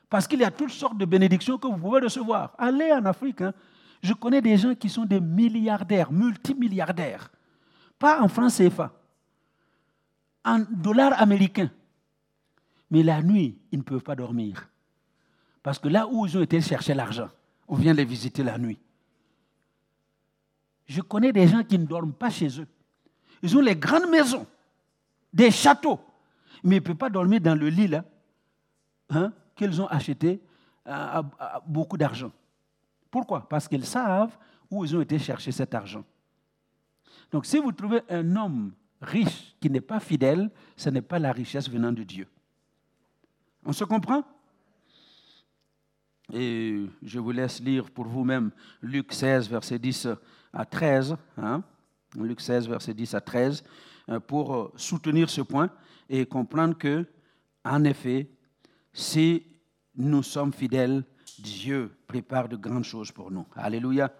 Parce 0.10 0.28
qu'il 0.28 0.40
y 0.40 0.44
a 0.44 0.52
toutes 0.52 0.72
sortes 0.72 0.98
de 0.98 1.06
bénédictions 1.06 1.58
que 1.58 1.68
vous 1.68 1.78
pouvez 1.78 2.02
recevoir. 2.02 2.54
Allez 2.58 2.92
en 2.92 3.06
Afrique. 3.06 3.42
Hein. 3.42 3.54
Je 4.02 4.14
connais 4.14 4.42
des 4.42 4.58
gens 4.58 4.76
qui 4.76 4.90
sont 4.90 5.06
des 5.06 5.20
milliardaires, 5.20 6.12
multimilliardaires. 6.12 7.30
Pas 7.98 8.22
en 8.22 8.28
francs 8.28 8.54
CFA, 8.54 8.94
en 10.46 10.60
dollars 10.72 11.22
américains. 11.22 11.70
Mais 12.90 13.04
la 13.04 13.22
nuit, 13.22 13.60
ils 13.72 13.80
ne 13.80 13.84
peuvent 13.84 14.02
pas 14.02 14.16
dormir. 14.16 14.70
Parce 15.62 15.78
que 15.78 15.90
là 15.90 16.08
où 16.08 16.26
ils 16.26 16.38
ont 16.38 16.42
été 16.42 16.62
chercher 16.62 16.94
l'argent, 16.94 17.30
on 17.68 17.76
vient 17.76 17.94
les 17.94 18.06
visiter 18.06 18.42
la 18.42 18.58
nuit. 18.58 18.80
Je 20.88 21.02
connais 21.02 21.32
des 21.32 21.48
gens 21.48 21.64
qui 21.64 21.78
ne 21.78 21.86
dorment 21.86 22.14
pas 22.14 22.30
chez 22.30 22.60
eux. 22.60 22.68
Ils 23.42 23.58
ont 23.58 23.62
les 23.62 23.76
grandes 23.76 24.10
maisons, 24.10 24.46
des 25.34 25.52
châteaux, 25.52 26.00
mais 26.64 26.78
ils 26.78 26.80
ne 26.80 26.86
peuvent 26.86 26.96
pas 26.96 27.10
dormir 27.10 27.40
dans 27.40 27.56
le 27.56 27.70
lit 27.70 27.88
là 27.88 28.04
hein, 29.10 29.32
qu'ils 29.56 29.82
ont 29.82 29.88
acheté 29.88 30.42
à, 30.86 31.24
beaucoup 31.66 31.98
d'argent. 31.98 32.32
Pourquoi? 33.12 33.48
Parce 33.48 33.68
qu'ils 33.68 33.86
savent 33.86 34.36
où 34.70 34.84
ils 34.86 34.96
ont 34.96 35.02
été 35.02 35.18
chercher 35.18 35.52
cet 35.52 35.74
argent. 35.74 36.04
Donc 37.32 37.46
si 37.46 37.58
vous 37.58 37.72
trouvez 37.72 38.02
un 38.10 38.36
homme 38.36 38.72
riche 39.02 39.56
qui 39.60 39.70
n'est 39.70 39.82
pas 39.82 40.00
fidèle, 40.00 40.50
ce 40.76 40.90
n'est 40.90 41.02
pas 41.02 41.20
la 41.20 41.32
richesse 41.32 41.70
venant 41.70 41.92
de 41.92 42.04
Dieu. 42.04 42.28
On 43.66 43.74
se 43.74 43.84
comprend? 43.84 44.24
Et 46.32 46.86
je 47.02 47.20
vous 47.20 47.32
laisse 47.32 47.60
lire 47.60 47.90
pour 47.90 48.06
vous-même 48.06 48.52
Luc 48.82 49.14
16, 49.14 49.50
verset 49.50 49.80
10 49.80 50.08
à 50.54 50.66
13. 50.66 51.16
Hein? 51.38 51.64
Luc 52.16 52.42
16, 52.42 52.68
verset 52.68 52.94
10 52.94 53.14
à 53.14 53.22
13, 53.22 53.64
euh, 54.10 54.20
pour 54.20 54.56
euh, 54.56 54.72
soutenir 54.76 55.30
ce 55.30 55.42
point 55.42 55.70
et 56.10 56.26
comprendre 56.26 56.78
que, 56.78 57.06
en 57.64 57.84
effet, 57.84 58.30
si 58.94 59.44
nous 59.96 60.24
sommes 60.24 60.54
fidèles, 60.54 61.04
Dieu 61.38 61.92
prépare 62.08 62.50
de 62.50 62.56
grandes 62.56 62.84
choses 62.84 63.12
pour 63.12 63.32
nous. 63.32 63.46
Alléluia. 63.56 64.12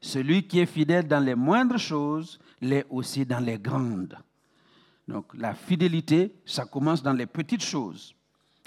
Celui 0.00 0.46
qui 0.46 0.60
est 0.60 0.66
fidèle 0.66 1.06
dans 1.06 1.20
les 1.20 1.34
moindres 1.34 1.78
choses 1.78 2.38
l'est 2.60 2.86
aussi 2.90 3.24
dans 3.24 3.40
les 3.40 3.58
grandes. 3.58 4.16
Donc 5.06 5.26
la 5.34 5.54
fidélité, 5.54 6.34
ça 6.44 6.64
commence 6.64 7.02
dans 7.02 7.12
les 7.12 7.26
petites 7.26 7.62
choses. 7.64 8.14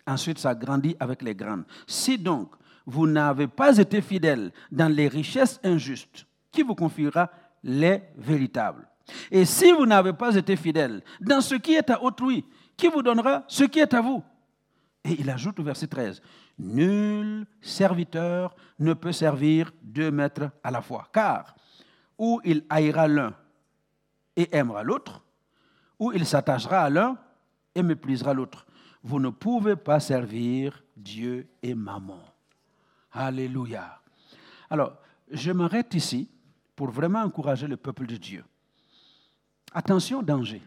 Ensuite, 0.06 0.40
ça 0.40 0.54
grandit 0.54 0.96
avec 1.00 1.22
les 1.22 1.36
grandes. 1.36 1.64
Si 1.88 2.18
donc 2.18 2.52
vous 2.86 3.08
n'avez 3.08 3.48
pas 3.48 3.78
été 3.78 4.02
fidèle 4.02 4.52
dans 4.72 4.94
les 4.94 5.08
richesses 5.08 5.60
injustes, 5.64 6.26
qui 6.52 6.62
vous 6.62 6.76
confiera 6.76 7.32
les 7.64 8.04
véritables 8.18 8.88
Et 9.32 9.46
si 9.46 9.72
vous 9.72 9.86
n'avez 9.86 10.14
pas 10.14 10.36
été 10.36 10.56
fidèle 10.56 11.04
dans 11.22 11.42
ce 11.42 11.56
qui 11.56 11.74
est 11.74 11.90
à 11.90 12.02
autrui, 12.04 12.46
qui 12.78 12.88
vous 12.88 13.02
donnera 13.02 13.44
ce 13.48 13.64
qui 13.64 13.80
est 13.80 13.94
à 13.94 14.02
vous? 14.02 14.24
Et 15.06 15.18
il 15.20 15.30
ajoute 15.30 15.60
au 15.60 15.64
verset 15.64 15.88
13, 15.88 16.22
Nul 16.60 17.46
serviteur 17.62 18.56
ne 18.80 18.94
peut 18.94 19.12
servir 19.12 19.72
deux 19.82 20.12
maîtres 20.12 20.52
à 20.64 20.72
la 20.72 20.82
fois, 20.82 21.08
car 21.12 21.56
ou 22.18 22.40
il 22.44 22.64
haïra 22.70 23.08
l'un 23.08 23.34
et 24.36 24.56
aimera 24.56 24.84
l'autre, 24.84 25.24
ou 26.00 26.12
il 26.14 26.26
s'attachera 26.26 26.84
à 26.84 26.90
l'un 26.90 27.18
et 27.74 27.84
méprisera 27.84 28.34
l'autre. 28.34 28.66
Vous 29.04 29.20
ne 29.20 29.30
pouvez 29.30 29.76
pas 29.76 30.00
servir 30.00 30.84
Dieu 30.96 31.48
et 31.62 31.76
maman. 31.76 32.22
Alléluia. 33.12 34.00
Alors, 34.70 34.94
je 35.32 35.52
m'arrête 35.52 35.94
ici 35.94 36.30
pour 36.76 36.90
vraiment 36.90 37.22
encourager 37.22 37.68
le 37.68 37.78
peuple 37.78 38.06
de 38.06 38.18
Dieu. 38.18 38.44
Attention, 39.74 40.22
danger. 40.22 40.62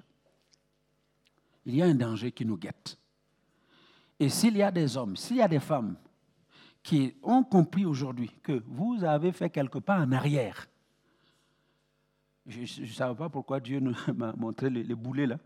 Il 1.65 1.77
y 1.77 1.83
a 1.83 1.87
un 1.87 1.95
danger 1.95 2.33
qui 2.33 2.45
nous 2.45 2.57
guette. 2.57 2.99
Et 4.19 4.29
s'il 4.29 4.57
y 4.57 4.63
a 4.63 4.71
des 4.71 4.97
hommes, 4.97 5.17
s'il 5.17 5.37
y 5.37 5.43
a 5.43 5.49
des 5.49 5.61
femmes 5.61 5.97
qui 6.83 7.15
ont 7.23 7.43
compris 7.43 7.85
aujourd'hui 7.85 8.31
que 8.43 8.63
vous 8.67 9.03
avez 9.05 9.33
fait 9.33 9.51
quelques 9.51 9.81
pas 9.81 9.99
en 9.99 10.13
arrière, 10.13 10.69
je 12.47 12.61
ne 12.61 12.87
savais 12.87 13.17
pas 13.17 13.29
pourquoi 13.29 13.59
Dieu 13.61 13.81
m'a 14.15 14.33
montré 14.35 14.71
les, 14.71 14.85
les, 14.85 14.95
boulets 14.95 15.27
là, 15.27 15.39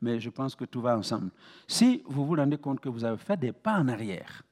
mais 0.00 0.18
je 0.18 0.30
pense 0.30 0.56
que 0.56 0.64
tout 0.64 0.80
va 0.80 0.98
ensemble. 0.98 1.30
Si 1.66 2.02
vous 2.06 2.26
vous 2.26 2.34
rendez 2.34 2.58
compte 2.58 2.80
que 2.80 2.88
vous 2.88 3.04
avez 3.04 3.18
fait 3.18 3.36
des 3.36 3.52
pas 3.52 3.78
en 3.78 3.88
arrière, 3.88 4.42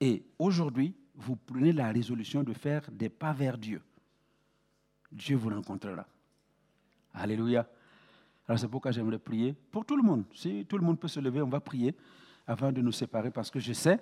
et 0.00 0.24
aujourd'hui, 0.38 0.94
vous 1.14 1.36
prenez 1.36 1.72
la 1.72 1.90
résolution 1.90 2.42
de 2.42 2.52
faire 2.52 2.82
des 2.90 3.08
pas 3.08 3.32
vers 3.32 3.56
Dieu, 3.56 3.80
Dieu 5.14 5.36
vous 5.36 5.48
rencontrera. 5.48 6.04
Alléluia. 7.14 7.66
Alors 8.48 8.58
c'est 8.58 8.68
pourquoi 8.68 8.90
j'aimerais 8.90 9.18
prier 9.18 9.54
pour 9.70 9.86
tout 9.86 9.96
le 9.96 10.02
monde. 10.02 10.24
Si 10.34 10.66
tout 10.66 10.76
le 10.76 10.84
monde 10.84 10.98
peut 10.98 11.08
se 11.08 11.20
lever, 11.20 11.40
on 11.40 11.48
va 11.48 11.60
prier 11.60 11.94
avant 12.46 12.72
de 12.72 12.82
nous 12.82 12.92
séparer 12.92 13.30
parce 13.30 13.50
que 13.50 13.60
je 13.60 13.72
sais 13.72 14.00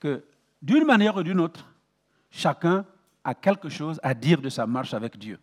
que 0.00 0.24
d'une 0.60 0.84
manière 0.84 1.16
ou 1.16 1.22
d'une 1.22 1.40
autre, 1.40 1.72
chacun 2.30 2.84
a 3.22 3.34
quelque 3.34 3.68
chose 3.68 3.98
à 4.02 4.12
dire 4.12 4.42
de 4.42 4.48
sa 4.48 4.66
marche 4.66 4.92
avec 4.92 5.16
Dieu. 5.16 5.38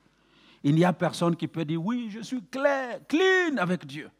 Il 0.63 0.75
n'y 0.75 0.85
a 0.85 0.93
personne 0.93 1.35
qui 1.35 1.47
peut 1.47 1.65
dire 1.65 1.83
oui, 1.83 2.09
je 2.11 2.19
suis 2.19 2.43
clair, 2.43 2.99
clean 3.07 3.57
avec 3.57 3.85
Dieu. 3.85 4.11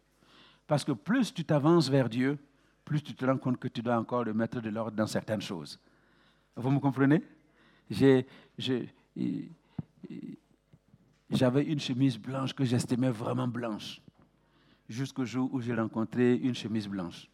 Parce 0.66 0.84
que 0.84 0.94
plus 0.94 1.34
tu 1.34 1.44
t'avances 1.44 1.90
vers 1.90 2.10
Dieu, 2.10 2.40
plus 2.86 3.04
tu 3.04 3.14
te 3.14 3.26
rends 3.26 3.38
compte 3.38 3.58
que 3.58 3.68
tu 3.68 3.82
dois 3.82 3.98
encore 3.98 4.26
mettre 4.28 4.62
de 4.62 4.70
l'ordre 4.70 4.96
dans 4.96 5.06
certaines 5.06 5.42
choses. 5.42 5.78
Vous 6.56 6.72
me 6.72 6.80
comprenez? 6.80 7.22
J'avais 11.32 11.64
une 11.64 11.80
chemise 11.80 12.18
blanche 12.18 12.54
que 12.54 12.66
j'estimais 12.66 13.10
vraiment 13.10 13.48
blanche, 13.48 14.02
jusqu'au 14.90 15.24
jour 15.24 15.50
où 15.54 15.62
j'ai 15.62 15.74
rencontré 15.74 16.36
une 16.36 16.54
chemise 16.54 16.88
blanche. 16.88 17.30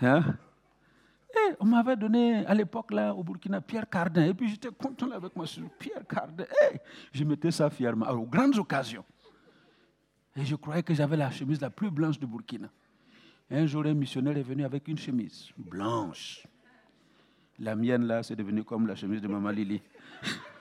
Hein? 0.00 0.36
Et 1.34 1.54
on 1.58 1.64
m'avait 1.64 1.96
donné 1.96 2.46
à 2.46 2.54
l'époque 2.54 2.92
là 2.92 3.12
au 3.12 3.24
Burkina 3.24 3.60
Pierre 3.60 3.88
Cardin. 3.88 4.26
Et 4.26 4.34
puis 4.34 4.48
j'étais 4.48 4.70
content 4.70 5.10
avec 5.10 5.34
moi 5.34 5.46
sur 5.46 5.68
Pierre 5.70 6.06
Cardin. 6.06 6.44
Et 6.72 6.78
je 7.12 7.24
mettais 7.24 7.50
ça 7.50 7.68
fièrement 7.70 8.08
aux 8.10 8.26
grandes 8.26 8.56
occasions. 8.56 9.04
Et 10.36 10.44
je 10.44 10.54
croyais 10.54 10.82
que 10.82 10.94
j'avais 10.94 11.16
la 11.16 11.30
chemise 11.30 11.60
la 11.60 11.70
plus 11.70 11.90
blanche 11.90 12.18
du 12.18 12.26
Burkina. 12.26 12.68
un 13.50 13.66
jour, 13.66 13.84
un 13.84 13.94
missionnaire 13.94 14.36
est 14.36 14.42
venu 14.42 14.64
avec 14.64 14.86
une 14.86 14.98
chemise 14.98 15.50
blanche. 15.56 16.46
La 17.58 17.74
mienne 17.74 18.04
là, 18.04 18.22
c'est 18.22 18.36
devenu 18.36 18.62
comme 18.62 18.86
la 18.86 18.94
chemise 18.94 19.20
de 19.20 19.28
Maman 19.28 19.50
Lily. 19.50 19.82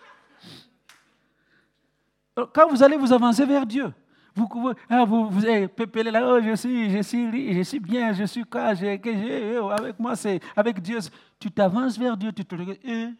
Quand 2.36 2.70
vous 2.70 2.82
allez 2.82 2.98
vous 2.98 3.14
avancer 3.14 3.46
vers 3.46 3.66
Dieu, 3.66 3.94
vous, 4.36 4.74
ah, 4.90 5.06
vous, 5.06 5.30
vous 5.30 5.42
pépélez 5.76 6.10
là, 6.10 6.24
oh, 6.26 6.40
je 6.42 6.56
suis, 6.56 6.90
je 6.90 7.02
suis, 7.04 7.54
je 7.54 7.62
suis 7.62 7.80
bien, 7.80 8.14
je 8.14 8.24
suis 8.24 8.44
quoi, 8.44 8.74
oh, 8.74 9.70
avec 9.70 10.00
moi, 10.00 10.16
c'est 10.16 10.40
avec 10.56 10.82
Dieu. 10.82 11.00
Tu 11.40 11.52
t'avances 11.52 11.98
vers 11.98 12.18
Dieu, 12.18 12.32
tu 12.32 12.44
te 12.44 12.56
regardes, 12.56 13.14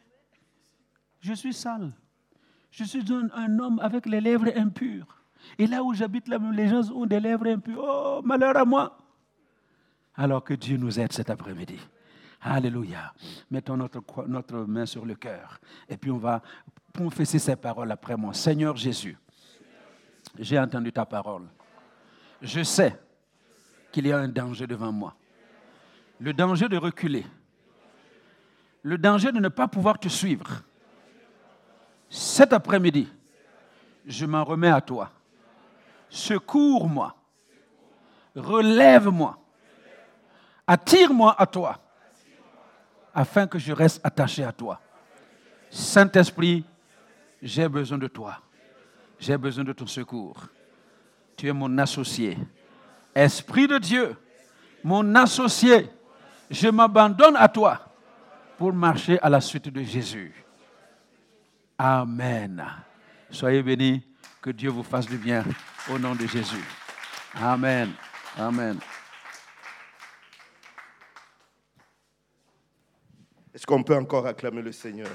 je 1.20 1.34
suis 1.34 1.54
sale. 1.54 1.92
Je 2.72 2.84
suis 2.84 3.04
un, 3.12 3.60
homme 3.60 3.80
avec 3.80 4.08
les 4.08 4.20
lèvres 4.20 4.52
impures. 4.56 5.22
Et 5.60 5.68
là 5.68 5.84
où 5.84 5.94
j'habite, 5.94 6.28
les 6.28 6.68
gens 6.68 6.92
ont 6.92 7.06
des 7.06 7.20
lèvres 7.20 7.48
impures. 7.48 7.84
Oh, 7.86 8.22
malheur 8.24 8.58
à 8.58 8.66
moi. 8.66 8.98
Alors 10.16 10.44
que 10.44 10.56
Dieu 10.56 10.78
nous 10.78 11.00
aide 11.00 11.14
cet 11.14 11.30
après-midi. 11.30 11.78
Alléluia. 12.42 13.14
Mettons 13.52 13.78
notre, 13.78 14.02
notre 14.28 14.58
main 14.66 14.88
sur 14.88 15.06
le 15.06 15.14
cœur. 15.14 15.60
Et 15.88 15.98
puis 15.98 16.10
on 16.10 16.18
va 16.18 16.42
confesser 16.96 17.40
ces 17.40 17.56
paroles 17.56 17.92
après 17.92 18.16
moi. 18.16 18.34
Seigneur 18.34 18.76
Jésus 18.76 19.18
j'ai 20.38 20.60
entendu 20.60 20.92
ta 20.92 21.06
parole. 21.06 21.48
Je 22.42 22.64
sais 22.64 23.00
qu'il 23.92 24.08
y 24.08 24.12
a 24.12 24.18
un 24.18 24.28
danger 24.28 24.68
devant 24.68 24.92
moi. 24.92 25.16
Le 26.20 26.34
danger 26.34 26.68
de 26.68 26.78
reculer. 26.78 27.26
Le 28.82 28.98
danger 28.98 29.32
de 29.32 29.40
ne 29.40 29.50
pas 29.50 29.68
pouvoir 29.68 30.00
te 30.00 30.08
suivre. 30.08 30.64
Cet 32.10 32.54
après-midi, 32.54 33.08
je 34.06 34.26
m'en 34.26 34.44
remets 34.44 34.70
à 34.70 34.82
toi. 34.82 35.12
Secours-moi. 36.10 37.16
Relève-moi. 38.36 39.38
Attire-moi 40.68 41.36
à 41.40 41.46
toi. 41.46 41.80
Afin 43.14 43.48
que 43.48 43.60
je 43.60 43.72
reste 43.72 44.02
attaché 44.04 44.44
à 44.44 44.52
toi. 44.52 44.80
Saint-Esprit, 45.70 46.66
j'ai 47.44 47.68
besoin 47.68 47.98
de 47.98 48.08
toi. 48.08 48.40
J'ai 49.20 49.38
besoin 49.38 49.64
de 49.64 49.74
ton 49.74 49.86
secours. 49.86 50.48
Tu 51.36 51.48
es 51.48 51.54
mon 51.54 51.78
associé. 51.78 52.38
Esprit 53.14 53.68
de 53.68 53.78
Dieu, 53.78 54.16
mon 54.84 55.14
associé, 55.16 55.90
je 56.50 56.70
m'abandonne 56.70 57.36
à 57.36 57.48
toi 57.48 57.94
pour 58.58 58.74
marcher 58.74 59.20
à 59.20 59.30
la 59.30 59.42
suite 59.42 59.70
de 59.70 59.84
Jésus. 59.84 60.34
Amen. 61.78 62.66
Soyez 63.30 63.62
bénis. 63.62 64.04
Que 64.42 64.50
Dieu 64.50 64.70
vous 64.70 64.84
fasse 64.84 65.08
du 65.08 65.18
bien 65.18 65.46
au 65.90 65.98
nom 65.98 66.16
de 66.16 66.28
Jésus. 66.28 66.66
Amen. 67.34 67.94
Amen. 68.38 68.78
Est-ce 73.54 73.66
qu'on 73.66 73.84
peut 73.84 73.96
encore 73.96 74.28
acclamer 74.28 74.62
le 74.62 74.74
Seigneur? 74.74 75.08